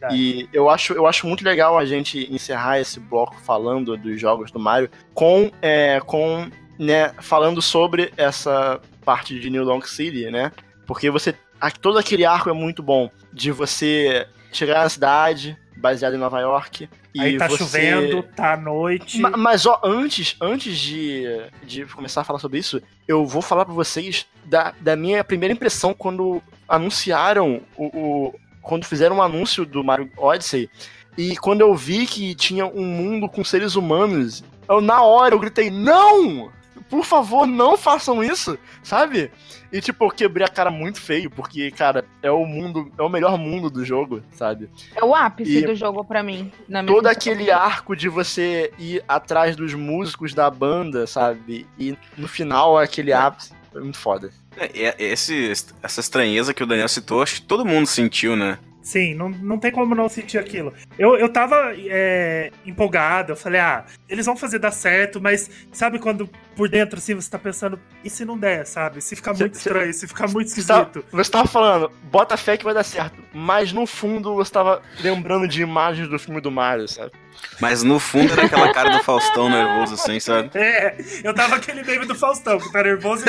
[0.00, 0.16] Verdade.
[0.16, 4.50] E eu acho, eu acho muito legal a gente encerrar esse bloco falando dos jogos
[4.50, 10.50] do Mario com, é, com né, falando sobre essa parte de New Donk City, né?
[10.86, 11.34] Porque você.
[11.82, 13.10] Todo aquele arco é muito bom.
[13.32, 16.88] De você chegar na cidade, baseado em Nova York.
[17.14, 17.58] E Aí tá você...
[17.58, 19.20] chovendo, tá à noite.
[19.20, 21.24] Ma- Mas ó, antes, antes de,
[21.62, 25.52] de começar a falar sobre isso, eu vou falar pra vocês da, da minha primeira
[25.52, 28.34] impressão quando anunciaram o, o-
[28.70, 30.70] quando fizeram o anúncio do Mario Odyssey
[31.18, 35.40] e quando eu vi que tinha um mundo com seres humanos, eu na hora eu
[35.40, 36.52] gritei não,
[36.88, 39.28] por favor não façam isso, sabe?
[39.72, 43.08] E tipo eu quebrei a cara muito feio porque cara é o mundo é o
[43.08, 44.70] melhor mundo do jogo, sabe?
[44.94, 46.52] É o ápice E- do jogo pra mim.
[46.68, 51.66] Na minha todo aquele arco de você ir atrás dos músicos da banda, sabe?
[51.76, 54.30] E no final aquele ápice foi muito foda.
[54.56, 55.52] É, é- esse,
[55.82, 58.58] essa estranheza que o Daniel citou, acho que todo mundo sentiu, né?
[58.82, 60.72] Sim, não, não tem como não sentir aquilo.
[60.98, 65.98] Eu, eu tava é, empolgado, eu falei, ah, eles vão fazer dar certo, mas sabe
[65.98, 69.02] quando por dentro assim você tá pensando, e se não der, sabe?
[69.02, 71.04] Se ficar Cê- muito cê- estranho, se ficar muito esquisito.
[71.12, 73.22] você tava falando, bota fé que vai dar certo.
[73.34, 77.12] Mas no fundo você tava lembrando de imagens do filme do Mario, sabe?
[77.60, 80.50] Mas no fundo era aquela cara do Faustão nervoso, assim, sabe?
[80.54, 83.24] É, eu tava aquele meme do Faustão, que tá nervoso.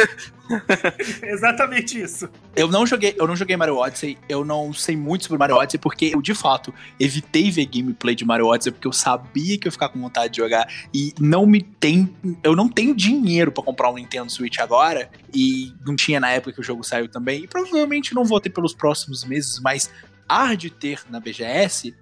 [1.21, 2.29] Exatamente isso.
[2.55, 5.79] Eu não joguei, eu não joguei Mario Odyssey, eu não sei muito sobre Mario Odyssey,
[5.79, 9.69] porque eu, de fato, evitei ver gameplay de Mario Odyssey, porque eu sabia que eu
[9.69, 10.67] ia ficar com vontade de jogar.
[10.93, 12.15] E não me tem.
[12.43, 15.09] Eu não tenho dinheiro pra comprar um Nintendo Switch agora.
[15.33, 17.43] E não tinha na época que o jogo saiu também.
[17.43, 19.89] E provavelmente não vou ter pelos próximos meses, mas
[20.31, 21.93] há de ter na BGS.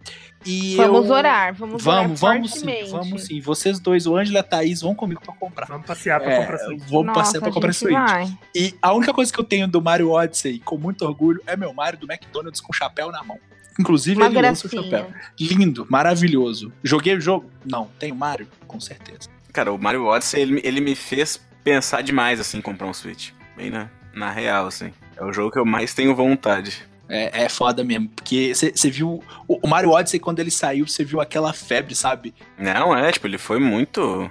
[0.46, 1.14] E Vamos eu...
[1.16, 3.42] orar, vamos, Vamos, orar vamos sim, vamos sim.
[3.42, 5.66] Vocês dois, o Ângelo e a Thaís, vão comigo pra comprar.
[5.68, 6.84] Vamos passear pra É, comprar Switch.
[6.88, 7.92] vou Nossa, passear pra comprar Switch.
[7.94, 8.32] vai.
[8.56, 11.74] E a única coisa que eu tenho do Mario Odyssey, com muito orgulho, é meu
[11.74, 13.38] Mario do McDonald's com chapéu na mão.
[13.78, 14.92] Inclusive, Uma ele lança o gracinha.
[15.00, 15.14] chapéu.
[15.40, 16.72] Lindo, maravilhoso.
[16.84, 17.50] Joguei o jogo?
[17.66, 17.90] Não.
[18.00, 18.48] Tenho Mario?
[18.66, 19.30] Com certeza.
[19.52, 23.32] Cara, o Mario Odyssey, ele, ele me fez pensar demais, assim, em comprar um Switch.
[23.58, 24.94] Bem na, na real, assim.
[25.18, 26.88] É o jogo que eu mais tenho vontade.
[27.10, 29.24] É, é foda mesmo, porque você viu.
[29.48, 32.34] O, Mario Odyssey, quando ele saiu, você viu aquela febre, sabe?
[32.58, 34.30] Não, é, tipo, ele foi muito,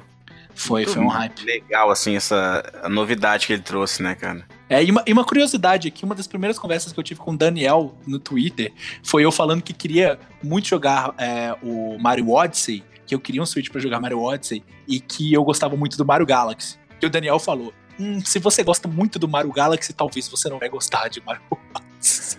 [0.54, 1.44] Foi, muito foi um hype.
[1.44, 4.46] legal, assim, essa a novidade que ele trouxe, né, cara?
[4.70, 7.32] É, e uma, e uma curiosidade aqui, uma das primeiras conversas que eu tive com
[7.32, 8.72] o Daniel no Twitter
[9.02, 13.46] foi eu falando que queria muito jogar é, o Mario Odyssey, que eu queria um
[13.46, 16.78] Switch pra jogar Mario Odyssey, e que eu gostava muito do Mario Galaxy.
[17.00, 20.58] E o Daniel falou: hum, se você gosta muito do Mario Galaxy, talvez você não
[20.58, 22.38] vai gostar de Mario Odyssey.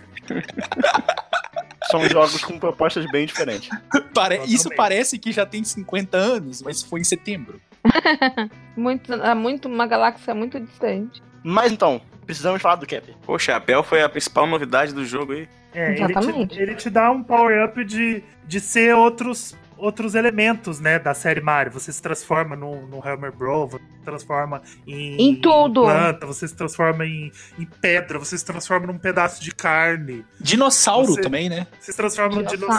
[1.90, 3.68] São jogos com propostas bem diferentes.
[3.68, 4.54] Pare- Totalmente.
[4.54, 7.60] Isso parece que já tem 50 anos, mas foi em setembro.
[8.76, 11.22] Muito, é muito, uma galáxia muito distante.
[11.42, 13.14] Mas então, precisamos falar do Cap.
[13.26, 15.48] Pô, o chapéu foi a principal novidade do jogo aí.
[15.74, 16.54] É, ele Exatamente.
[16.56, 21.40] te, ele te dá um power-up de, de ser outros, outros elementos, né, da série
[21.40, 21.72] Mario.
[21.72, 25.82] Você se transforma no, no Hammer Bro, você se transforma em, Em tudo.
[25.82, 31.06] planta, você se transforma em, em pedra, você se transforma num pedaço de carne, Dinossauro
[31.14, 31.66] Você- também, né?
[31.78, 32.78] você se transforma num Dinossauro.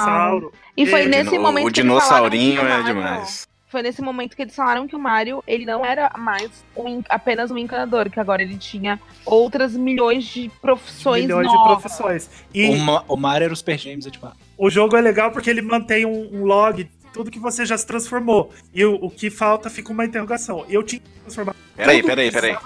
[0.51, 0.53] dinossauro.
[0.77, 3.49] E foi É, nesse Dino- momento o que dinossaurinho é Mario- demais.
[3.67, 7.51] Foi nesse momento que eles falaram que o Mario, ele não era mais um- apenas
[7.51, 11.79] um encanador, que agora ele tinha outras milhões de profissões milhões de novas.
[11.81, 12.29] profissões.
[12.53, 14.27] E O, Ma- o Mario era o Super James, é tipo,
[14.65, 17.85] o jogo é legal porque ele mantém um, um log, tudo que você já se
[17.85, 18.51] transformou.
[18.73, 20.65] E o, o que falta fica uma interrogação.
[20.69, 21.55] Eu tinha que transformar.
[21.75, 22.57] Peraí, peraí, peraí.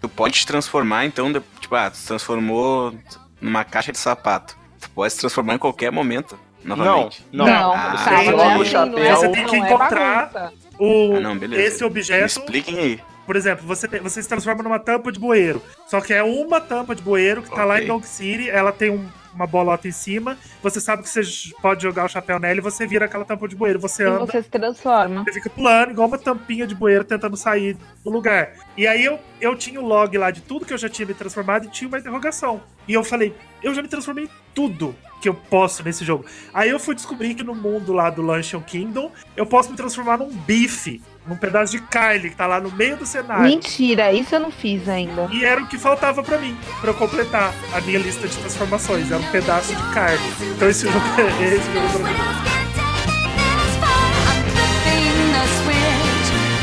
[0.00, 2.92] Tu pode te transformar, então, de- tipo, ah, tu se transformou
[3.40, 4.56] numa caixa de sapato.
[4.80, 7.24] Tu pode se transformar em qualquer momento, novamente.
[7.32, 7.94] Não, Não, Ah,
[8.24, 8.92] não logo é o assim, chapéu.
[8.92, 10.52] não é- Você tem que é encontrar bagunça.
[10.78, 13.00] O, Ah, não, esse Me objeto, expliquem aí.
[13.26, 15.62] Por exemplo, você, você se transforma numa tampa de bueiro.
[15.86, 17.84] Só que é uma tampa de bueiro que tá lá Ok.
[17.84, 20.38] em Dog City, ela tem um- uma bolota em cima.
[20.62, 21.20] Você sabe que você
[21.60, 23.80] pode jogar o chapéu nela e você vira aquela tampa de bueiro.
[23.80, 25.24] Você E anda, você se transforma.
[25.24, 28.52] você fica pulando igual uma tampinha de bueiro tentando sair do lugar.
[28.76, 31.14] E aí eu, eu tinha o log lá de tudo que eu já tinha me
[31.14, 32.62] transformado e tinha uma interrogação.
[32.86, 36.24] E eu falei, eu já me transformei em tudo que eu posso nesse jogo.
[36.52, 40.16] Aí eu fui descobrir que no mundo lá do Luncheon Kingdom, eu posso me transformar
[40.18, 43.44] num bife, num pedaço de carne que tá lá no meio do cenário.
[43.44, 45.28] Mentira, isso eu não fiz ainda.
[45.32, 49.10] E era o que faltava pra mim, pra eu completar a minha lista de transformações.
[49.10, 50.18] Era um pedaço de carne.
[50.54, 50.98] Então esse jogo,
[51.42, 52.64] esse jogo pra mim.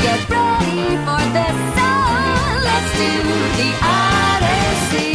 [0.02, 2.58] Get ready for the sun.
[2.66, 3.68] Let's do the.
[3.86, 5.14] Odyssey,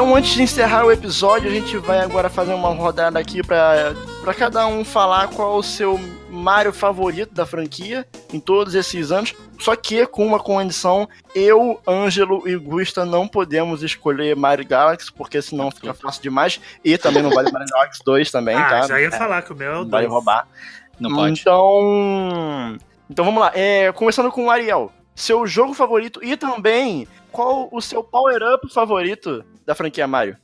[0.00, 3.94] Então, antes de encerrar o episódio, a gente vai agora fazer uma rodada aqui pra,
[4.22, 6.00] pra cada um falar qual o seu
[6.30, 9.34] Mario favorito da franquia em todos esses anos.
[9.58, 15.42] Só que com uma condição, eu, Ângelo e Gusta não podemos escolher Mario Galaxy, porque
[15.42, 16.58] senão fica fácil demais.
[16.82, 18.86] E também não vale Mario Galaxy 2 também, Ah, tá?
[18.88, 20.08] já ia É, falar que o meu é o vai dois.
[20.14, 20.48] roubar.
[20.98, 21.38] não pode.
[21.42, 22.78] Então.
[23.10, 23.52] Então vamos lá.
[23.54, 24.90] É, começando com o Ariel.
[25.14, 30.36] Seu jogo favorito e também qual o seu power-up favorito da franquia Mario?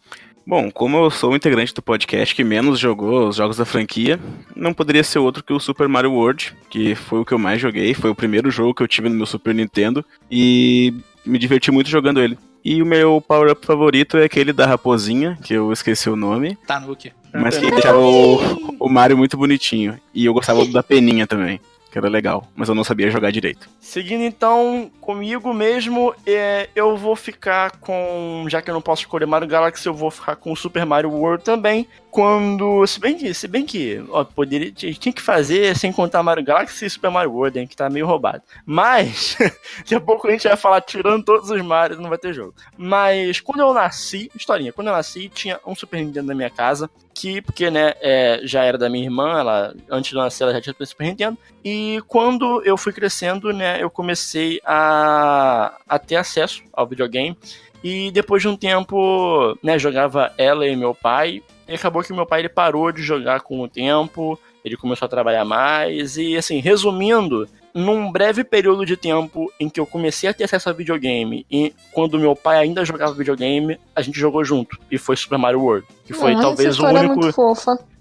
[0.47, 4.21] Bom, como eu sou o integrante do podcast que menos jogou os jogos da franquia,
[4.55, 7.61] não poderia ser outro que o Super Mario World, que foi o que eu mais
[7.61, 10.95] joguei, foi o primeiro jogo que eu tive no meu Super Nintendo e
[11.25, 12.39] me diverti muito jogando ele.
[12.65, 16.79] E o meu power-up favorito é aquele da raposinha, que eu esqueci o nome, Tá
[16.79, 17.13] no quê?
[17.33, 19.99] mas que deixava o, o Mario muito bonitinho.
[20.15, 21.61] E eu gostava do da peninha também,
[21.97, 23.71] que era legal, mas eu não sabia jogar direito.
[23.81, 28.45] Seguindo então comigo mesmo, é, eu vou ficar com.
[28.51, 31.11] Já que eu não posso escolher Mario Galaxy, eu vou ficar com o Super Mario
[31.11, 31.89] World também.
[32.11, 32.87] Quando.
[32.87, 36.85] Se bem que, se bem que ó, poderia, tinha que fazer sem contar Mario Galaxy
[36.85, 38.43] e Super Mario World, hein, que tá meio roubado.
[38.67, 39.39] Mas,
[39.79, 42.55] daqui a pouco a gente vai falar tirando todos os Marios, não vai ter jogo.
[42.77, 46.91] Mas quando eu nasci, historinha, quando eu nasci, tinha um Super Nintendo na minha casa.
[47.19, 50.61] Que, porque, né, é, já era da minha irmã, ela, antes de nascer, ela já
[50.61, 51.39] tinha Super Nintendo.
[51.65, 57.35] E quando eu fui crescendo, né, eu comecei a, a ter acesso ao videogame.
[57.83, 61.43] E depois de um tempo, né, jogava ela e meu pai.
[61.67, 65.09] E acabou que meu pai ele parou de jogar com o tempo, ele começou a
[65.09, 66.19] trabalhar mais.
[66.19, 70.71] E assim, resumindo, num breve período de tempo em que eu comecei a ter acesso
[70.71, 74.79] a videogame e quando meu pai ainda jogava videogame, a gente jogou junto.
[74.91, 75.87] E foi Super Mario World.
[76.03, 77.21] Que foi Nossa, talvez o é único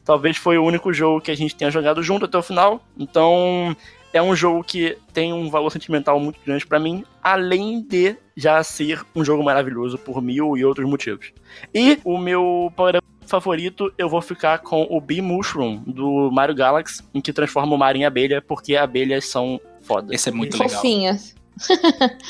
[0.05, 2.81] talvez foi o único jogo que a gente tenha jogado junto até o final.
[2.97, 3.75] Então,
[4.13, 8.63] é um jogo que tem um valor sentimental muito grande pra mim, além de já
[8.63, 11.33] ser um jogo maravilhoso por mil e outros motivos.
[11.73, 17.03] E o meu power favorito, eu vou ficar com o Bee Mushroom do Mario Galaxy,
[17.13, 20.13] em que transforma o Mario em abelha, porque abelhas são foda.
[20.13, 20.69] Esse é muito legal.
[20.69, 21.35] Fofinhas.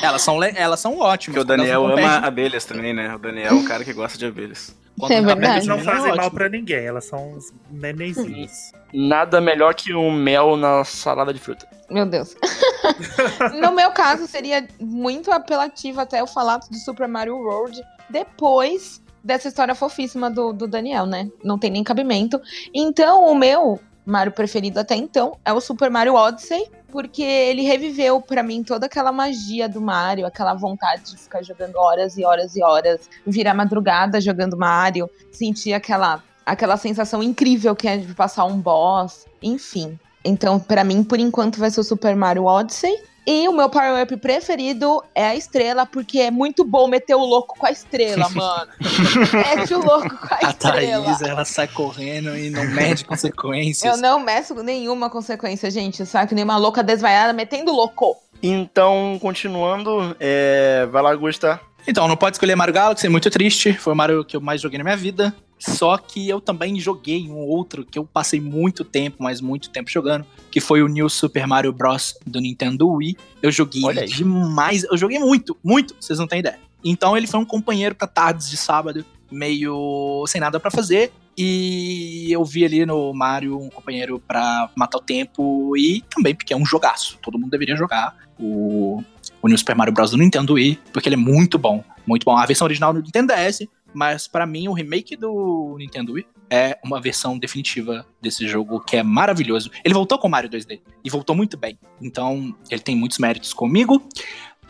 [0.02, 1.36] Elas são, le- elas são ótimas.
[1.36, 3.16] Porque o Daniel ama abelhas também, né?
[3.16, 4.76] O Daniel é um cara que gosta de abelhas.
[5.00, 5.16] quando É.
[5.18, 8.52] Eles não compete, fazem é mal pra ninguém, elas são uns nenenzinhos.
[8.94, 11.68] Nada melhor que um mel na salada de fruta.
[11.90, 12.36] Meu Deus.
[13.60, 19.48] no meu caso, seria muito apelativo até eu falar do Super Mario World depois dessa
[19.48, 21.30] história fofíssima do, do Daniel, né?
[21.44, 22.40] Não tem nem cabimento.
[22.72, 28.22] Então, o meu Mario preferido até então é o Super Mario Odyssey, porque ele reviveu
[28.22, 32.56] pra mim toda aquela magia do Mario, aquela vontade de ficar jogando horas e horas
[32.56, 38.46] e horas, virar madrugada jogando Mario, sentir aquela aquela sensação incrível que é de passar
[38.46, 40.00] um boss, enfim.
[40.24, 42.96] Então, pra mim, por enquanto, vai ser o Super Mario Odyssey.
[43.28, 47.58] E o meu power-up preferido é a estrela, porque é muito bom meter o louco
[47.58, 48.72] com a estrela, mano.
[49.34, 51.06] Mete o louco com a A estrela.
[51.06, 53.92] Thaís, ela sai correndo e não mede consequências.
[53.92, 56.06] Eu não meço nenhuma consequência, gente.
[56.06, 58.16] Saio que nem uma louca desvaiada metendo louco.
[58.44, 60.86] Então, continuando, é...
[60.92, 61.60] vai lá, Gusta.
[61.88, 63.74] Então, não pode escolher Mario Galaxy, é muito triste.
[63.74, 65.34] Foi o Mario que eu mais joguei na minha vida.
[65.58, 69.90] Só que eu também joguei um outro que eu passei muito tempo, mas muito tempo
[69.90, 72.16] jogando, que foi o New Super Mario Bros.
[72.26, 73.18] do Nintendo Wii.
[73.42, 76.60] Eu joguei demais, eu joguei muito, muito, vocês não têm ideia.
[76.84, 81.12] Então ele foi um companheiro pra tardes de sábado, meio sem nada pra fazer.
[81.38, 86.54] E eu vi ali no Mario um companheiro pra matar o tempo e também porque
[86.54, 87.18] é um jogaço.
[87.22, 89.04] Todo mundo deveria jogar o,
[89.42, 90.12] o New Super Mario Bros.
[90.12, 91.84] do Nintendo Wii, porque ele é muito bom.
[92.08, 92.38] Muito bom.
[92.38, 96.78] A versão original do Nintendo DS, mas pra mim o remake do Nintendo Wii é
[96.84, 99.72] uma versão definitiva desse jogo que é maravilhoso.
[99.84, 101.80] Ele voltou com o Mario 2D e voltou muito bem.
[102.02, 104.08] Então ele tem muitos méritos comigo.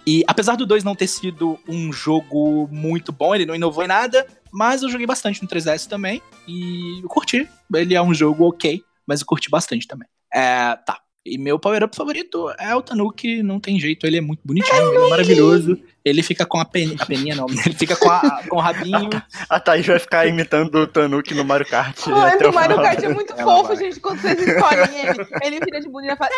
[0.07, 3.88] E apesar do 2 não ter sido um jogo muito bom, ele não inovou em
[3.88, 7.49] nada, mas eu joguei bastante no 3DS também e eu curti.
[7.73, 10.07] Ele é um jogo ok, mas eu curti bastante também.
[10.31, 10.99] É, tá.
[11.26, 15.06] E meu power-up favorito é o Tanuki, não tem jeito, ele é muito bonitinho, ele
[15.06, 15.80] é maravilhoso.
[16.06, 16.95] Ele fica com a, pen...
[16.99, 19.10] a peninha, não, ele fica com, a- com o rabinho.
[19.49, 21.97] A Thaís vai ficar imitando o Tanuki no Mario Kart.
[22.10, 22.76] Até o o Mario.
[22.76, 23.77] Kart é muito Ela fofo, vai.
[23.77, 23.99] gente.
[23.99, 26.30] Quando vocês escolhem ele, ele vira de bundinha e fala.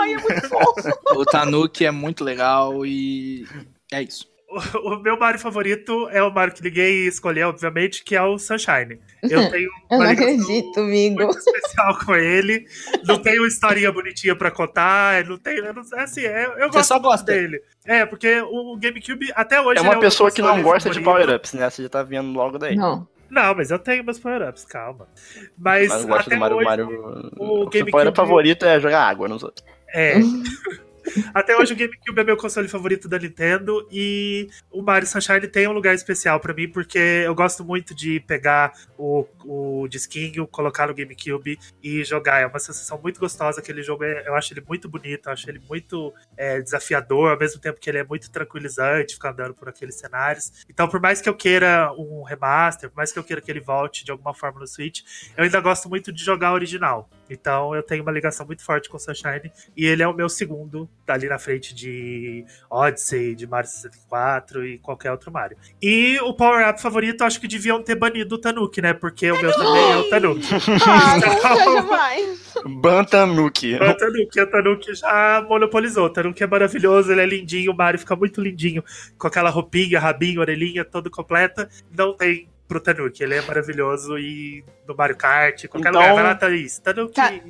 [0.00, 0.98] Ai, é muito fofo.
[1.16, 3.44] O Tanuki é muito legal e
[3.92, 4.26] é isso.
[4.50, 8.38] O, o meu Mario favorito é o Mario que ninguém escolheu, obviamente, que é o
[8.38, 8.98] Sunshine.
[9.22, 11.16] Eu tenho Eu não acredito, amigo.
[11.22, 12.64] muito especial com ele.
[13.06, 15.22] Não tem uma historinha bonitinha pra contar.
[15.26, 15.58] Não tem.
[15.58, 17.26] Eu não, é assim, é- eu Você gosto gosta.
[17.32, 17.60] dele.
[17.84, 19.80] É, porque o GameCube até hoje.
[19.80, 21.26] É uma o pessoa que não gosta de favorito.
[21.26, 21.68] power-ups, né?
[21.68, 22.74] Você já tá vendo logo daí.
[22.74, 23.06] Não.
[23.30, 25.06] Não, mas eu tenho meus power-ups, calma.
[25.58, 26.56] Mas Mas eu gosto até do Mario.
[26.56, 26.64] hoje.
[26.64, 27.30] Mario...
[27.36, 29.62] o O GameCube- power-up favorito é jogar água nos outros.
[29.92, 30.14] É.
[31.34, 35.66] Até hoje o GameCube é meu console favorito da Nintendo e o Mario Sunshine tem
[35.68, 40.86] um lugar especial pra mim porque eu gosto muito de pegar o, o disquinho, colocar
[40.86, 42.40] no GameCube e jogar.
[42.40, 43.60] É uma sensação muito gostosa.
[43.60, 47.38] Aquele jogo, é- eu acho ele muito bonito, eu acho ele muito é, desafiador, ao
[47.38, 50.66] mesmo tempo que ele é muito tranquilizante ficar andando por aqueles cenários.
[50.68, 53.60] Então, por mais que eu queira um remaster, por mais que eu queira que ele
[53.60, 55.00] volte de alguma forma no Switch,
[55.36, 57.08] eu ainda gosto muito de jogar original.
[57.30, 60.88] Então, eu tenho uma ligação muito forte com Sunshine e ele é o meu segundo,
[61.04, 65.56] tá ali na frente de Odyssey, de Mario 64 e qualquer outro Mario.
[65.80, 68.92] E o power-up favorito, acho que deviam ter banido o Tanuki, né?
[68.92, 70.48] Porque o meu também é o Tanuki.
[70.86, 72.38] Ah, nunca jamais.
[72.66, 73.74] Bantanuki.
[73.74, 76.06] O Tanuki, o Tanuki já monopolizou.
[76.06, 78.82] O Tanuki é maravilhoso, ele é lindinho, o Mario fica muito lindinho,
[79.16, 81.68] com aquela roupinha, rabinho, orelhinha, todo completa.
[81.96, 86.14] Não tem pro Tanuki, ele é maravilhoso e no Mario Kart, qualquer Então- lugar.
[86.14, 86.78] Vai lá, Thaís.
[86.78, 87.14] Tanuki.
[87.14, 87.32] Tá.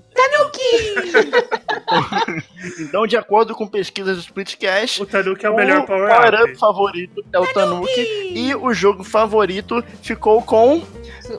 [2.80, 6.20] Então, de acordo com pesquisas do Splitcast, O Tanuki é o melhor o power-up.
[6.30, 8.32] power-up favorito é o Tanuki.
[8.34, 10.82] E o jogo favorito ficou com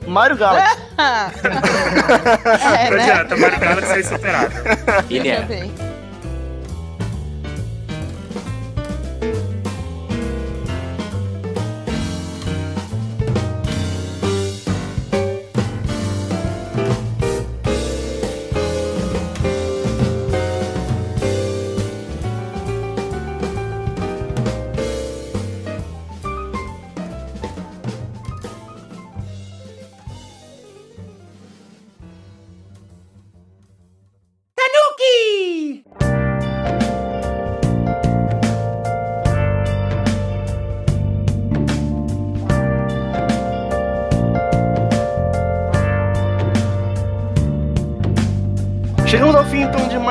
[0.06, 0.78] Mario Galaxy.
[1.00, 3.02] É, Não né?
[3.12, 4.62] adianta, Mario Galaxy é insuperável.
[5.08, 5.89] Ele é.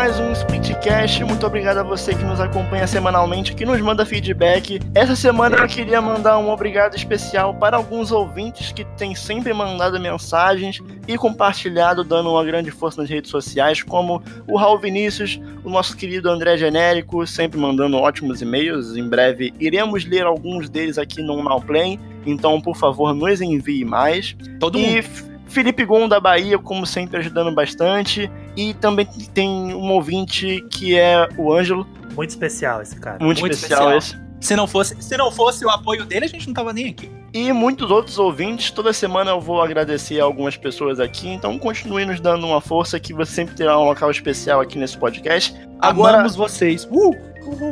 [0.09, 1.23] Mais um Splitcast.
[1.23, 4.79] Muito obrigado a você que nos acompanha semanalmente, que nos manda feedback.
[4.95, 9.99] Essa semana eu queria mandar um obrigado especial para alguns ouvintes que têm sempre mandado
[9.99, 15.69] mensagens e compartilhado, dando uma grande força nas redes sociais, como o Raul Vinícius, o
[15.69, 18.95] nosso querido André Genérico, sempre mandando ótimos e-mails.
[18.95, 21.99] Em breve iremos ler alguns deles aqui no Nowplay.
[22.25, 24.35] Então, por favor, nos envie mais.
[24.59, 25.28] Todo E mundo.
[25.49, 28.31] Felipe Gon da Bahia, como sempre, ajudando bastante.
[28.55, 31.85] E também tem um ouvinte que é o Ângelo,
[32.15, 33.17] Muito especial esse cara.
[33.19, 34.19] muito, Muito especial, especial.
[34.21, 34.29] esse.
[34.39, 37.11] Se não, fosse, se não fosse o apoio dele, a gente não tava nem aqui.
[37.33, 38.71] E muitos outros ouvintes.
[38.71, 41.27] Toda semana eu vou agradecer a algumas pessoas aqui.
[41.27, 44.97] Então continue nos dando uma força que você sempre terá um local especial aqui nesse
[44.97, 45.53] podcast.
[45.81, 46.87] Agora, Amamos vocês.
[46.89, 47.13] Uh!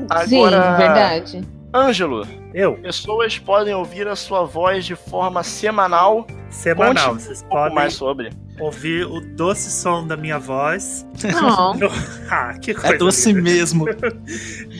[0.10, 1.48] agora Sim, verdade.
[1.74, 6.26] Ângelo, Eu, pessoas podem ouvir a sua voz de forma semanal.
[6.50, 8.30] Semanal, Conte vocês Um podem mais sobre.
[8.60, 11.06] ouvir o doce som da minha voz.
[11.24, 11.90] Não, No...
[12.30, 12.96] Ah, que coisa.
[12.96, 13.42] É doce linda.
[13.42, 13.86] mesmo.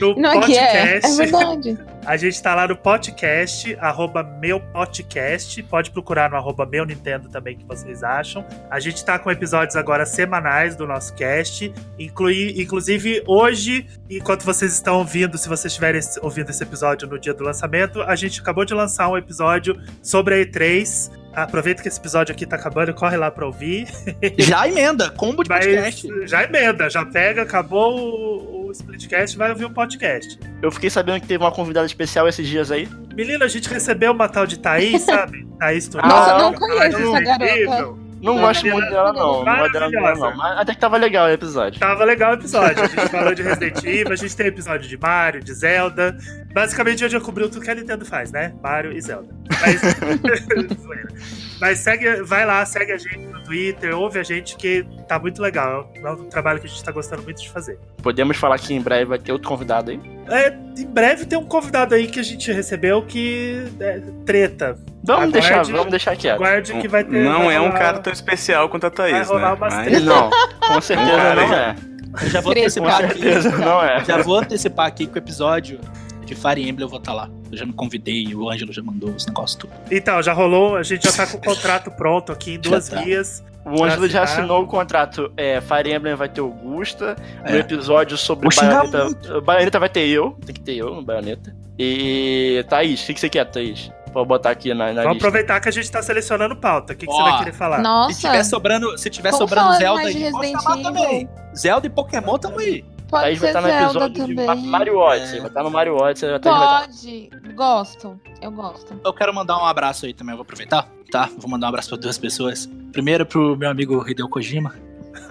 [0.00, 0.96] No não é que é.
[0.96, 1.16] É podcast.
[1.16, 1.78] verdade.
[2.06, 5.62] A gente tá lá no podcast, arroba meu podcast.
[5.64, 8.46] Pode procurar no arroba meu Nintendo também, que vocês acham.
[8.70, 11.70] A gente tá com episódios agora semanais do nosso cast.
[11.98, 17.34] Inclui, inclusive, hoje, enquanto vocês estão ouvindo, se vocês estiverem ouvindo esse episódio no dia
[17.34, 21.10] do lançamento, a gente acabou de lançar um episódio sobre a E3.
[21.34, 23.86] Aproveita que esse episódio aqui tá acabando, corre lá pra ouvir.
[24.38, 26.26] Já emenda, combo de Mas podcast.
[26.26, 30.38] já emenda, já pega, acabou o, o Splitcast, vai ouvir um podcast.
[30.62, 32.88] Eu fiquei sabendo que teve uma convidada especial esses dias aí.
[33.14, 35.46] Menina, a gente recebeu uma tal de Thaís, sabe?
[35.60, 36.08] Thaís Tural.
[36.08, 37.44] Nossa, não conheço essa garota.
[37.44, 37.98] incrível.
[38.20, 39.44] Não Não, gosto muito dela, não.
[39.44, 40.36] Não gosto dela não.
[40.36, 41.78] Mas até que tava legal o episódio.
[41.78, 42.82] Tava legal o episódio.
[42.82, 46.18] A gente falou de Resident Evil, a gente tem episódio de Mario, de Zelda.
[46.52, 48.52] Basicamente, hoje eu cobriu tudo que a Nintendo faz, né?
[48.60, 49.28] Mario e Zelda.
[49.60, 49.80] Mas.
[51.60, 55.42] Mas segue, vai lá, segue a gente no Twitter, ouve a gente, que tá muito
[55.42, 55.92] legal.
[55.96, 57.80] É um trabalho que a gente tá gostando muito de fazer.
[58.00, 60.00] Podemos falar que em breve vai ter outro convidado aí?
[60.28, 64.78] É, em breve tem um convidado aí que a gente recebeu que é treta.
[65.02, 66.36] Vamos Aguarde- deixar, vamos deixar quieto.
[66.36, 67.24] Aguarde que vai ter.
[67.24, 69.54] Não vai é um rolar- cara tão especial quanto a Vai Thaís, rolar né?
[69.56, 70.04] umas Mas- tretas.
[70.04, 70.30] Não,
[70.64, 71.76] com certeza Cara, não é.
[72.22, 73.20] Eu já vou antecipar aqui.
[73.58, 74.04] não é.
[74.04, 75.80] Já vou antecipar aqui que o episódio
[76.28, 77.28] de Fire Emblem eu vou estar lá.
[77.50, 79.72] Eu já me convidei, o Ângelo já mandou os negócios tudo.
[79.90, 83.00] Então, já rolou, a gente já tá com o contrato pronto aqui em duas tá.
[83.00, 83.42] vias.
[83.64, 85.30] O Ângelo já assinou o contrato.
[85.36, 87.16] É, Fire Emblem vai ter o Gusta.
[87.42, 87.58] No É.
[87.58, 89.40] episódio sobre xingar Baioneta.
[89.42, 90.38] Baioneta vai ter eu.
[90.46, 91.54] Tem que ter eu no Baioneta.
[91.78, 92.64] E.
[92.68, 93.90] Thaís, o que, que você quer, Thaís?
[94.14, 95.28] Vou botar aqui na, na Vamos lista.
[95.28, 96.94] aproveitar que a gente tá selecionando pauta.
[96.94, 97.76] O que, que você vai querer falar?
[97.76, 100.82] Se Nossa, tiver sobrando, se tiver sobrando Zelda aí, Resident chamar Evil.
[100.84, 101.28] também.
[101.54, 102.84] Zelda e Pokémon tamo aí.
[103.08, 104.66] Pode Thaís vai estar no episódio de também.
[104.66, 105.36] Mario Odyssey.
[105.38, 105.40] É.
[105.40, 106.28] Vai estar no Mario Odyssey.
[106.28, 107.30] Vai estar- Pode.
[107.54, 108.20] Gosto.
[108.40, 109.00] Eu gosto.
[109.04, 111.28] Eu quero mandar um abraço aí também, eu vou aproveitar, tá?
[111.38, 112.68] Vou mandar um abraço para duas pessoas.
[112.92, 114.74] Primeiro pro meu amigo Hideo Kojima.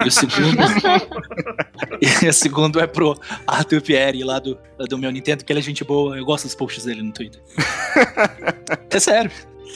[0.04, 0.56] E o segundo.
[2.24, 4.56] e o segundo é pro Arthur Pierre lá do,
[4.88, 6.16] do meu Nintendo, que ele é gente boa.
[6.16, 7.40] Eu gosto dos posts dele no Twitter.
[8.90, 9.30] é sério.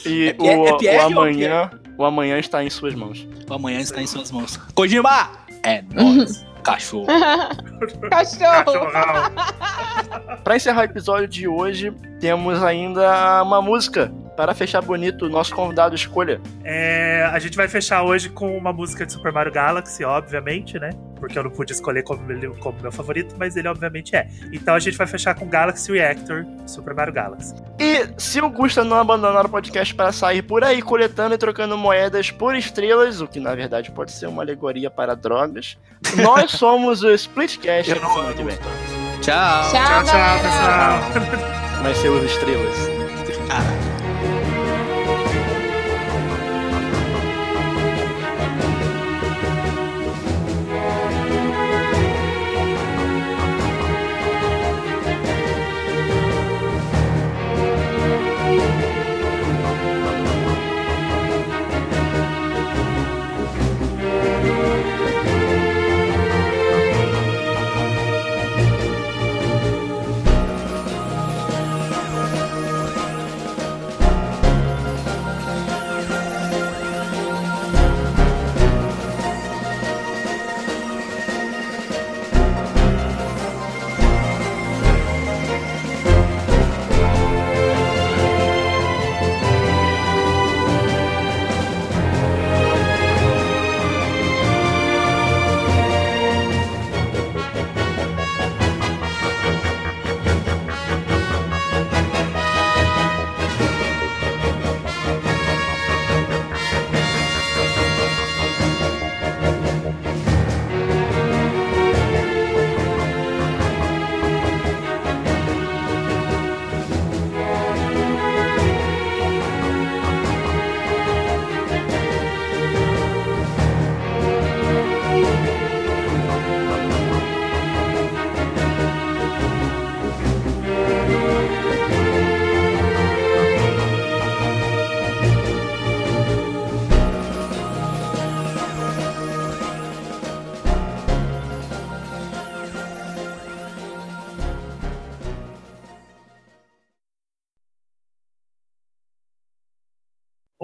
[0.05, 1.71] E É Pierre- o, é Pierre o amanhã.
[1.97, 3.27] O amanhã está em suas mãos.
[3.49, 4.57] O amanhã está em suas mãos.
[4.73, 5.31] Kojima!
[5.63, 6.45] É nóis.
[6.63, 7.07] Cachorro.
[8.09, 8.65] Cachorro.
[8.65, 9.31] Cachorrão.
[10.43, 11.93] Pra encerrar o episódio de hoje,
[12.23, 16.39] temos ainda uma música para fechar bonito o nosso convidado escolha.
[16.63, 20.91] É, a gente vai fechar hoje com uma música de Super Mario Galaxy, obviamente, né?
[21.19, 24.29] Porque eu não pude escolher como, ele, como meu favorito, mas ele obviamente é.
[24.53, 27.55] Então a gente vai fechar com Galaxy Reactor, Super Mario Galaxy.
[27.77, 31.77] E se o Gusta não abandonar o podcast para sair por aí coletando e trocando
[31.77, 35.77] moedas por estrelas, o que na verdade pode ser uma alegoria para drogas,
[36.15, 37.91] nós somos o Splitcast.
[37.91, 38.57] Eu não que vem.
[39.19, 39.71] Tchau.
[39.71, 41.49] Tchau, Tchau, tchau, pessoal.
[41.91, 43.02] Ser os estrelas.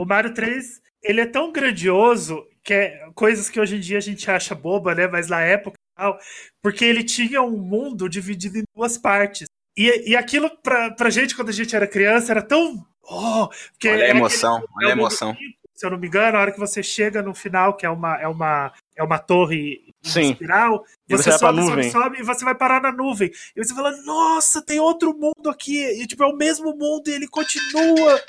[0.10, 4.30] Mario 3, ele é tão grandioso que é coisas que hoje em dia a gente
[4.30, 5.07] acha boba, né?
[5.07, 6.19] Mas na época, e tal,
[6.64, 9.48] porque ele tinha um mundo dividido em duas partes.
[9.77, 12.84] E, e aquilo pra, pra gente, quando a gente era criança, era tão.
[13.03, 15.38] Oh, porque Olha a é emoção, aquele- olha a é emoção.
[15.76, 18.19] Se eu não me engano, a hora que você chega no final, que é uma,
[18.19, 20.31] é uma, é uma torre Sim.
[20.31, 23.31] espiral, você, você sobe, sobe, sobe e você vai parar na nuvem.
[23.56, 25.86] E você fala, nossa, tem outro mundo aqui.
[26.02, 28.22] E tipo, é o mesmo mundo e ele continua.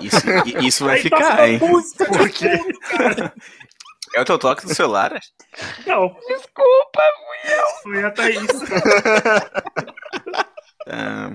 [0.00, 0.58] Isso?
[0.66, 1.58] Isso, vai Aí toca ficar, hein?
[1.58, 2.50] música Por quê?
[4.14, 5.18] É o teu toque do celular?
[5.86, 7.02] Não, Desculpa.
[7.82, 8.46] foi a Thaís.
[10.86, 11.30] Ah,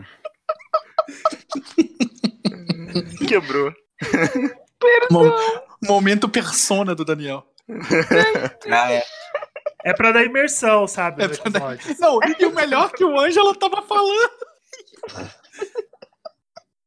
[3.28, 3.74] Quebrou.
[5.12, 5.36] Mo-
[5.84, 7.44] momento persona do Daniel.
[8.72, 9.04] ah, é.
[9.86, 11.24] É pra dar imersão, sabe?
[11.24, 11.78] É dar-.
[12.00, 14.30] Não, e o melhor que o Ângelo tava falando.